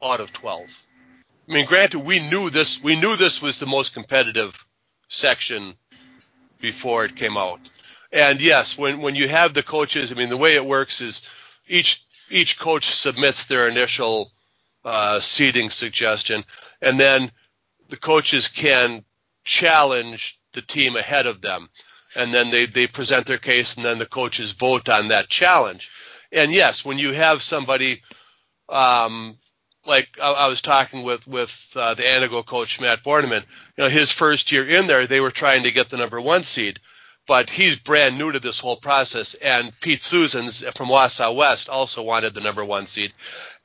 out 0.02 0.20
of 0.20 0.32
twelve. 0.32 0.70
I 1.48 1.52
mean, 1.52 1.66
granted, 1.66 2.00
we 2.00 2.20
knew 2.28 2.50
this. 2.50 2.82
We 2.82 2.96
knew 2.96 3.16
this 3.16 3.42
was 3.42 3.58
the 3.58 3.66
most 3.66 3.94
competitive 3.94 4.66
section 5.08 5.74
before 6.60 7.04
it 7.04 7.16
came 7.16 7.36
out. 7.36 7.60
And 8.14 8.40
yes, 8.40 8.78
when 8.78 9.00
when 9.00 9.16
you 9.16 9.26
have 9.26 9.54
the 9.54 9.64
coaches, 9.64 10.12
I 10.12 10.14
mean, 10.14 10.28
the 10.28 10.36
way 10.36 10.54
it 10.54 10.64
works 10.64 11.00
is 11.00 11.28
each 11.66 12.04
each 12.30 12.60
coach 12.60 12.84
submits 12.86 13.44
their 13.44 13.68
initial 13.68 14.30
uh, 14.84 15.18
seeding 15.18 15.68
suggestion, 15.68 16.44
and 16.80 16.98
then 16.98 17.32
the 17.88 17.96
coaches 17.96 18.46
can 18.46 19.04
challenge 19.42 20.38
the 20.52 20.62
team 20.62 20.94
ahead 20.94 21.26
of 21.26 21.40
them, 21.40 21.68
and 22.14 22.32
then 22.32 22.52
they 22.52 22.66
they 22.66 22.86
present 22.86 23.26
their 23.26 23.38
case, 23.38 23.74
and 23.74 23.84
then 23.84 23.98
the 23.98 24.06
coaches 24.06 24.52
vote 24.52 24.88
on 24.88 25.08
that 25.08 25.28
challenge. 25.28 25.90
And 26.30 26.52
yes, 26.52 26.84
when 26.84 26.98
you 26.98 27.12
have 27.12 27.42
somebody 27.42 28.00
um, 28.68 29.36
like 29.86 30.20
I, 30.22 30.46
was 30.46 30.62
talking 30.62 31.02
with 31.02 31.26
with 31.26 31.72
uh, 31.74 31.94
the 31.94 32.04
Antigo 32.04 32.46
coach 32.46 32.80
Matt 32.80 33.02
Borneman. 33.02 33.42
You 33.76 33.84
know, 33.84 33.88
his 33.88 34.12
first 34.12 34.52
year 34.52 34.66
in 34.68 34.86
there, 34.86 35.08
they 35.08 35.20
were 35.20 35.32
trying 35.32 35.64
to 35.64 35.72
get 35.72 35.90
the 35.90 35.96
number 35.96 36.20
one 36.20 36.44
seed, 36.44 36.78
but 37.26 37.50
he's 37.50 37.76
brand 37.76 38.18
new 38.18 38.32
to 38.32 38.40
this 38.40 38.60
whole 38.60 38.76
process. 38.76 39.34
And 39.34 39.72
Pete 39.80 40.02
Susans 40.02 40.62
from 40.76 40.88
Wausau 40.88 41.34
West 41.34 41.68
also 41.68 42.02
wanted 42.02 42.34
the 42.34 42.40
number 42.40 42.64
one 42.64 42.86
seed, 42.86 43.12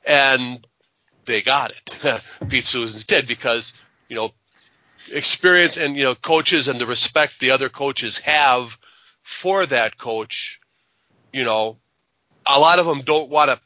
and 0.06 0.66
they 1.24 1.42
got 1.42 1.72
it. 1.72 2.22
Pete 2.48 2.64
Susans 2.64 3.04
did 3.04 3.26
because 3.26 3.72
you 4.08 4.16
know 4.16 4.32
experience 5.12 5.76
and 5.76 5.96
you 5.96 6.04
know 6.04 6.14
coaches 6.14 6.68
and 6.68 6.80
the 6.80 6.86
respect 6.86 7.40
the 7.40 7.50
other 7.52 7.68
coaches 7.68 8.18
have 8.18 8.78
for 9.22 9.66
that 9.66 9.98
coach. 9.98 10.60
You 11.32 11.44
know, 11.44 11.76
a 12.48 12.58
lot 12.58 12.78
of 12.78 12.86
them 12.86 13.02
don't 13.02 13.30
want 13.30 13.50
to 13.50 13.60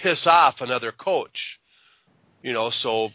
piss 0.00 0.26
off 0.26 0.62
another 0.62 0.92
coach 0.92 1.60
you 2.42 2.52
know, 2.52 2.70
so 2.70 3.10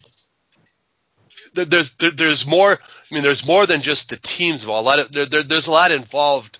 there, 1.54 1.66
there's 1.66 1.92
there's 1.92 2.48
more. 2.48 2.78
I 3.10 3.16
mean, 3.16 3.24
there's 3.24 3.46
more 3.46 3.66
than 3.66 3.82
just 3.82 4.10
the 4.10 4.18
teams 4.18 4.64
involved. 4.64 4.86
A 4.86 4.90
lot 4.90 5.00
of 5.00 5.12
there, 5.12 5.26
there 5.26 5.44
there's 5.44 5.68
a 5.68 5.72
lot 5.72 5.92
involved 5.92 6.60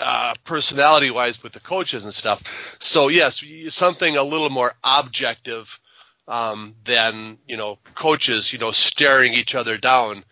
uh, 0.00 0.34
personality 0.44 1.10
wise 1.10 1.42
with 1.42 1.52
the 1.52 1.60
coaches 1.60 2.04
and 2.04 2.12
stuff. 2.12 2.76
So 2.80 3.08
yes, 3.08 3.42
something 3.70 4.16
a 4.16 4.22
little 4.22 4.50
more 4.50 4.72
objective 4.84 5.80
um, 6.28 6.74
than 6.84 7.38
you 7.46 7.56
know 7.56 7.78
coaches 7.94 8.52
you 8.52 8.58
know 8.58 8.70
staring 8.70 9.32
each 9.32 9.54
other 9.54 9.78
down 9.78 10.24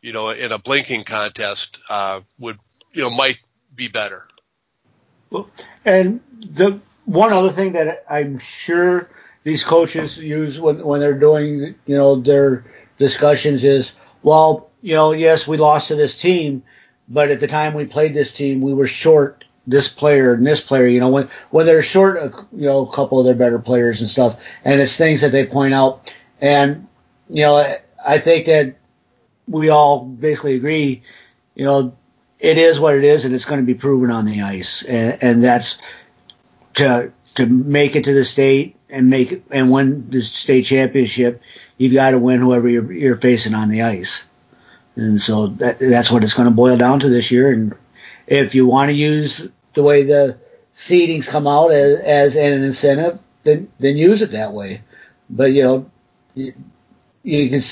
you 0.00 0.12
know 0.12 0.30
in 0.30 0.50
a 0.50 0.58
blinking 0.58 1.04
contest 1.04 1.80
uh, 1.88 2.20
would 2.38 2.58
you 2.92 3.02
know 3.02 3.10
might 3.10 3.38
be 3.74 3.88
better. 3.88 4.26
Well, 5.30 5.48
and 5.84 6.20
the 6.40 6.80
one 7.04 7.32
other 7.32 7.50
thing 7.50 7.72
that 7.72 8.04
I'm 8.08 8.38
sure 8.38 9.08
these 9.44 9.64
coaches 9.64 10.18
use 10.18 10.58
when 10.58 10.84
when 10.84 11.00
they're 11.00 11.18
doing 11.18 11.74
you 11.86 11.96
know 11.96 12.20
their 12.20 12.64
discussions 12.98 13.64
is 13.64 13.92
well 14.22 14.71
you 14.82 14.94
know 14.94 15.12
yes 15.12 15.46
we 15.46 15.56
lost 15.56 15.88
to 15.88 15.94
this 15.94 16.16
team 16.16 16.62
but 17.08 17.30
at 17.30 17.40
the 17.40 17.46
time 17.46 17.72
we 17.72 17.84
played 17.84 18.12
this 18.12 18.34
team 18.34 18.60
we 18.60 18.74
were 18.74 18.86
short 18.86 19.44
this 19.66 19.88
player 19.88 20.34
and 20.34 20.46
this 20.46 20.60
player 20.60 20.86
you 20.86 21.00
know 21.00 21.08
when 21.08 21.28
when 21.50 21.66
they're 21.66 21.82
short 21.82 22.16
a, 22.16 22.32
you 22.52 22.66
know 22.66 22.86
a 22.86 22.92
couple 22.92 23.18
of 23.18 23.24
their 23.24 23.34
better 23.34 23.58
players 23.58 24.00
and 24.00 24.10
stuff. 24.10 24.40
And 24.64 24.80
it's 24.80 24.96
things 24.96 25.20
that 25.20 25.32
they 25.32 25.46
point 25.46 25.74
out. 25.74 26.10
And 26.40 26.88
you 27.30 27.42
know 27.42 27.76
I 28.04 28.18
think 28.18 28.46
that 28.46 28.76
we 29.48 29.68
all 29.68 30.04
basically 30.04 30.54
agree 30.54 31.02
you 31.54 31.64
know 31.64 31.96
it 32.40 32.58
is 32.58 32.80
what 32.80 32.96
it 32.96 33.04
is 33.04 33.24
and 33.24 33.34
it's 33.34 33.44
going 33.44 33.60
to 33.60 33.66
be 33.66 33.74
proven 33.74 34.10
on 34.10 34.24
the 34.24 34.42
ice. 34.42 34.82
And, 34.82 35.18
and 35.22 35.44
that's 35.44 35.78
to 36.74 37.12
to 37.36 37.46
make 37.46 37.94
it 37.94 38.04
to 38.04 38.14
the 38.14 38.24
state 38.24 38.76
and 38.90 39.08
make 39.08 39.44
and 39.50 39.70
win 39.70 40.10
the 40.10 40.22
state 40.22 40.64
championship, 40.64 41.40
you've 41.78 41.94
got 41.94 42.10
to 42.10 42.18
win 42.18 42.40
whoever 42.40 42.68
you're, 42.68 42.92
you're 42.92 43.16
facing 43.16 43.54
on 43.54 43.68
the 43.68 43.82
ice. 43.82 44.26
And 44.96 45.20
so 45.20 45.46
that, 45.46 45.78
that's 45.78 46.10
what 46.10 46.24
it's 46.24 46.34
going 46.34 46.48
to 46.48 46.54
boil 46.54 46.76
down 46.76 47.00
to 47.00 47.08
this 47.08 47.30
year. 47.30 47.50
And 47.50 47.74
if 48.26 48.54
you 48.54 48.66
want 48.66 48.90
to 48.90 48.94
use 48.94 49.48
the 49.74 49.82
way 49.82 50.02
the 50.02 50.38
seedings 50.74 51.26
come 51.26 51.46
out 51.46 51.72
as, 51.72 52.00
as 52.00 52.36
an 52.36 52.62
incentive, 52.62 53.18
then 53.44 53.70
then 53.78 53.96
use 53.96 54.22
it 54.22 54.32
that 54.32 54.52
way. 54.52 54.82
But 55.28 55.52
you 55.52 55.62
know, 55.62 55.90
you, 56.34 56.54
you 57.22 57.50
can. 57.50 57.62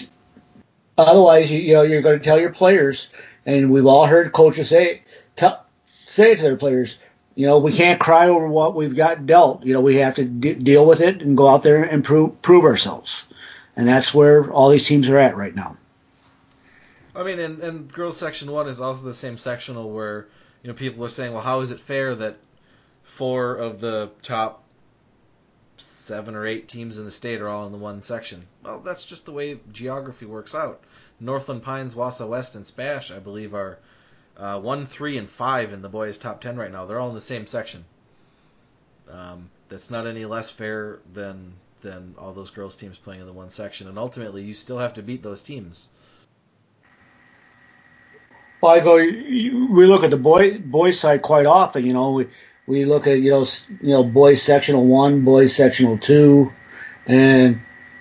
Otherwise, 0.99 1.51
you, 1.51 1.59
you 1.59 1.75
know, 1.75 1.83
you're 1.83 2.03
going 2.03 2.19
to 2.19 2.25
tell 2.25 2.39
your 2.39 2.53
players, 2.53 3.09
and 3.47 3.71
we've 3.71 3.87
all 3.87 4.07
heard 4.07 4.33
coaches 4.33 4.69
say, 4.69 5.03
tell, 5.37 5.65
say 5.87 6.33
it 6.33 6.37
to 6.37 6.43
their 6.43 6.57
players, 6.57 6.99
you 7.35 7.47
know, 7.47 7.59
we 7.59 7.73
can't 7.73 7.99
cry 7.99 8.29
over 8.29 8.47
what 8.47 8.75
we've 8.75 8.95
got 8.95 9.25
dealt. 9.25 9.65
You 9.65 9.73
know, 9.73 9.81
we 9.81 9.97
have 9.97 10.17
to 10.17 10.25
deal 10.25 10.85
with 10.85 11.01
it 11.01 11.23
and 11.23 11.37
go 11.37 11.49
out 11.49 11.63
there 11.63 11.83
and 11.83 12.05
prove 12.05 12.43
prove 12.43 12.65
ourselves. 12.65 13.25
And 13.77 13.89
that's 13.89 14.13
where 14.13 14.51
all 14.51 14.69
these 14.69 14.87
teams 14.87 15.09
are 15.09 15.17
at 15.17 15.37
right 15.37 15.55
now. 15.55 15.79
I 17.21 17.23
mean, 17.23 17.39
and, 17.39 17.63
and 17.63 17.93
girls 17.93 18.17
section 18.17 18.51
one 18.51 18.67
is 18.67 18.81
also 18.81 19.03
the 19.03 19.13
same 19.13 19.37
sectional 19.37 19.91
where 19.91 20.27
you 20.63 20.69
know 20.69 20.75
people 20.75 21.05
are 21.05 21.11
saying, 21.11 21.35
well, 21.35 21.43
how 21.43 21.61
is 21.61 21.71
it 21.71 21.79
fair 21.79 22.15
that 22.15 22.39
four 23.03 23.57
of 23.57 23.79
the 23.79 24.11
top 24.23 24.65
seven 25.77 26.35
or 26.35 26.47
eight 26.47 26.67
teams 26.67 26.99
in 26.99 27.05
the 27.05 27.11
state 27.11 27.43
are 27.43 27.49
all 27.49 27.67
in 27.67 27.73
the 27.73 27.79
one 27.79 28.03
section? 28.03 28.47
Well, 28.65 28.81
that's 28.81 29.05
just 29.05 29.27
the 29.27 29.33
way 29.33 29.61
geography 29.71 30.25
works 30.25 30.55
out. 30.55 30.83
Northland 31.21 31.63
Pines, 31.63 31.95
Wausau 31.95 32.27
West, 32.27 32.55
and 32.55 32.67
Spash, 32.67 33.11
I 33.11 33.19
believe, 33.19 33.53
are 33.53 33.79
uh, 34.39 34.59
one, 34.59 34.87
three, 34.87 35.19
and 35.19 35.29
five 35.29 35.75
in 35.75 35.83
the 35.83 35.91
boys' 35.91 36.17
top 36.17 36.41
ten 36.41 36.57
right 36.57 36.73
now. 36.73 36.87
They're 36.87 37.01
all 37.01 37.11
in 37.11 37.15
the 37.15 37.21
same 37.21 37.47
section. 37.47 37.85
Um, 39.11 39.51
that's 39.69 39.91
not 39.91 40.07
any 40.07 40.25
less 40.25 40.49
fair 40.49 41.01
than 41.13 41.53
than 41.83 42.15
all 42.17 42.33
those 42.33 42.51
girls 42.51 42.79
teams 42.79 42.97
playing 42.97 43.21
in 43.21 43.27
the 43.27 43.33
one 43.35 43.51
section, 43.51 43.89
and 43.89 43.99
ultimately 43.99 44.43
you 44.43 44.55
still 44.55 44.79
have 44.79 44.95
to 44.95 45.03
beat 45.03 45.23
those 45.23 45.43
teams. 45.43 45.91
Well, 48.61 48.73
I 48.73 48.81
go. 48.81 48.97
We 48.97 49.87
look 49.87 50.05
at 50.05 50.11
the 50.11 50.19
boy 50.19 50.59
boys 50.59 50.99
side 51.01 51.23
quite 51.23 51.47
often. 51.47 51.87
You 51.87 51.93
know, 51.95 52.13
we 52.13 52.27
we 52.67 52.85
look 52.85 53.07
at 53.07 53.21
you 53.21 53.31
know 53.31 53.47
you 53.81 53.91
know 53.91 54.05
boys 54.05 54.43
sectional 54.43 54.87
one, 54.87 55.25
boys 55.25 55.55
sectional 55.55 55.99
two, 55.99 56.53
and 57.07 57.61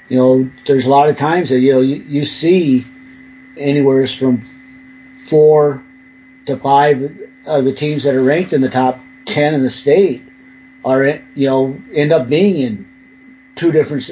you 0.09 0.17
know 0.17 0.51
there's 0.65 0.85
a 0.85 0.89
lot 0.89 1.09
of 1.09 1.17
times 1.17 1.49
that 1.49 1.59
you 1.59 1.73
know 1.73 1.81
you, 1.81 1.97
you 1.97 2.25
see 2.25 2.85
anywhere 3.57 4.07
from 4.07 4.43
four 5.27 5.83
to 6.47 6.57
five 6.57 7.17
of 7.45 7.65
the 7.65 7.73
teams 7.73 8.03
that 8.03 8.15
are 8.15 8.23
ranked 8.23 8.53
in 8.53 8.61
the 8.61 8.69
top 8.69 8.99
ten 9.25 9.53
in 9.53 9.63
the 9.63 9.69
state 9.71 10.23
are 10.85 11.05
you 11.35 11.47
know 11.47 11.81
end 11.93 12.11
up 12.13 12.29
being 12.29 12.57
in 12.59 12.99
two 13.55 13.71
different 13.71 14.09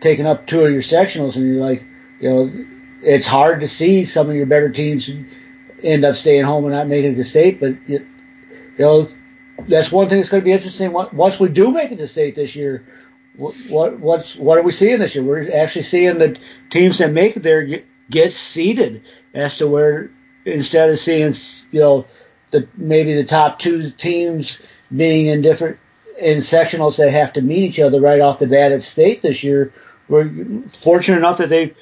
taking 0.00 0.26
up 0.26 0.46
two 0.46 0.64
of 0.64 0.72
your 0.72 0.82
sectionals, 0.82 1.36
and 1.36 1.46
you're 1.46 1.64
like 1.64 1.84
you 2.20 2.30
know 2.30 2.66
it's 3.02 3.26
hard 3.26 3.60
to 3.60 3.68
see 3.68 4.04
some 4.04 4.30
of 4.30 4.36
your 4.36 4.46
better 4.46 4.70
teams 4.70 5.10
end 5.82 6.04
up 6.04 6.16
staying 6.16 6.44
home 6.44 6.64
and 6.64 6.74
not 6.74 6.88
making 6.88 7.12
it 7.12 7.16
to 7.16 7.24
state. 7.24 7.60
But 7.60 7.76
you, 7.88 8.06
know, 8.78 9.10
that's 9.66 9.90
one 9.90 10.08
thing 10.08 10.18
that's 10.18 10.30
going 10.30 10.42
to 10.42 10.44
be 10.44 10.52
interesting. 10.52 10.92
Once 10.92 11.40
we 11.40 11.48
do 11.48 11.70
make 11.70 11.90
it 11.90 11.96
to 11.96 12.08
state 12.08 12.36
this 12.36 12.54
year, 12.54 12.84
what, 13.36 13.54
what 13.68 14.00
what's 14.00 14.36
what 14.36 14.58
are 14.58 14.62
we 14.62 14.72
seeing 14.72 14.98
this 14.98 15.14
year? 15.14 15.24
We're 15.24 15.52
actually 15.56 15.84
seeing 15.84 16.18
the 16.18 16.38
teams 16.70 16.98
that 16.98 17.12
make 17.12 17.36
it 17.36 17.42
there 17.42 17.62
get, 17.62 17.86
get 18.10 18.32
seeded 18.32 19.04
as 19.32 19.58
to 19.58 19.68
where 19.68 20.10
instead 20.44 20.90
of 20.90 20.98
seeing 20.98 21.32
you 21.70 21.80
know 21.80 22.06
the 22.50 22.68
maybe 22.76 23.14
the 23.14 23.24
top 23.24 23.58
two 23.58 23.90
teams 23.90 24.60
being 24.94 25.26
in 25.26 25.42
different 25.42 25.78
in 26.18 26.38
sectionals 26.38 26.96
that 26.96 27.12
have 27.12 27.34
to 27.34 27.40
meet 27.40 27.62
each 27.62 27.78
other 27.78 28.00
right 28.00 28.20
off 28.20 28.40
the 28.40 28.46
bat 28.48 28.72
at 28.72 28.82
state 28.82 29.22
this 29.22 29.44
year. 29.44 29.72
We're 30.08 30.62
fortunate 30.70 31.18
enough 31.18 31.38
that 31.38 31.48
they 31.48 31.74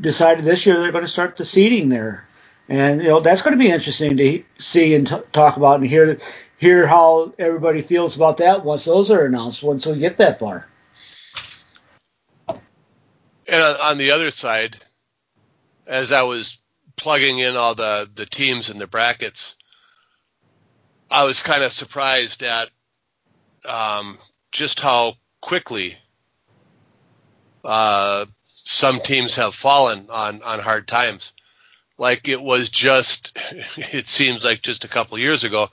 decided 0.00 0.44
this 0.44 0.66
year 0.66 0.80
they're 0.80 0.92
going 0.92 1.04
to 1.04 1.10
start 1.10 1.36
the 1.36 1.44
seeding 1.44 1.88
there 1.88 2.26
and 2.72 3.02
you 3.02 3.08
know 3.08 3.20
that's 3.20 3.42
going 3.42 3.56
to 3.56 3.62
be 3.62 3.70
interesting 3.70 4.16
to 4.16 4.42
see 4.58 4.94
and 4.94 5.06
t- 5.06 5.16
talk 5.32 5.58
about 5.58 5.80
and 5.80 5.86
hear 5.86 6.18
hear 6.56 6.86
how 6.86 7.34
everybody 7.38 7.82
feels 7.82 8.16
about 8.16 8.38
that 8.38 8.64
once 8.64 8.86
those 8.86 9.10
are 9.10 9.26
announced 9.26 9.62
once 9.62 9.84
we 9.84 9.98
get 9.98 10.16
that 10.16 10.38
far. 10.38 10.66
And 12.48 13.62
on 13.62 13.98
the 13.98 14.12
other 14.12 14.30
side, 14.30 14.76
as 15.86 16.12
I 16.12 16.22
was 16.22 16.58
plugging 16.96 17.40
in 17.40 17.56
all 17.56 17.74
the 17.74 18.08
the 18.14 18.24
teams 18.24 18.70
and 18.70 18.80
the 18.80 18.86
brackets, 18.86 19.54
I 21.10 21.24
was 21.24 21.42
kind 21.42 21.62
of 21.62 21.72
surprised 21.72 22.42
at 22.42 22.70
um, 23.68 24.16
just 24.50 24.80
how 24.80 25.16
quickly 25.42 25.98
uh, 27.64 28.24
some 28.46 29.00
teams 29.00 29.34
have 29.34 29.54
fallen 29.54 30.06
on 30.08 30.40
on 30.42 30.58
hard 30.58 30.88
times 30.88 31.34
like 32.02 32.26
it 32.26 32.42
was 32.42 32.68
just 32.68 33.38
it 33.76 34.08
seems 34.08 34.44
like 34.44 34.60
just 34.60 34.84
a 34.84 34.88
couple 34.88 35.16
years 35.18 35.44
ago 35.44 35.70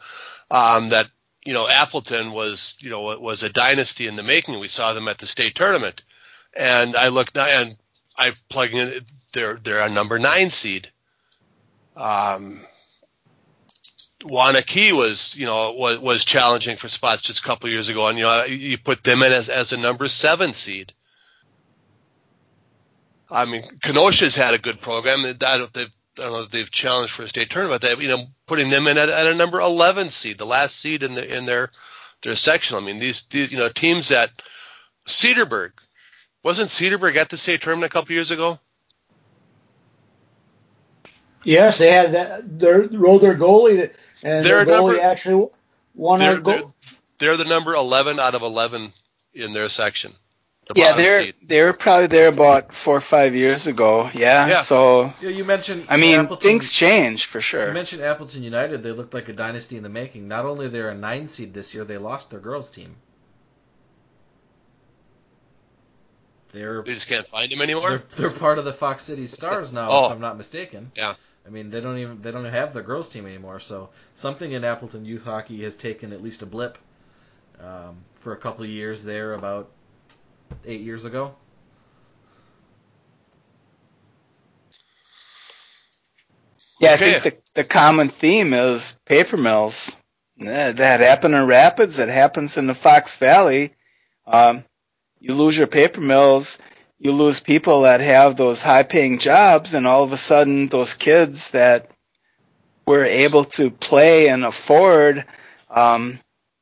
um, 0.52 0.90
that 0.90 1.10
you 1.44 1.54
know 1.54 1.68
Appleton 1.68 2.32
was 2.32 2.78
you 2.80 2.92
know 2.92 3.20
was 3.20 3.42
a 3.42 3.50
dynasty 3.50 4.06
in 4.06 4.16
the 4.16 4.24
making. 4.24 4.60
We 4.60 4.68
saw 4.68 4.94
them 4.94 5.08
at 5.08 5.18
the 5.18 5.26
state 5.26 5.56
tournament, 5.56 6.04
and 6.56 6.96
I 6.96 7.08
looked 7.08 7.36
and 7.36 7.76
I 8.16 8.34
plug 8.48 8.74
in 8.74 9.02
they're 9.34 9.56
they're 9.56 9.80
a 9.80 9.90
number 9.90 10.20
nine 10.20 10.52
seed. 10.52 10.90
Um, 11.98 12.62
Waunakee 14.22 14.92
was 14.92 15.36
you 15.36 15.48
know 15.48 15.72
was 15.72 15.98
was 15.98 16.26
challenging 16.26 16.78
for 16.78 16.90
spots 16.90 17.24
just 17.24 17.40
a 17.40 17.44
couple 17.44 17.72
years 17.72 17.90
ago, 17.90 18.06
and 18.08 18.20
you 18.20 18.26
know 18.26 18.44
you 18.44 18.78
put 18.78 19.04
them 19.04 19.24
in 19.24 19.32
as 19.32 19.50
as 19.50 19.74
a 19.74 19.78
number 19.78 20.08
seven 20.08 20.54
seed. 20.54 20.94
I 23.32 23.46
mean, 23.46 23.64
Kenosha's 23.64 24.36
had 24.36 24.54
a 24.54 24.60
good 24.60 24.80
program. 24.82 25.22
They've 25.24 25.90
I 26.20 26.24
don't 26.24 26.34
know 26.34 26.42
if 26.42 26.50
they've 26.50 26.70
challenged 26.70 27.14
for 27.14 27.24
a 27.24 27.30
state 27.30 27.50
tournament. 27.50 27.82
They, 27.82 27.96
you 27.96 28.10
know, 28.10 28.24
putting 28.48 28.70
them 28.70 28.88
in 28.88 28.98
at, 28.98 29.10
at, 29.10 29.28
a 29.28 29.36
number 29.36 29.60
11 29.60 30.10
seed, 30.12 30.38
the 30.38 30.46
last 30.46 30.80
seed 30.80 31.04
in 31.04 31.16
the 31.16 31.38
in 31.38 31.46
their 31.46 31.72
their 32.22 32.36
section. 32.36 32.78
I 32.78 32.82
mean, 32.82 33.00
these, 33.00 33.24
these 33.24 33.52
you 33.52 33.58
know 33.58 33.70
teams 33.70 34.10
that 34.10 34.30
Cedarburg 35.06 35.72
wasn't 36.44 36.70
Cedarburg 36.70 37.16
at 37.16 37.30
the 37.30 37.38
state 37.38 37.62
tournament 37.62 37.92
a 37.92 37.94
couple 37.94 38.14
years 38.14 38.32
ago. 38.32 38.60
Yes, 41.44 41.78
they 41.78 41.92
had 41.92 42.14
that. 42.14 42.60
They 42.60 42.98
rolled 42.98 43.22
their 43.22 43.36
goalie, 43.36 43.92
and 44.24 44.46
their 44.46 44.66
goalie 44.66 44.68
number, 44.68 45.00
actually 45.02 45.48
won 45.96 46.20
they're, 46.20 46.36
our 46.36 46.42
goal. 46.42 46.74
They're, 47.20 47.36
they're 47.36 47.38
the 47.38 47.50
number 47.50 47.74
11 47.74 48.20
out 48.20 48.36
of 48.36 48.42
11 48.42 48.92
in 49.34 49.54
their 49.54 49.70
section. 49.70 50.14
The 50.70 50.82
yeah, 50.82 50.94
they're 50.94 51.24
seat. 51.24 51.36
they 51.48 51.64
were 51.64 51.74
probably 51.74 52.06
there 52.06 52.28
about 52.28 52.76
four 52.76 52.98
or 52.98 53.02
five 53.02 53.34
years 53.34 53.66
ago. 53.66 54.08
Yeah. 54.14 54.48
yeah. 54.48 54.62
So 54.62 55.12
yeah, 55.20 55.30
you 55.30 55.44
mentioned. 55.44 55.88
I 55.90 55.98
mean, 55.98 56.20
Appleton, 56.20 56.48
things 56.48 56.72
change 56.72 57.26
for 57.26 57.42
sure. 57.42 57.68
You 57.68 57.74
mentioned 57.74 58.04
Appleton 58.04 58.44
United. 58.44 58.84
They 58.84 58.92
looked 58.92 59.16
like 59.16 59.30
a 59.30 59.34
dynasty 59.34 59.78
in 59.78 59.84
the 59.84 59.90
making. 59.90 60.28
Not 60.28 60.46
only 60.46 60.68
they're 60.68 60.92
a 60.92 60.96
nine 60.96 61.28
seed 61.28 61.56
this 61.56 61.74
year, 61.74 61.86
they 61.86 61.98
lost 61.98 62.30
their 62.30 62.40
girls 62.40 62.70
team. 62.70 62.98
They're 66.52 66.84
they 66.84 66.94
just 66.94 67.08
can't 67.08 67.26
find 67.26 67.52
them 67.52 67.64
anymore. 67.64 67.90
They're, 67.90 68.30
they're 68.30 68.30
part 68.30 68.60
of 68.60 68.66
the 68.66 68.74
Fox 68.74 69.04
City 69.04 69.26
Stars 69.26 69.74
now, 69.74 69.88
oh. 69.90 70.06
if 70.06 70.12
I'm 70.12 70.22
not 70.22 70.38
mistaken. 70.38 70.92
Yeah. 70.96 71.16
I 71.48 71.50
mean, 71.50 71.72
they 71.72 71.82
don't 71.82 71.98
even 71.98 72.22
they 72.22 72.32
don't 72.32 72.46
have 72.46 72.76
their 72.76 72.84
girls 72.84 73.10
team 73.10 73.26
anymore. 73.26 73.60
So 73.60 73.90
something 74.14 74.52
in 74.52 74.64
Appleton 74.64 75.04
youth 75.04 75.24
hockey 75.24 75.64
has 75.64 75.76
taken 75.76 76.14
at 76.14 76.22
least 76.22 76.44
a 76.44 76.46
blip 76.46 76.78
um, 77.60 77.98
for 78.20 78.34
a 78.34 78.38
couple 78.38 78.66
years 78.68 79.04
there 79.04 79.34
about 79.34 79.72
eight 80.66 80.82
years 80.82 81.06
ago. 81.06 81.36
Yeah, 86.80 86.94
okay. 86.94 87.16
I 87.16 87.20
think 87.20 87.44
the, 87.54 87.62
the 87.62 87.64
common 87.64 88.10
theme 88.10 88.54
is 88.54 88.98
paper 89.06 89.38
mills. 89.38 89.98
Yeah, 90.38 90.72
that 90.72 91.00
happened 91.02 91.36
in 91.36 91.46
Rapids. 91.48 91.98
That 91.98 92.08
happens 92.08 92.58
in 92.58 92.68
the 92.68 92.74
Fox 92.74 93.18
Valley. 93.18 93.74
Um, 94.26 94.64
you 95.20 95.34
lose 95.34 95.58
your 95.58 95.68
paper 95.68 96.00
mills. 96.00 96.58
You 96.98 97.12
lose 97.12 97.40
people 97.42 97.82
that 97.82 98.02
have 98.02 98.38
those 98.38 98.62
high-paying 98.62 99.20
jobs, 99.20 99.74
and 99.74 99.86
all 99.88 100.04
of 100.04 100.14
a 100.14 100.18
sudden, 100.18 100.68
those 100.68 100.94
kids 100.94 101.52
that 101.52 101.90
were 102.86 103.06
able 103.06 103.44
to 103.46 103.70
play 103.70 104.30
and 104.30 104.46
afford 104.46 105.26
um, 105.70 106.20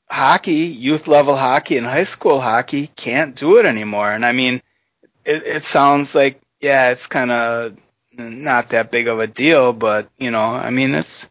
hockey, 0.09 0.65
youth 0.67 1.07
level 1.07 1.35
hockey 1.35 1.77
and 1.77 1.85
high 1.85 2.03
school 2.03 2.39
hockey 2.39 2.87
can't 2.87 3.35
do 3.35 3.57
it 3.57 3.65
anymore. 3.65 4.11
And 4.11 4.25
I 4.25 4.31
mean, 4.31 4.61
it, 5.25 5.43
it 5.43 5.63
sounds 5.63 6.15
like, 6.15 6.41
yeah, 6.59 6.91
it's 6.91 7.07
kind 7.07 7.31
of 7.31 7.77
not 8.17 8.69
that 8.69 8.91
big 8.91 9.07
of 9.07 9.19
a 9.19 9.27
deal, 9.27 9.73
but 9.73 10.09
you 10.17 10.31
know, 10.31 10.39
I 10.39 10.69
mean, 10.69 10.93
it's, 10.93 11.29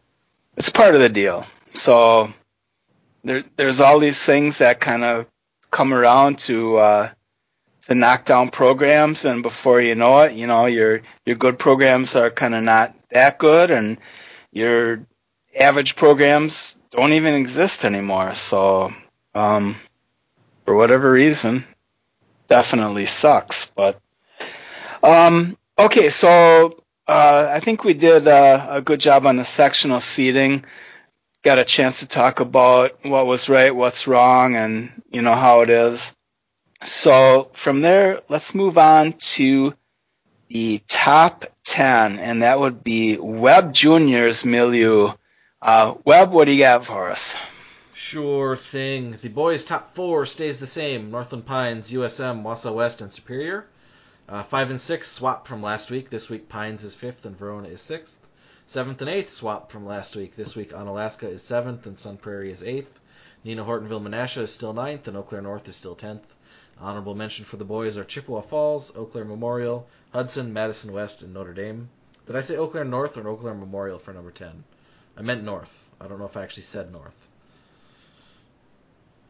it's 0.55 0.69
part 0.69 0.95
of 0.95 1.01
the 1.01 1.09
deal. 1.09 1.45
So 1.73 2.31
there, 3.23 3.43
there's 3.55 3.79
all 3.79 3.99
these 3.99 4.23
things 4.23 4.59
that 4.59 4.79
kind 4.79 5.03
of 5.03 5.27
come 5.71 5.93
around 5.93 6.39
to, 6.39 6.77
uh, 6.77 7.09
to 7.87 7.95
knock 7.95 8.25
down 8.25 8.49
programs 8.49 9.25
and 9.25 9.43
before 9.43 9.81
you 9.81 9.95
know 9.95 10.21
it, 10.21 10.33
you 10.33 10.47
know, 10.47 10.65
your, 10.65 11.01
your 11.25 11.35
good 11.35 11.57
programs 11.57 12.15
are 12.15 12.29
kind 12.29 12.53
of 12.53 12.63
not 12.63 12.95
that 13.11 13.37
good 13.37 13.71
and 13.71 13.97
your 14.51 15.05
average 15.57 15.95
programs 15.95 16.77
don't 16.97 17.13
even 17.13 17.35
exist 17.35 17.85
anymore. 17.85 18.33
So, 18.33 18.91
um, 19.35 19.75
for 20.65 20.75
whatever 20.75 21.11
reason, 21.11 21.63
definitely 22.47 23.05
sucks. 23.05 23.67
But, 23.67 24.01
um, 25.03 25.57
okay, 25.77 26.09
so 26.09 26.75
uh, 27.07 27.49
I 27.51 27.59
think 27.59 27.83
we 27.83 27.93
did 27.93 28.27
uh, 28.27 28.67
a 28.69 28.81
good 28.81 28.99
job 28.99 29.27
on 29.27 29.35
the 29.35 29.45
sectional 29.45 30.01
seeding. 30.01 30.65
Got 31.43 31.59
a 31.59 31.65
chance 31.65 31.99
to 31.99 32.07
talk 32.07 32.39
about 32.39 33.05
what 33.05 33.27
was 33.27 33.47
right, 33.47 33.73
what's 33.73 34.07
wrong, 34.07 34.55
and 34.55 35.03
you 35.11 35.21
know 35.21 35.35
how 35.35 35.61
it 35.61 35.69
is. 35.69 36.15
So 36.83 37.51
from 37.53 37.81
there, 37.81 38.21
let's 38.27 38.55
move 38.55 38.77
on 38.79 39.13
to 39.35 39.75
the 40.47 40.81
top 40.87 41.45
10, 41.63 42.17
and 42.17 42.41
that 42.41 42.59
would 42.59 42.83
be 42.83 43.17
Webb 43.17 43.71
Junior's 43.73 44.43
milieu. 44.43 45.11
Uh, 45.59 45.95
Webb, 46.05 46.33
what 46.33 46.45
do 46.45 46.51
you 46.51 46.59
got 46.59 46.85
for 46.85 47.09
us? 47.09 47.35
Sure 47.91 48.55
thing. 48.55 49.17
The 49.19 49.29
boys' 49.29 49.65
top 49.65 49.95
four 49.95 50.27
stays 50.27 50.59
the 50.59 50.67
same. 50.67 51.09
Northland 51.09 51.47
Pines, 51.47 51.91
USM, 51.91 52.43
Wausau 52.43 52.75
West, 52.75 53.01
and 53.01 53.11
Superior. 53.11 53.65
Uh, 54.29 54.43
five 54.43 54.69
and 54.69 54.79
six 54.79 55.11
swap 55.11 55.47
from 55.47 55.63
last 55.63 55.89
week. 55.89 56.11
This 56.11 56.29
week 56.29 56.47
Pines 56.47 56.83
is 56.83 56.93
fifth 56.93 57.25
and 57.25 57.35
Verona 57.35 57.69
is 57.69 57.81
sixth. 57.81 58.19
Seventh 58.67 59.01
and 59.01 59.09
eighth 59.09 59.31
swap 59.31 59.71
from 59.71 59.83
last 59.83 60.15
week. 60.15 60.35
This 60.35 60.55
week 60.55 60.73
Onalaska 60.73 61.27
is 61.27 61.41
seventh 61.41 61.87
and 61.87 61.97
Sun 61.97 62.17
Prairie 62.17 62.51
is 62.51 62.61
eighth. 62.61 62.99
Neenah 63.43 63.65
Hortonville 63.65 64.07
Menasha 64.07 64.43
is 64.43 64.53
still 64.53 64.73
ninth 64.73 65.07
and 65.07 65.17
Eau 65.17 65.23
Claire 65.23 65.41
North 65.41 65.67
is 65.67 65.75
still 65.75 65.95
tenth. 65.95 66.35
Honorable 66.79 67.15
mention 67.15 67.45
for 67.45 67.57
the 67.57 67.65
boys 67.65 67.97
are 67.97 68.03
Chippewa 68.03 68.41
Falls, 68.41 68.95
Eau 68.95 69.05
Claire 69.05 69.25
Memorial, 69.25 69.87
Hudson, 70.13 70.53
Madison 70.53 70.93
West, 70.93 71.23
and 71.23 71.33
Notre 71.33 71.55
Dame. 71.55 71.89
Did 72.27 72.35
I 72.35 72.41
say 72.41 72.57
Eau 72.57 72.67
Claire 72.67 72.85
North 72.85 73.17
or 73.17 73.27
Eau 73.27 73.37
Claire 73.37 73.55
Memorial 73.55 73.97
for 73.97 74.13
number 74.13 74.29
ten? 74.29 74.63
I 75.17 75.21
meant 75.23 75.43
North. 75.43 75.89
I 75.99 76.07
don't 76.07 76.19
know 76.19 76.25
if 76.25 76.37
I 76.37 76.43
actually 76.43 76.63
said 76.63 76.91
North. 76.91 77.27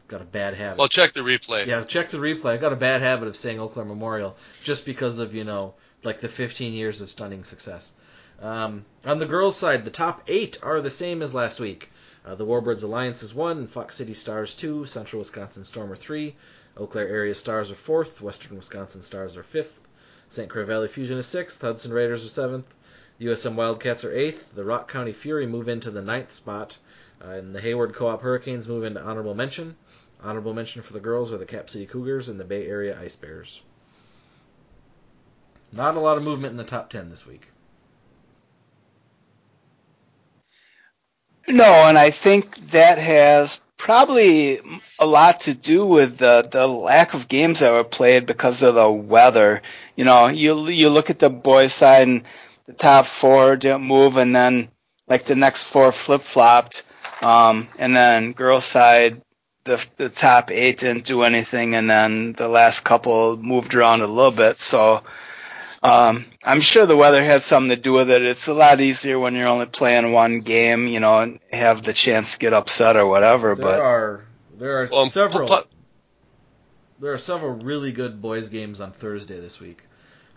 got 0.06 0.20
a 0.20 0.24
bad 0.24 0.54
habit. 0.54 0.78
Well, 0.78 0.88
check 0.88 1.14
the 1.14 1.20
replay. 1.20 1.64
Yeah, 1.66 1.82
check 1.82 2.10
the 2.10 2.18
replay. 2.18 2.50
I 2.50 2.56
got 2.58 2.74
a 2.74 2.76
bad 2.76 3.00
habit 3.00 3.26
of 3.26 3.36
saying 3.36 3.58
Eau 3.58 3.68
Claire 3.68 3.86
Memorial 3.86 4.36
just 4.62 4.84
because 4.84 5.18
of 5.18 5.34
you 5.34 5.44
know 5.44 5.74
like 6.04 6.20
the 6.20 6.28
15 6.28 6.74
years 6.74 7.00
of 7.00 7.10
stunning 7.10 7.42
success. 7.42 7.92
Um, 8.40 8.84
on 9.04 9.18
the 9.18 9.26
girls' 9.26 9.56
side, 9.56 9.84
the 9.84 9.90
top 9.90 10.22
eight 10.28 10.58
are 10.62 10.80
the 10.80 10.90
same 10.90 11.22
as 11.22 11.34
last 11.34 11.58
week. 11.58 11.90
Uh, 12.24 12.34
the 12.34 12.46
Warbirds 12.46 12.82
Alliance 12.84 13.22
is 13.22 13.34
one, 13.34 13.66
Fox 13.66 13.94
City 13.94 14.14
Stars 14.14 14.54
two, 14.54 14.84
Central 14.84 15.20
Wisconsin 15.20 15.64
Storm 15.64 15.90
are 15.90 15.96
three, 15.96 16.36
Eau 16.76 16.86
Claire 16.86 17.08
Area 17.08 17.34
Stars 17.34 17.70
are 17.70 17.74
fourth, 17.74 18.20
Western 18.20 18.56
Wisconsin 18.56 19.02
Stars 19.02 19.36
are 19.36 19.42
fifth, 19.42 19.80
St. 20.28 20.50
Croix 20.50 20.66
Valley 20.66 20.88
Fusion 20.88 21.16
is 21.16 21.26
sixth, 21.26 21.60
Hudson 21.62 21.92
Raiders 21.92 22.24
are 22.24 22.28
seventh, 22.28 22.74
USM 23.20 23.56
Wildcats 23.56 24.04
are 24.04 24.14
eighth, 24.14 24.54
the 24.54 24.64
Rock 24.64 24.90
County 24.90 25.12
Fury 25.12 25.46
move 25.46 25.68
into 25.68 25.90
the 25.90 26.02
ninth 26.02 26.32
spot, 26.32 26.78
uh, 27.24 27.30
and 27.30 27.54
the 27.54 27.60
Hayward 27.60 27.94
Co-op 27.94 28.22
Hurricanes 28.22 28.68
move 28.68 28.84
into 28.84 29.02
honorable 29.02 29.34
mention. 29.34 29.76
Honorable 30.22 30.54
mention 30.54 30.82
for 30.82 30.92
the 30.92 31.00
girls 31.00 31.32
are 31.32 31.38
the 31.38 31.44
Cap 31.44 31.68
City 31.68 31.86
Cougars 31.86 32.28
and 32.28 32.38
the 32.38 32.44
Bay 32.44 32.66
Area 32.66 32.98
Ice 33.00 33.16
Bears. 33.16 33.60
Not 35.72 35.96
a 35.96 36.00
lot 36.00 36.16
of 36.16 36.22
movement 36.22 36.52
in 36.52 36.56
the 36.56 36.64
top 36.64 36.90
10 36.90 37.10
this 37.10 37.26
week. 37.26 37.48
No, 41.48 41.64
and 41.64 41.98
I 41.98 42.10
think 42.10 42.56
that 42.70 42.98
has 42.98 43.60
probably 43.78 44.60
a 44.98 45.06
lot 45.06 45.40
to 45.40 45.54
do 45.54 45.86
with 45.86 46.18
the 46.18 46.46
the 46.50 46.66
lack 46.66 47.14
of 47.14 47.26
games 47.26 47.60
that 47.60 47.72
were 47.72 47.84
played 47.84 48.26
because 48.26 48.62
of 48.62 48.74
the 48.74 48.90
weather. 48.90 49.62
You 49.96 50.04
know, 50.04 50.26
you 50.26 50.68
you 50.68 50.90
look 50.90 51.08
at 51.08 51.18
the 51.18 51.30
boys' 51.30 51.72
side 51.72 52.06
and 52.06 52.24
the 52.68 52.74
top 52.74 53.06
four 53.06 53.56
didn't 53.56 53.82
move, 53.82 54.18
and 54.18 54.36
then 54.36 54.68
like 55.08 55.24
the 55.24 55.34
next 55.34 55.64
four 55.64 55.90
flip 55.90 56.20
flopped, 56.20 56.84
um, 57.22 57.66
and 57.78 57.96
then 57.96 58.32
girls' 58.32 58.64
side 58.64 59.22
the 59.64 59.84
the 59.96 60.08
top 60.08 60.50
eight 60.50 60.78
didn't 60.78 61.04
do 61.04 61.22
anything, 61.22 61.74
and 61.74 61.88
then 61.88 62.34
the 62.34 62.46
last 62.48 62.84
couple 62.84 63.36
moved 63.36 63.74
around 63.74 64.02
a 64.02 64.06
little 64.06 64.30
bit. 64.30 64.60
So 64.60 65.02
um, 65.82 66.26
I'm 66.44 66.60
sure 66.60 66.84
the 66.84 66.96
weather 66.96 67.24
had 67.24 67.42
something 67.42 67.70
to 67.70 67.76
do 67.76 67.94
with 67.94 68.10
it. 68.10 68.22
It's 68.22 68.48
a 68.48 68.54
lot 68.54 68.80
easier 68.80 69.18
when 69.18 69.34
you're 69.34 69.48
only 69.48 69.66
playing 69.66 70.12
one 70.12 70.40
game, 70.40 70.86
you 70.86 71.00
know, 71.00 71.20
and 71.20 71.40
have 71.50 71.82
the 71.82 71.94
chance 71.94 72.32
to 72.32 72.38
get 72.38 72.52
upset 72.52 72.96
or 72.96 73.06
whatever. 73.06 73.54
There 73.54 73.64
but 73.64 73.80
are 73.80 74.24
there 74.58 74.82
are 74.82 74.88
Well, 74.90 75.06
several 75.06 75.48
pu- 75.48 75.56
pu- 75.62 75.68
there 77.00 77.12
are 77.12 77.18
several 77.18 77.52
really 77.52 77.92
good 77.92 78.20
boys 78.20 78.50
games 78.50 78.80
on 78.80 78.92
Thursday 78.92 79.40
this 79.40 79.58
week. 79.58 79.82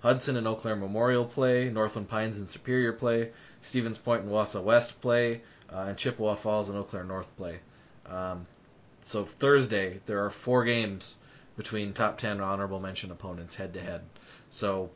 Hudson 0.02 0.36
and 0.36 0.48
Eau 0.48 0.56
Claire 0.56 0.76
Memorial 0.76 1.26
play, 1.26 1.70
Northland 1.70 2.10
Pines 2.10 2.40
and 2.40 2.50
Superior 2.50 2.92
play, 2.92 3.30
Stevens 3.62 3.98
Point 3.98 4.24
and 4.24 4.32
Wausau 4.32 4.64
West 4.64 5.00
play, 5.00 5.42
uh, 5.72 5.86
and 5.88 5.98
Chippewa 5.98 6.36
Falls 6.36 6.70
and 6.70 6.78
Eau 6.78 6.84
Claire 6.84 7.04
North 7.04 7.36
play. 7.38 7.60
Um, 8.08 8.48
so 9.04 9.26
Thursday 9.26 10.00
there 10.08 10.26
are 10.26 10.30
four 10.30 10.64
games 10.66 11.16
between 11.56 11.94
top 11.94 12.18
ten 12.18 12.42
honorable 12.42 12.80
mention 12.80 13.12
opponents 13.12 13.56
head 13.56 13.74
to 13.74 13.82
head. 13.82 14.02
So, 14.50 14.90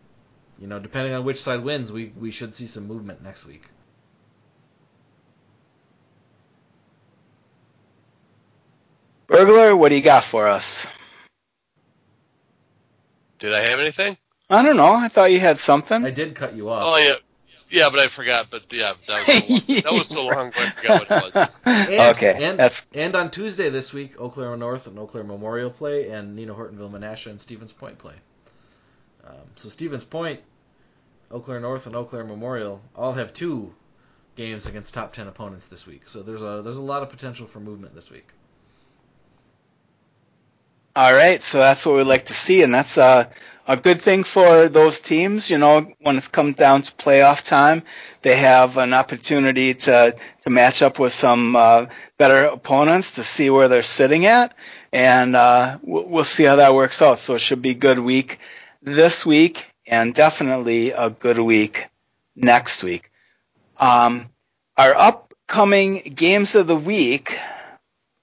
you 0.59 0.67
know, 0.67 0.79
depending 0.79 1.13
on 1.13 1.23
which 1.23 1.41
side 1.41 1.63
wins, 1.63 1.91
we 1.91 2.11
we 2.17 2.31
should 2.31 2.55
see 2.55 2.67
some 2.67 2.87
movement 2.87 3.23
next 3.23 3.45
week. 3.45 3.63
Burglar, 9.27 9.75
what 9.75 9.89
do 9.89 9.95
you 9.95 10.01
got 10.01 10.23
for 10.23 10.47
us? 10.47 10.87
Did 13.39 13.53
I 13.53 13.61
have 13.61 13.79
anything? 13.79 14.17
I 14.49 14.63
don't 14.63 14.77
know. 14.77 14.93
I 14.93 15.07
thought 15.07 15.31
you 15.31 15.39
had 15.39 15.57
something. 15.57 16.05
I 16.05 16.11
did 16.11 16.35
cut 16.35 16.55
you 16.55 16.69
off. 16.69 16.83
Oh 16.85 16.97
yeah, 16.97 17.15
yeah, 17.69 17.89
but 17.89 17.99
I 17.99 18.07
forgot. 18.07 18.47
But 18.51 18.71
yeah, 18.71 18.93
that 19.07 19.25
was 19.27 19.27
so 19.27 19.47
long, 19.47 19.61
that 19.83 19.91
was 19.91 20.07
so 20.07 20.27
long 20.27 20.47
ago. 20.47 20.59
I 20.59 20.69
forgot 20.69 21.09
what 21.09 21.11
it 21.11 21.35
was. 21.35 21.49
And, 21.65 22.15
okay, 22.15 22.43
and, 22.43 22.59
that's 22.59 22.87
and 22.93 23.15
on 23.15 23.31
Tuesday 23.31 23.69
this 23.69 23.91
week, 23.91 24.19
Eau 24.19 24.29
Claire 24.29 24.55
North 24.55 24.85
and 24.87 24.99
Eau 24.99 25.07
Claire 25.07 25.23
Memorial 25.23 25.71
play, 25.71 26.09
and 26.09 26.37
Neenah 26.37 26.55
Hortonville 26.55 26.91
Menasha 26.91 27.31
and 27.31 27.41
Stevens 27.41 27.71
Point 27.71 27.97
play. 27.97 28.13
Um, 29.25 29.33
so 29.55 29.69
Stevens 29.69 30.03
Point, 30.03 30.41
Eau 31.31 31.39
Claire 31.39 31.59
North, 31.59 31.87
and 31.87 31.95
Eau 31.95 32.03
Claire 32.03 32.23
Memorial 32.23 32.81
all 32.95 33.13
have 33.13 33.33
two 33.33 33.73
games 34.35 34.67
against 34.67 34.93
top 34.93 35.13
ten 35.13 35.27
opponents 35.27 35.67
this 35.67 35.87
week. 35.87 36.07
So 36.07 36.21
there's 36.21 36.43
a 36.43 36.61
there's 36.63 36.77
a 36.77 36.83
lot 36.83 37.01
of 37.01 37.09
potential 37.09 37.47
for 37.47 37.59
movement 37.59 37.95
this 37.95 38.11
week. 38.11 38.27
all 40.95 41.13
right. 41.13 41.41
So 41.41 41.57
that's 41.57 41.85
what 41.85 41.95
we'd 41.95 42.03
like 42.03 42.27
to 42.27 42.33
see, 42.33 42.61
and 42.61 42.73
that's 42.73 42.97
uh, 42.97 43.29
a 43.67 43.77
good 43.77 44.01
thing 44.01 44.23
for 44.23 44.69
those 44.69 44.99
teams. 44.99 45.49
You 45.49 45.57
know, 45.57 45.91
when 45.99 46.17
it 46.17 46.31
comes 46.31 46.55
down 46.55 46.83
to 46.83 46.91
playoff 46.93 47.43
time, 47.43 47.83
they 48.21 48.35
have 48.35 48.77
an 48.77 48.93
opportunity 48.93 49.73
to 49.73 50.15
to 50.41 50.49
match 50.49 50.81
up 50.81 50.99
with 50.99 51.13
some 51.13 51.55
uh, 51.55 51.85
better 52.17 52.45
opponents 52.45 53.15
to 53.15 53.23
see 53.23 53.49
where 53.49 53.67
they're 53.67 53.81
sitting 53.81 54.25
at, 54.25 54.53
and 54.91 55.35
uh, 55.35 55.79
we'll, 55.81 56.05
we'll 56.05 56.23
see 56.23 56.43
how 56.43 56.57
that 56.57 56.73
works 56.73 57.01
out. 57.01 57.17
So 57.17 57.35
it 57.35 57.39
should 57.41 57.61
be 57.61 57.71
a 57.71 57.75
good 57.75 57.99
week 57.99 58.39
this 58.81 59.25
week, 59.25 59.71
and 59.87 60.13
definitely 60.13 60.91
a 60.91 61.09
good 61.09 61.39
week 61.39 61.87
next 62.35 62.83
week. 62.83 63.09
Um, 63.77 64.29
our 64.77 64.93
upcoming 64.93 65.99
games 66.15 66.55
of 66.55 66.67
the 66.67 66.75
week 66.75 67.39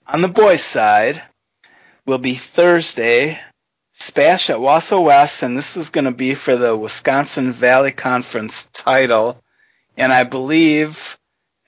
on 0.06 0.22
the 0.22 0.28
boys' 0.28 0.62
side 0.62 1.22
will 2.06 2.18
be 2.18 2.34
Thursday, 2.34 3.38
Spash 4.02 4.50
at 4.50 4.56
Wausau 4.56 5.04
West, 5.04 5.42
and 5.42 5.56
this 5.56 5.76
is 5.76 5.90
going 5.90 6.06
to 6.06 6.10
be 6.10 6.34
for 6.34 6.56
the 6.56 6.76
Wisconsin 6.76 7.52
Valley 7.52 7.92
Conference 7.92 8.66
title. 8.66 9.40
And 9.96 10.12
I 10.12 10.24
believe, 10.24 11.18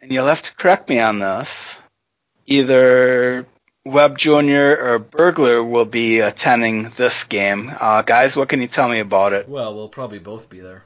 and 0.03 0.11
you'll 0.11 0.27
have 0.27 0.43
to 0.43 0.55
correct 0.57 0.89
me 0.89 0.99
on 0.99 1.21
this, 1.21 1.81
either 2.47 3.47
Webb 3.85 4.19
Jr. 4.19 4.75
or 4.81 4.99
Burglar 4.99 5.63
will 5.63 5.85
be 5.85 6.21
attending 6.21 6.89
this 6.91 7.25
game. 7.25 7.73
Uh, 7.79 8.03
guys, 8.03 8.37
what 8.37 8.49
can 8.49 8.61
you 8.61 8.69
tell 8.69 8.89
me 8.89 8.99
about 8.99 9.33
it? 9.33 9.49
Well, 9.49 9.75
we'll 9.75 9.89
probably 9.89 10.19
both 10.19 10.49
be 10.49 10.59
there. 10.59 10.83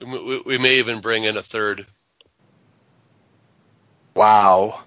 We, 0.00 0.22
we, 0.22 0.40
we 0.40 0.58
may 0.58 0.78
even 0.78 1.00
bring 1.00 1.24
in 1.24 1.36
a 1.38 1.42
third. 1.42 1.86
Wow. 4.14 4.82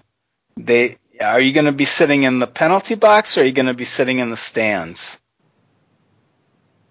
They 0.56 0.98
are 1.20 1.40
you 1.40 1.52
going 1.52 1.66
to 1.66 1.72
be 1.72 1.84
sitting 1.84 2.24
in 2.24 2.38
the 2.38 2.46
penalty 2.46 2.94
box 2.94 3.36
or 3.36 3.42
are 3.42 3.44
you 3.44 3.52
going 3.52 3.66
to 3.66 3.74
be 3.74 3.84
sitting 3.84 4.18
in 4.18 4.30
the 4.30 4.36
stands? 4.36 5.18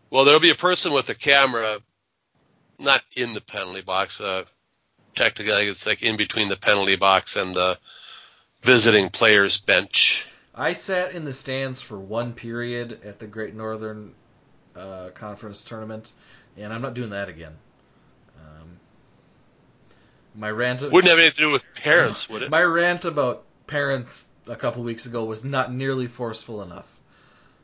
Well, 0.10 0.26
there'll 0.26 0.40
be 0.40 0.52
a 0.52 0.56
person 0.56 0.94
with 0.94 1.10
a 1.10 1.16
camera, 1.16 1.78
not 2.80 3.02
in 3.16 3.34
the 3.34 3.42
penalty 3.42 3.82
box. 3.82 4.22
Uh, 4.22 4.46
technically, 5.16 5.66
it's 5.66 5.86
like 5.86 6.04
in 6.04 6.18
between 6.18 6.50
the 6.50 6.56
penalty 6.56 6.96
box 6.96 7.36
and 7.36 7.56
the 7.56 7.78
visiting 8.62 9.10
players 9.10 9.60
bench. 9.60 10.28
I 10.56 10.74
sat 10.74 11.14
in 11.14 11.26
the 11.26 11.34
stands 11.34 11.82
for 11.82 11.98
one 11.98 12.34
period 12.34 13.00
at 13.04 13.20
the 13.20 13.26
Great 13.26 13.56
Northern 13.56 14.14
uh, 14.76 15.10
Conference 15.16 15.64
tournament, 15.64 16.12
and 16.58 16.72
I'm 16.72 16.82
not 16.82 16.94
doing 16.94 17.10
that 17.10 17.28
again. 17.28 17.54
Um, 18.38 18.78
my 20.36 20.52
rant. 20.52 20.84
Wouldn't 20.84 21.06
have 21.06 21.18
anything 21.18 21.36
to 21.36 21.42
do 21.42 21.52
with 21.52 21.66
parents, 21.74 22.30
would 22.30 22.44
it? 22.44 22.52
My 22.52 22.62
rant 22.62 23.06
about 23.06 23.46
parents 23.68 24.30
a 24.48 24.56
couple 24.56 24.84
weeks 24.84 25.06
ago 25.06 25.24
was 25.24 25.44
not 25.44 25.74
nearly 25.74 26.08
forceful 26.08 26.62
enough. 26.62 26.92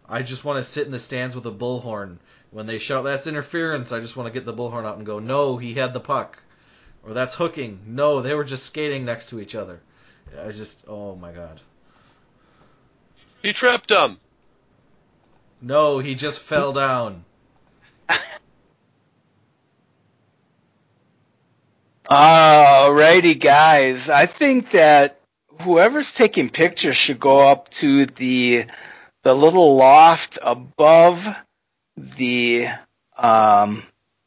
I 0.08 0.24
just 0.24 0.44
want 0.44 0.58
to 0.58 0.64
sit 0.64 0.86
in 0.86 0.92
the 0.92 1.00
stands 1.00 1.36
with 1.36 1.46
a 1.46 1.52
bullhorn. 1.52 2.18
When 2.52 2.66
they 2.66 2.80
shout 2.80 3.04
that's 3.04 3.28
interference, 3.28 3.92
I 3.92 4.00
just 4.00 4.18
want 4.18 4.28
to 4.28 4.34
get 4.34 4.46
the 4.46 4.54
bullhorn 4.54 4.86
out 4.86 4.98
and 4.98 5.06
go, 5.06 5.20
no, 5.20 5.58
he 5.58 5.76
had 5.76 5.94
the 5.94 6.00
puck. 6.00 6.40
Or 7.04 7.14
that's 7.14 7.36
hooking. 7.36 7.80
No, 7.86 8.22
they 8.22 8.34
were 8.34 8.44
just 8.44 8.66
skating 8.66 9.06
next 9.06 9.30
to 9.30 9.40
each 9.40 9.54
other. 9.56 9.82
I 10.38 10.52
just, 10.52 10.84
oh 10.88 11.16
my 11.16 11.32
god. 11.32 11.62
He 13.42 13.54
trapped 13.54 13.90
them. 13.90 14.20
No, 15.62 16.00
he 16.00 16.16
just 16.16 16.40
fell 16.40 16.74
down. 16.74 17.24
Alrighty, 22.10 23.40
guys. 23.40 24.10
I 24.10 24.26
think 24.26 24.72
that 24.72 25.19
whoever's 25.62 26.14
taking 26.14 26.50
pictures 26.50 26.96
should 26.96 27.20
go 27.20 27.40
up 27.40 27.70
to 27.70 28.06
the 28.06 28.66
the 29.24 29.34
little 29.36 29.76
loft 29.76 30.38
above 30.42 31.28
the 31.98 32.68
um, 33.18 33.84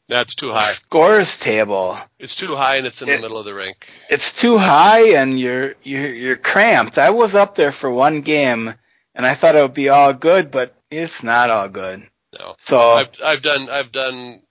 That's 0.07 0.35
too 0.35 0.51
high. 0.51 0.59
scores 0.59 1.39
table. 1.39 1.97
It's 2.19 2.35
too 2.35 2.55
high 2.55 2.77
and 2.77 2.85
it's 2.85 3.01
in 3.01 3.09
It- 3.09 3.15
the 3.17 3.21
middle 3.23 3.39
of 3.39 3.45
the 3.45 3.53
rink. 3.55 3.89
It's 4.09 4.33
too 4.33 4.57
high 4.57 5.15
and 5.15 5.39
you're 5.39 5.75
you're 5.83 6.13
you're 6.13 6.35
cramped. 6.37 6.99
I 6.99 7.09
was 7.09 7.33
up 7.35 7.55
there 7.55 7.71
for 7.71 7.89
one 7.89 8.21
game 8.21 8.73
and 9.15 9.25
I 9.25 9.33
thought 9.33 9.55
it 9.55 9.61
would 9.61 9.73
be 9.73 9.89
all 9.89 10.13
good, 10.13 10.51
but 10.51 10.75
it's 10.91 11.23
not 11.23 11.49
all 11.49 11.69
good. 11.69 12.07
No. 12.39 12.55
So 12.59 12.77
I've 12.79 13.09
I've 13.23 13.41
done 13.41 13.67
I've 13.71 13.91
done 13.91 14.41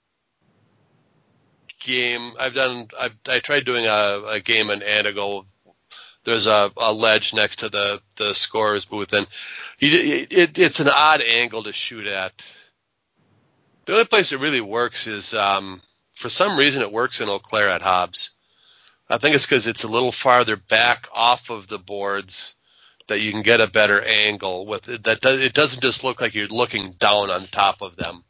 game 1.84 2.32
I've 2.40 2.54
done 2.54 2.86
I've, 3.00 3.14
I 3.28 3.38
tried 3.40 3.64
doing 3.64 3.86
a, 3.86 4.22
a 4.26 4.40
game 4.40 4.70
in 4.70 4.80
Antigo. 4.80 5.46
There's 6.24 6.46
a, 6.46 6.70
a 6.76 6.92
ledge 6.92 7.34
next 7.34 7.60
to 7.60 7.68
the 7.68 8.00
the 8.16 8.34
scorer's 8.34 8.84
booth, 8.84 9.12
and 9.12 9.26
it, 9.80 10.58
it's 10.58 10.80
an 10.80 10.88
odd 10.88 11.20
angle 11.20 11.64
to 11.64 11.72
shoot 11.72 12.06
at. 12.06 12.56
The 13.84 13.94
only 13.94 14.04
place 14.04 14.30
it 14.30 14.40
really 14.40 14.60
works 14.60 15.08
is 15.08 15.34
um, 15.34 15.82
for 16.14 16.28
some 16.28 16.56
reason 16.56 16.82
it 16.82 16.92
works 16.92 17.20
in 17.20 17.28
Eau 17.28 17.40
Claire 17.40 17.70
at 17.70 17.82
Hobbs. 17.82 18.30
I 19.10 19.18
think 19.18 19.34
it's 19.34 19.46
because 19.46 19.66
it's 19.66 19.84
a 19.84 19.88
little 19.88 20.12
farther 20.12 20.56
back 20.56 21.08
off 21.12 21.50
of 21.50 21.66
the 21.66 21.78
boards 21.78 22.54
that 23.08 23.20
you 23.20 23.32
can 23.32 23.42
get 23.42 23.60
a 23.60 23.66
better 23.66 24.00
angle 24.00 24.66
with 24.66 24.88
it. 24.88 25.04
That 25.04 25.20
does, 25.20 25.40
it 25.40 25.52
doesn't 25.52 25.82
just 25.82 26.04
look 26.04 26.20
like 26.20 26.34
you're 26.34 26.46
looking 26.46 26.92
down 26.92 27.30
on 27.30 27.42
top 27.44 27.82
of 27.82 27.96
them. 27.96 28.24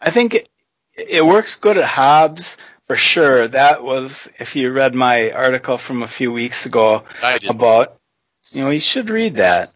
I 0.00 0.10
think 0.10 0.34
it, 0.34 0.48
it 0.94 1.24
works 1.24 1.56
good 1.56 1.78
at 1.78 1.86
Hobbs 1.86 2.56
for 2.88 2.96
sure. 2.96 3.48
That 3.48 3.84
was 3.84 4.30
if 4.38 4.56
you 4.56 4.72
read 4.72 4.94
my 4.94 5.30
article 5.30 5.78
from 5.78 6.02
a 6.02 6.08
few 6.08 6.32
weeks 6.32 6.66
ago 6.66 7.04
about 7.48 7.98
you 8.50 8.64
know 8.64 8.70
you 8.70 8.80
should 8.80 9.10
read 9.10 9.36
that 9.36 9.72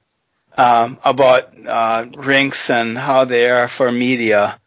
um, 0.57 0.99
about 1.05 1.51
uh, 1.67 2.07
rinks 2.17 2.71
and 2.71 2.97
how 2.99 3.25
they 3.25 3.51
are 3.51 3.69
for 3.69 3.93
media. 3.93 4.59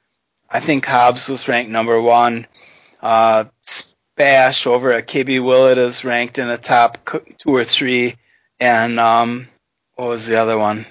I 0.50 0.60
think 0.60 0.86
Hobbs 0.86 1.28
was 1.28 1.48
ranked 1.48 1.72
number 1.72 2.00
one. 2.00 2.48
Uh, 3.02 3.46
Spash 3.62 4.66
over 4.66 4.94
at 4.94 5.08
KB 5.08 5.44
Willett 5.44 5.78
is 5.78 6.06
ranked 6.06 6.40
in 6.40 6.48
the 6.48 6.58
top 6.58 7.10
two 7.38 7.50
or 7.50 7.64
three. 7.64 8.16
And 8.60 9.00
um, 9.00 9.48
what 9.96 10.08
was 10.08 10.26
the 10.26 10.40
other 10.40 10.58
one? 10.58 10.86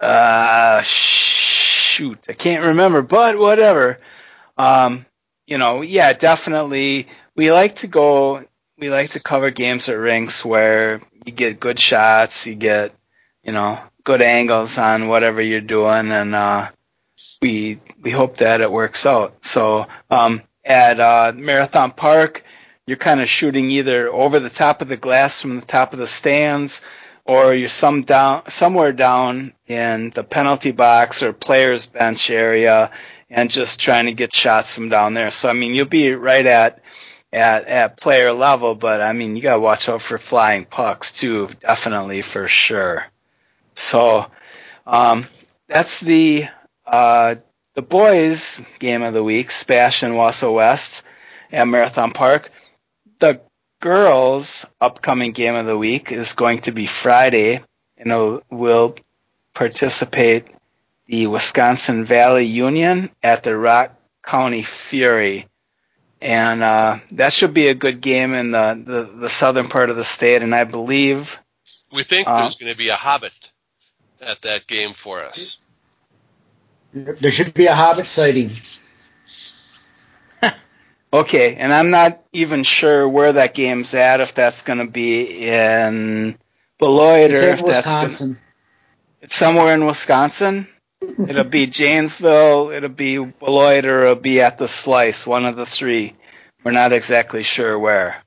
Uh, 0.00 0.82
shoot, 0.82 2.26
I 2.28 2.32
can't 2.34 2.64
remember, 2.64 3.02
but 3.02 3.38
whatever. 3.38 3.96
Um, 4.56 5.06
you 5.52 5.58
know, 5.58 5.82
yeah, 5.82 6.14
definitely. 6.14 7.08
We 7.36 7.52
like 7.52 7.74
to 7.76 7.86
go. 7.86 8.42
We 8.78 8.88
like 8.88 9.10
to 9.10 9.20
cover 9.20 9.50
games 9.50 9.86
at 9.90 9.98
rinks 9.98 10.46
where 10.46 11.02
you 11.26 11.32
get 11.32 11.60
good 11.60 11.78
shots, 11.78 12.46
you 12.46 12.54
get, 12.54 12.94
you 13.44 13.52
know, 13.52 13.78
good 14.02 14.22
angles 14.22 14.78
on 14.78 15.08
whatever 15.08 15.42
you're 15.42 15.60
doing, 15.60 16.10
and 16.10 16.34
uh, 16.34 16.70
we 17.42 17.80
we 18.00 18.10
hope 18.10 18.38
that 18.38 18.62
it 18.62 18.72
works 18.72 19.04
out. 19.04 19.44
So 19.44 19.88
um, 20.10 20.40
at 20.64 20.98
uh, 20.98 21.34
Marathon 21.36 21.90
Park, 21.90 22.44
you're 22.86 22.96
kind 22.96 23.20
of 23.20 23.28
shooting 23.28 23.70
either 23.72 24.10
over 24.10 24.40
the 24.40 24.48
top 24.48 24.80
of 24.80 24.88
the 24.88 24.96
glass 24.96 25.42
from 25.42 25.60
the 25.60 25.66
top 25.66 25.92
of 25.92 25.98
the 25.98 26.06
stands, 26.06 26.80
or 27.26 27.52
you're 27.52 27.68
some 27.68 28.04
down 28.04 28.48
somewhere 28.48 28.92
down 28.94 29.52
in 29.66 30.08
the 30.14 30.24
penalty 30.24 30.72
box 30.72 31.22
or 31.22 31.34
players 31.34 31.84
bench 31.84 32.30
area, 32.30 32.90
and 33.32 33.50
just 33.50 33.80
trying 33.80 34.06
to 34.06 34.12
get 34.12 34.32
shots 34.32 34.74
from 34.74 34.90
down 34.90 35.14
there. 35.14 35.30
So 35.30 35.48
I 35.48 35.54
mean, 35.54 35.74
you'll 35.74 35.86
be 35.86 36.14
right 36.14 36.44
at 36.44 36.80
at 37.32 37.66
at 37.66 37.96
player 37.96 38.32
level, 38.32 38.74
but 38.74 39.00
I 39.00 39.14
mean, 39.14 39.34
you 39.34 39.42
gotta 39.42 39.58
watch 39.58 39.88
out 39.88 40.02
for 40.02 40.18
flying 40.18 40.66
pucks 40.66 41.12
too, 41.12 41.48
definitely 41.60 42.20
for 42.22 42.46
sure. 42.46 43.06
So 43.74 44.26
um, 44.86 45.24
that's 45.66 46.00
the 46.00 46.46
uh, 46.86 47.36
the 47.74 47.82
boys' 47.82 48.62
game 48.78 49.02
of 49.02 49.14
the 49.14 49.24
week, 49.24 49.50
Spash 49.50 50.02
and 50.02 50.14
Wausau 50.14 50.54
West 50.54 51.02
at 51.50 51.66
Marathon 51.66 52.10
Park. 52.10 52.50
The 53.18 53.40
girls' 53.80 54.66
upcoming 54.78 55.32
game 55.32 55.54
of 55.54 55.64
the 55.64 55.78
week 55.78 56.12
is 56.12 56.34
going 56.34 56.58
to 56.60 56.72
be 56.72 56.86
Friday, 56.86 57.62
and 57.96 58.42
will 58.50 58.96
participate 59.54 60.48
the 61.06 61.26
Wisconsin 61.26 62.04
Valley 62.04 62.46
Union 62.46 63.10
at 63.22 63.42
the 63.42 63.56
Rock 63.56 63.94
County 64.22 64.62
Fury. 64.62 65.46
And 66.20 66.62
uh, 66.62 66.98
that 67.12 67.32
should 67.32 67.52
be 67.52 67.66
a 67.66 67.74
good 67.74 68.00
game 68.00 68.32
in 68.34 68.52
the, 68.52 68.80
the, 68.84 69.02
the, 69.22 69.28
southern 69.28 69.66
part 69.66 69.90
of 69.90 69.96
the 69.96 70.04
state, 70.04 70.42
and 70.42 70.54
I 70.54 70.62
believe. 70.62 71.40
We 71.92 72.04
think 72.04 72.28
uh, 72.28 72.42
there's 72.42 72.54
going 72.54 72.70
to 72.70 72.78
be 72.78 72.90
a 72.90 72.94
Hobbit 72.94 73.52
at 74.20 74.40
that 74.42 74.68
game 74.68 74.92
for 74.92 75.20
us. 75.20 75.58
There 76.94 77.32
should 77.32 77.54
be 77.54 77.66
a 77.66 77.74
Hobbit 77.74 78.06
sighting. 78.06 78.50
okay, 81.12 81.56
and 81.56 81.72
I'm 81.72 81.90
not 81.90 82.22
even 82.32 82.62
sure 82.62 83.08
where 83.08 83.32
that 83.32 83.54
game's 83.54 83.92
at. 83.92 84.20
If 84.20 84.34
that's 84.34 84.62
going 84.62 84.78
to 84.78 84.90
be 84.90 85.48
in 85.48 86.38
Beloit 86.78 87.32
or 87.32 87.48
if 87.50 87.64
that's 87.64 88.18
gonna, 88.18 88.36
it's 89.20 89.36
somewhere 89.36 89.74
in 89.74 89.86
Wisconsin. 89.86 90.68
It'll 91.28 91.44
be 91.44 91.66
Janesville, 91.66 92.70
it'll 92.70 92.88
be 92.88 93.18
Beloit, 93.18 93.86
or 93.86 94.02
it'll 94.02 94.14
be 94.16 94.40
at 94.40 94.58
the 94.58 94.68
Slice. 94.68 95.26
One 95.26 95.46
of 95.46 95.56
the 95.56 95.66
three. 95.66 96.14
We're 96.64 96.72
not 96.72 96.92
exactly 96.92 97.42
sure 97.42 97.78
where, 97.78 98.22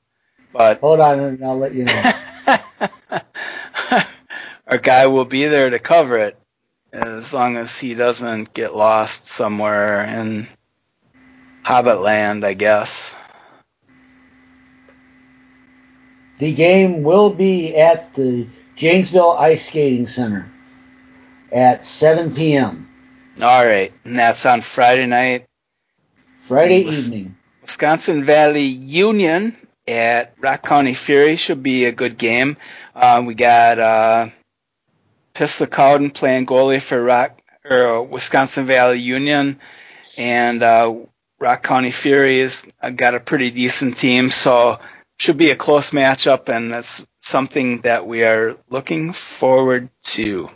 but 0.51 0.79
hold 0.81 0.99
on, 0.99 1.19
and 1.19 1.43
I'll 1.43 1.57
let 1.57 1.73
you 1.73 1.85
know. 1.85 2.13
Our 4.67 4.77
guy 4.77 5.07
will 5.07 5.25
be 5.25 5.45
there 5.45 5.69
to 5.69 5.79
cover 5.79 6.17
it 6.17 6.37
as 6.91 7.33
long 7.33 7.57
as 7.57 7.79
he 7.79 7.93
doesn't 7.93 8.53
get 8.53 8.75
lost 8.75 9.27
somewhere 9.27 10.03
in 10.03 10.47
Hobbit 11.63 12.01
Land, 12.01 12.45
I 12.45 12.53
guess. 12.53 13.15
The 16.39 16.53
game 16.53 17.03
will 17.03 17.29
be 17.29 17.75
at 17.75 18.13
the 18.13 18.47
Janesville 18.75 19.31
Ice 19.31 19.67
Skating 19.67 20.07
Center 20.07 20.51
at 21.55 21.85
7 21.85 22.35
p.m. 22.35 22.89
All 23.41 23.65
right, 23.65 23.93
and 24.03 24.19
that's 24.19 24.45
on 24.45 24.59
Friday 24.61 25.05
night. 25.05 25.45
Friday 26.41 26.81
evening. 26.81 27.37
Wisconsin 27.61 28.23
Valley 28.23 28.65
Union 28.65 29.55
at 29.87 30.35
Rock 30.39 30.63
County 30.63 30.93
Fury 30.93 31.37
should 31.37 31.63
be 31.63 31.85
a 31.85 31.91
good 31.91 32.17
game. 32.17 32.57
Uh, 32.93 33.23
we 33.25 33.33
got 33.33 33.79
uh, 33.79 34.29
Pistol 35.33 35.67
Cowden 35.67 36.11
playing 36.11 36.45
goalie 36.45 36.81
for 36.81 37.01
Rock 37.01 37.39
or 37.63 38.03
Wisconsin 38.03 38.65
Valley 38.65 38.99
Union, 38.99 39.59
and 40.17 40.61
uh, 40.61 40.93
Rock 41.39 41.63
County 41.63 41.91
Fury 41.91 42.41
has 42.41 42.67
got 42.95 43.15
a 43.15 43.19
pretty 43.19 43.49
decent 43.49 43.95
team, 43.97 44.29
so 44.29 44.79
should 45.17 45.37
be 45.37 45.51
a 45.51 45.55
close 45.55 45.91
matchup, 45.91 46.49
and 46.49 46.71
that's 46.71 47.05
something 47.21 47.81
that 47.81 48.05
we 48.05 48.23
are 48.23 48.57
looking 48.69 49.13
forward 49.13 49.89
to. 50.03 50.49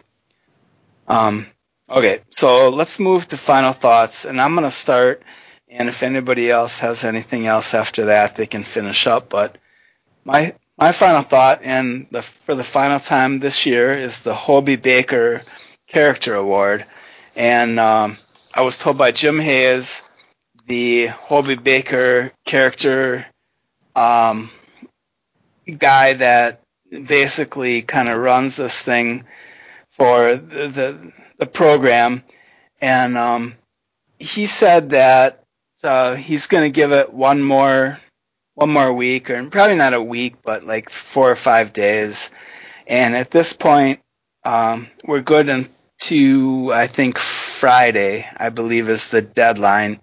Um, 1.09 1.47
okay, 1.89 2.21
so 2.29 2.69
let's 2.69 2.99
move 2.99 3.27
to 3.27 3.37
final 3.37 3.73
thoughts, 3.73 4.25
and 4.25 4.39
I'm 4.39 4.53
going 4.53 4.65
to 4.65 4.71
start. 4.71 5.23
And 5.67 5.89
if 5.89 6.03
anybody 6.03 6.49
else 6.49 6.79
has 6.79 7.03
anything 7.03 7.47
else 7.47 7.73
after 7.73 8.05
that, 8.05 8.35
they 8.35 8.45
can 8.45 8.63
finish 8.63 9.07
up. 9.07 9.29
But 9.29 9.57
my 10.23 10.55
my 10.77 10.91
final 10.93 11.21
thought, 11.21 11.61
and 11.63 12.07
the, 12.09 12.21
for 12.21 12.55
the 12.55 12.63
final 12.63 12.99
time 12.99 13.39
this 13.39 13.65
year, 13.65 13.97
is 13.97 14.21
the 14.21 14.33
Hobey 14.33 14.77
Baker 14.77 15.41
Character 15.87 16.35
Award. 16.35 16.85
And 17.35 17.79
um, 17.79 18.17
I 18.53 18.61
was 18.61 18.77
told 18.77 18.97
by 18.97 19.11
Jim 19.11 19.39
Hayes, 19.39 20.09
the 20.67 21.07
Hobey 21.07 21.55
Baker 21.55 22.31
character 22.45 23.25
um, 23.95 24.49
guy 25.77 26.13
that 26.13 26.61
basically 26.89 27.81
kind 27.81 28.07
of 28.07 28.17
runs 28.17 28.55
this 28.55 28.79
thing 28.79 29.25
for 29.99 30.35
the 30.35 30.67
the, 30.67 31.11
the 31.37 31.45
program, 31.45 32.23
and 32.81 33.17
um, 33.17 33.55
he 34.17 34.45
said 34.45 34.91
that 34.91 35.43
uh, 35.83 36.15
he's 36.15 36.47
going 36.47 36.63
to 36.63 36.75
give 36.75 36.93
it 36.93 37.13
one 37.13 37.43
more 37.43 37.99
one 38.55 38.71
more 38.71 38.91
week, 38.91 39.29
or 39.29 39.49
probably 39.49 39.75
not 39.75 39.93
a 39.93 40.01
week, 40.01 40.35
but 40.41 40.63
like 40.63 40.89
four 40.89 41.29
or 41.29 41.35
five 41.35 41.73
days. 41.73 42.31
And 42.87 43.15
at 43.15 43.29
this 43.29 43.53
point, 43.53 43.99
um, 44.43 44.87
we're 45.03 45.21
good 45.21 45.49
into 45.49 46.71
I 46.73 46.87
think 46.87 47.19
Friday, 47.19 48.25
I 48.35 48.49
believe 48.49 48.89
is 48.89 49.11
the 49.11 49.21
deadline. 49.21 49.99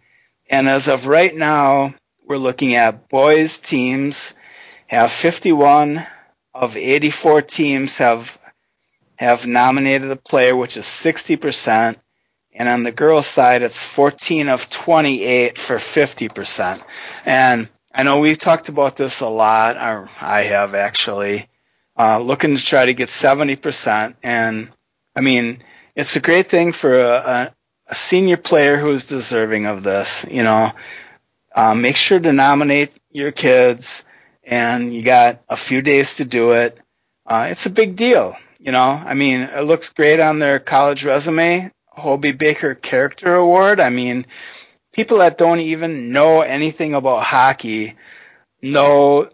And 0.48 0.68
as 0.68 0.88
of 0.88 1.06
right 1.06 1.34
now, 1.34 1.94
we're 2.24 2.36
looking 2.36 2.74
at 2.74 3.08
boys 3.08 3.58
teams 3.58 4.34
have 4.88 5.10
51 5.10 6.06
of 6.54 6.76
84 6.76 7.42
teams 7.42 7.98
have 7.98 8.38
have 9.16 9.46
nominated 9.46 10.10
a 10.10 10.16
player, 10.16 10.54
which 10.54 10.76
is 10.76 10.84
60%. 10.84 11.96
And 12.54 12.68
on 12.68 12.82
the 12.82 12.92
girls' 12.92 13.26
side, 13.26 13.62
it's 13.62 13.84
14 13.84 14.48
of 14.48 14.70
28 14.70 15.58
for 15.58 15.76
50%. 15.76 16.82
And 17.26 17.68
I 17.92 18.02
know 18.02 18.18
we've 18.18 18.38
talked 18.38 18.68
about 18.68 18.96
this 18.96 19.20
a 19.20 19.28
lot, 19.28 19.76
or 19.76 20.08
I 20.20 20.42
have 20.42 20.74
actually, 20.74 21.48
uh, 21.98 22.18
looking 22.18 22.56
to 22.56 22.64
try 22.64 22.86
to 22.86 22.94
get 22.94 23.08
70%. 23.08 24.16
And 24.22 24.72
I 25.14 25.20
mean, 25.20 25.62
it's 25.94 26.16
a 26.16 26.20
great 26.20 26.48
thing 26.48 26.72
for 26.72 26.98
a, 26.98 27.10
a, 27.10 27.54
a 27.88 27.94
senior 27.94 28.36
player 28.36 28.76
who's 28.76 29.06
deserving 29.06 29.66
of 29.66 29.82
this. 29.82 30.26
You 30.30 30.42
know, 30.42 30.72
uh, 31.54 31.74
make 31.74 31.96
sure 31.96 32.20
to 32.20 32.32
nominate 32.32 32.92
your 33.10 33.32
kids, 33.32 34.04
and 34.44 34.94
you 34.94 35.02
got 35.02 35.42
a 35.48 35.56
few 35.56 35.80
days 35.80 36.16
to 36.16 36.24
do 36.26 36.52
it. 36.52 36.78
Uh, 37.24 37.48
it's 37.50 37.66
a 37.66 37.70
big 37.70 37.96
deal. 37.96 38.36
You 38.66 38.72
know, 38.72 38.80
I 38.80 39.14
mean, 39.14 39.42
it 39.42 39.60
looks 39.60 39.92
great 39.92 40.18
on 40.18 40.40
their 40.40 40.58
college 40.58 41.04
resume. 41.04 41.70
Hobey 41.86 42.32
Baker 42.32 42.74
Character 42.74 43.36
Award. 43.36 43.78
I 43.78 43.90
mean, 43.90 44.26
people 44.92 45.18
that 45.18 45.38
don't 45.38 45.60
even 45.60 46.10
know 46.10 46.40
anything 46.40 46.94
about 46.94 47.22
hockey 47.22 47.94
know 48.60 49.30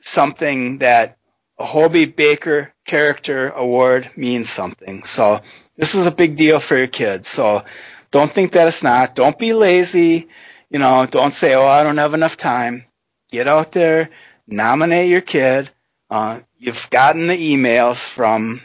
something 0.00 0.80
that 0.80 1.16
a 1.58 1.64
Hobey 1.64 2.04
Baker 2.04 2.74
Character 2.84 3.48
Award 3.48 4.10
means 4.16 4.50
something. 4.50 5.04
So 5.04 5.40
this 5.78 5.94
is 5.94 6.04
a 6.04 6.12
big 6.12 6.36
deal 6.36 6.60
for 6.60 6.76
your 6.76 6.86
kids. 6.86 7.26
So 7.26 7.64
don't 8.10 8.30
think 8.30 8.52
that 8.52 8.68
it's 8.68 8.82
not. 8.82 9.14
Don't 9.14 9.38
be 9.38 9.54
lazy. 9.54 10.28
You 10.68 10.78
know, 10.78 11.06
don't 11.06 11.32
say, 11.32 11.54
oh, 11.54 11.64
I 11.64 11.84
don't 11.84 11.96
have 11.96 12.12
enough 12.12 12.36
time. 12.36 12.84
Get 13.30 13.48
out 13.48 13.72
there, 13.72 14.10
nominate 14.46 15.08
your 15.08 15.22
kid. 15.22 15.70
Uh, 16.10 16.40
you've 16.58 16.90
gotten 16.90 17.28
the 17.28 17.54
emails 17.56 18.06
from 18.06 18.60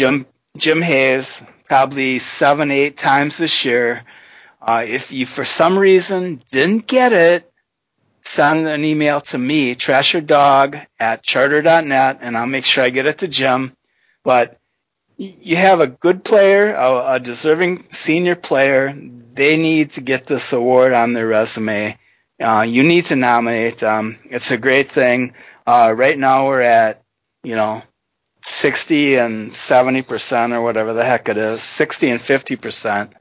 Jim 0.00 0.24
Jim 0.56 0.80
Hayes 0.80 1.42
probably 1.66 2.20
seven, 2.20 2.70
eight 2.70 2.96
times 2.96 3.36
this 3.36 3.66
year. 3.66 4.02
Uh, 4.58 4.82
if 4.88 5.12
you 5.12 5.26
for 5.26 5.44
some 5.44 5.78
reason 5.78 6.42
didn't 6.50 6.86
get 6.86 7.12
it, 7.12 7.52
send 8.22 8.66
an 8.66 8.82
email 8.82 9.20
to 9.20 9.36
me, 9.36 9.74
trasherdog 9.74 10.86
at 10.98 11.22
charter.net, 11.22 12.20
and 12.22 12.34
I'll 12.34 12.46
make 12.46 12.64
sure 12.64 12.82
I 12.82 12.88
get 12.88 13.04
it 13.04 13.18
to 13.18 13.28
Jim. 13.28 13.76
But 14.24 14.56
you 15.18 15.56
have 15.56 15.80
a 15.80 15.86
good 15.86 16.24
player, 16.24 16.72
a, 16.72 17.16
a 17.16 17.20
deserving 17.20 17.92
senior 17.92 18.36
player. 18.36 18.98
They 19.34 19.58
need 19.58 19.90
to 19.92 20.00
get 20.00 20.24
this 20.24 20.54
award 20.54 20.94
on 20.94 21.12
their 21.12 21.26
resume. 21.26 21.98
Uh, 22.42 22.64
you 22.66 22.84
need 22.84 23.04
to 23.06 23.16
nominate 23.16 23.76
them. 23.76 24.18
It's 24.24 24.50
a 24.50 24.56
great 24.56 24.90
thing. 24.90 25.34
Uh, 25.66 25.92
right 25.94 26.16
now 26.16 26.46
we're 26.46 26.62
at, 26.62 27.02
you 27.44 27.54
know, 27.54 27.82
60 28.42 29.16
and 29.16 29.50
70% 29.50 30.52
or 30.52 30.62
whatever 30.62 30.92
the 30.92 31.04
heck 31.04 31.28
it 31.28 31.36
is, 31.36 31.62
60 31.62 32.10
and 32.10 32.20
50%. 32.20 33.12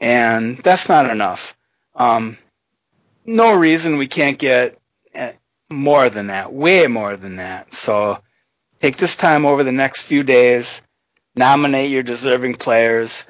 And 0.00 0.58
that's 0.58 0.88
not 0.88 1.10
enough. 1.10 1.56
Um, 1.94 2.38
no 3.24 3.54
reason 3.54 3.98
we 3.98 4.06
can't 4.06 4.38
get 4.38 4.78
eh, 5.14 5.32
more 5.70 6.10
than 6.10 6.28
that, 6.28 6.52
way 6.52 6.86
more 6.86 7.16
than 7.16 7.36
that. 7.36 7.72
So 7.72 8.18
take 8.80 8.96
this 8.96 9.16
time 9.16 9.46
over 9.46 9.64
the 9.64 9.72
next 9.72 10.02
few 10.02 10.22
days, 10.22 10.82
nominate 11.34 11.90
your 11.90 12.02
deserving 12.02 12.54
players, 12.56 13.24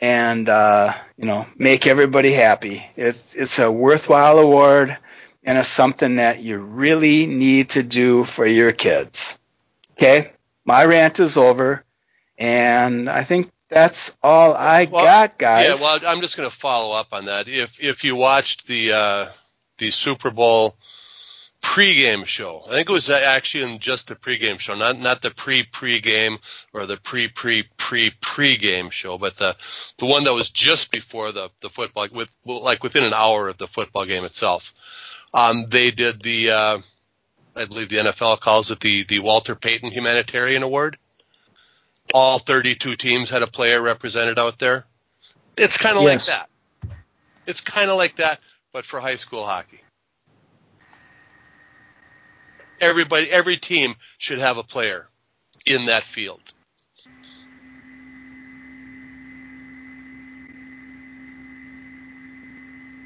and 0.00 0.48
uh, 0.48 0.92
you 1.16 1.26
know 1.26 1.46
make 1.56 1.86
everybody 1.86 2.32
happy. 2.32 2.84
It's 2.96 3.34
it's 3.34 3.58
a 3.58 3.70
worthwhile 3.70 4.38
award, 4.38 4.96
and 5.44 5.58
it's 5.58 5.68
something 5.68 6.16
that 6.16 6.40
you 6.42 6.58
really 6.58 7.26
need 7.26 7.70
to 7.70 7.82
do 7.82 8.24
for 8.24 8.46
your 8.46 8.72
kids. 8.72 9.38
Okay, 9.92 10.32
my 10.66 10.84
rant 10.84 11.20
is 11.20 11.36
over, 11.36 11.84
and 12.36 13.08
I 13.08 13.24
think 13.24 13.50
that's 13.68 14.16
all 14.22 14.54
I 14.54 14.84
well, 14.84 15.04
got, 15.04 15.38
guys. 15.38 15.66
Yeah, 15.66 15.74
well, 15.74 15.98
I'm 16.06 16.20
just 16.20 16.36
going 16.36 16.48
to 16.48 16.54
follow 16.54 16.94
up 16.94 17.08
on 17.12 17.26
that. 17.26 17.48
If 17.48 17.82
if 17.82 18.04
you 18.04 18.16
watched 18.16 18.66
the 18.66 18.92
uh, 18.92 19.26
the 19.78 19.90
Super 19.90 20.30
Bowl 20.30 20.76
pregame 21.62 22.26
show. 22.26 22.62
I 22.66 22.70
think 22.70 22.88
it 22.88 22.92
was 22.92 23.10
actually 23.10 23.72
in 23.72 23.78
just 23.80 24.08
the 24.08 24.14
pregame 24.14 24.58
show, 24.58 24.74
not 24.74 24.98
not 24.98 25.22
the 25.22 25.30
pre 25.30 25.64
pregame 25.64 26.38
or 26.72 26.86
the 26.86 26.96
pre 26.96 27.28
pre 27.28 27.64
pre 27.76 28.10
pregame 28.10 28.92
show, 28.92 29.18
but 29.18 29.36
the 29.36 29.56
the 29.98 30.06
one 30.06 30.24
that 30.24 30.34
was 30.34 30.50
just 30.50 30.90
before 30.90 31.32
the 31.32 31.50
the 31.62 31.70
football, 31.70 32.06
with 32.12 32.34
like 32.44 32.82
within 32.82 33.04
an 33.04 33.14
hour 33.14 33.48
of 33.48 33.58
the 33.58 33.66
football 33.66 34.04
game 34.04 34.24
itself. 34.24 34.74
Um, 35.34 35.66
they 35.68 35.90
did 35.90 36.22
the, 36.22 36.50
uh, 36.50 36.78
I 37.56 37.64
believe 37.64 37.88
the 37.88 37.96
NFL 37.96 38.40
calls 38.40 38.70
it 38.70 38.80
the 38.80 39.04
the 39.04 39.20
Walter 39.20 39.54
Payton 39.54 39.90
Humanitarian 39.90 40.62
Award. 40.62 40.98
All 42.14 42.38
32 42.38 42.96
teams 42.96 43.30
had 43.30 43.42
a 43.42 43.46
player 43.48 43.80
represented 43.80 44.38
out 44.38 44.58
there. 44.58 44.84
It's 45.56 45.78
kind 45.78 45.96
of 45.96 46.02
yes. 46.04 46.28
like 46.28 46.36
that. 46.36 46.96
It's 47.46 47.60
kind 47.60 47.90
of 47.90 47.96
like 47.96 48.16
that, 48.16 48.38
but 48.72 48.84
for 48.84 49.00
high 49.00 49.16
school 49.16 49.44
hockey. 49.44 49.80
everybody, 52.80 53.30
every 53.30 53.56
team 53.56 53.94
should 54.18 54.38
have 54.38 54.58
a 54.58 54.62
player 54.62 55.06
in 55.64 55.86
that 55.86 56.04
field. 56.04 56.40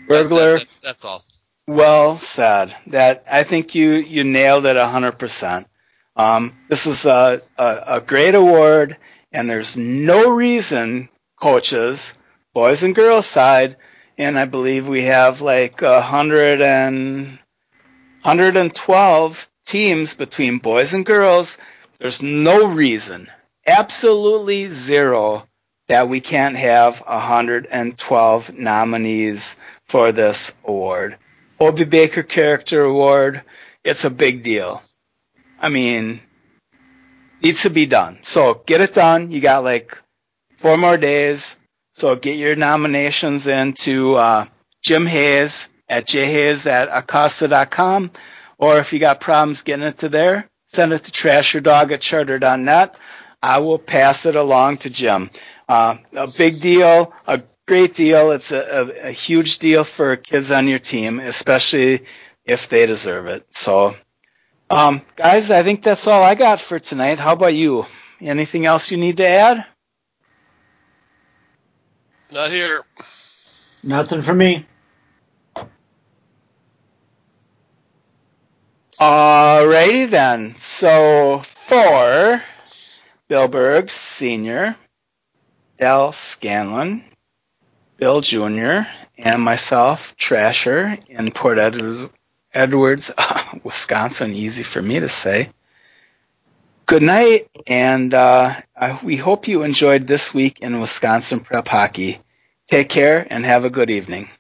Burglar. 0.08 0.38
That, 0.38 0.52
that, 0.52 0.58
that's, 0.58 0.76
that's, 0.76 1.04
all. 1.04 1.24
Well 1.70 2.16
said. 2.16 2.74
That 2.88 3.24
I 3.30 3.44
think 3.44 3.76
you 3.76 3.92
you 3.92 4.24
nailed 4.24 4.66
it 4.66 4.76
hundred 4.76 5.12
um, 5.12 5.18
percent. 5.18 5.68
This 6.68 6.88
is 6.88 7.06
a, 7.06 7.42
a, 7.56 7.82
a 7.86 8.00
great 8.00 8.34
award, 8.34 8.96
and 9.30 9.48
there's 9.48 9.76
no 9.76 10.30
reason 10.30 11.10
coaches, 11.40 12.14
boys 12.54 12.82
and 12.82 12.92
girls 12.92 13.26
side, 13.26 13.76
and 14.18 14.36
I 14.36 14.46
believe 14.46 14.88
we 14.88 15.04
have 15.04 15.42
like 15.42 15.80
a 15.82 16.00
hundred 16.00 16.60
and 16.60 17.38
112 18.22 19.48
teams 19.64 20.14
between 20.14 20.58
boys 20.58 20.92
and 20.92 21.06
girls, 21.06 21.56
there's 22.00 22.20
no 22.20 22.66
reason, 22.66 23.30
absolutely 23.64 24.66
zero, 24.66 25.46
that 25.86 26.08
we 26.08 26.20
can't 26.20 26.56
have 26.56 26.98
112 26.98 28.54
nominees 28.54 29.56
for 29.86 30.10
this 30.10 30.52
award. 30.64 31.16
Hobey 31.60 31.84
Baker 31.84 32.22
Character 32.22 32.82
Award, 32.82 33.42
it's 33.84 34.04
a 34.04 34.10
big 34.10 34.42
deal. 34.42 34.82
I 35.60 35.68
mean, 35.68 36.20
needs 37.42 37.62
to 37.62 37.70
be 37.70 37.84
done. 37.84 38.20
So 38.22 38.62
get 38.64 38.80
it 38.80 38.94
done. 38.94 39.30
You 39.30 39.40
got 39.40 39.62
like 39.62 39.98
four 40.56 40.78
more 40.78 40.96
days. 40.96 41.56
So 41.92 42.16
get 42.16 42.38
your 42.38 42.56
nominations 42.56 43.46
into 43.46 44.14
uh, 44.14 44.46
Jim 44.82 45.04
Hayes 45.04 45.68
at 45.86 46.06
jhayes 46.06 46.66
at 46.66 46.88
acosta.com. 46.90 48.12
Or 48.56 48.78
if 48.78 48.94
you 48.94 48.98
got 48.98 49.20
problems 49.20 49.62
getting 49.62 49.86
it 49.86 49.98
to 49.98 50.08
there, 50.08 50.48
send 50.66 50.94
it 50.94 51.04
to 51.04 51.12
trasherdog 51.12 51.92
at 51.92 52.00
charter.net. 52.00 52.96
I 53.42 53.58
will 53.58 53.78
pass 53.78 54.24
it 54.24 54.36
along 54.36 54.78
to 54.78 54.90
Jim. 54.90 55.30
Uh, 55.68 55.96
a 56.14 56.26
big 56.26 56.60
deal, 56.60 57.12
a 57.26 57.42
great 57.70 57.94
deal. 57.94 58.32
It's 58.32 58.50
a, 58.50 58.58
a, 58.58 59.08
a, 59.10 59.12
huge 59.12 59.60
deal 59.60 59.84
for 59.84 60.16
kids 60.16 60.50
on 60.50 60.66
your 60.66 60.80
team, 60.80 61.20
especially 61.20 62.04
if 62.44 62.68
they 62.68 62.84
deserve 62.84 63.28
it. 63.28 63.46
So, 63.50 63.94
um, 64.68 65.02
guys, 65.14 65.52
I 65.52 65.62
think 65.62 65.84
that's 65.84 66.08
all 66.08 66.20
I 66.20 66.34
got 66.34 66.60
for 66.60 66.80
tonight. 66.80 67.20
How 67.20 67.34
about 67.34 67.54
you? 67.54 67.86
Anything 68.20 68.66
else 68.66 68.90
you 68.90 68.96
need 68.96 69.18
to 69.18 69.26
add? 69.28 69.64
Not 72.32 72.50
here. 72.50 72.82
Nothing 73.84 74.22
for 74.22 74.34
me. 74.34 74.66
Alrighty 78.98 80.10
then. 80.10 80.56
So 80.56 81.38
for 81.44 82.42
Bill 83.28 83.46
Berg 83.46 83.92
Sr., 83.92 84.74
Dell 85.76 86.10
Scanlon, 86.10 87.09
Bill 88.00 88.22
Jr., 88.22 88.88
and 89.18 89.42
myself, 89.42 90.16
Trasher, 90.16 90.98
in 91.06 91.30
Port 91.32 91.58
Edwards, 91.58 92.06
Edwards 92.52 93.10
Wisconsin. 93.62 94.34
Easy 94.34 94.62
for 94.62 94.80
me 94.80 95.00
to 95.00 95.08
say. 95.10 95.50
Good 96.86 97.02
night, 97.02 97.50
and 97.66 98.14
uh, 98.14 98.54
we 99.02 99.16
hope 99.16 99.48
you 99.48 99.64
enjoyed 99.64 100.06
this 100.06 100.32
week 100.32 100.60
in 100.60 100.80
Wisconsin 100.80 101.40
Prep 101.40 101.68
Hockey. 101.68 102.18
Take 102.68 102.88
care 102.88 103.26
and 103.28 103.44
have 103.44 103.66
a 103.66 103.70
good 103.70 103.90
evening. 103.90 104.30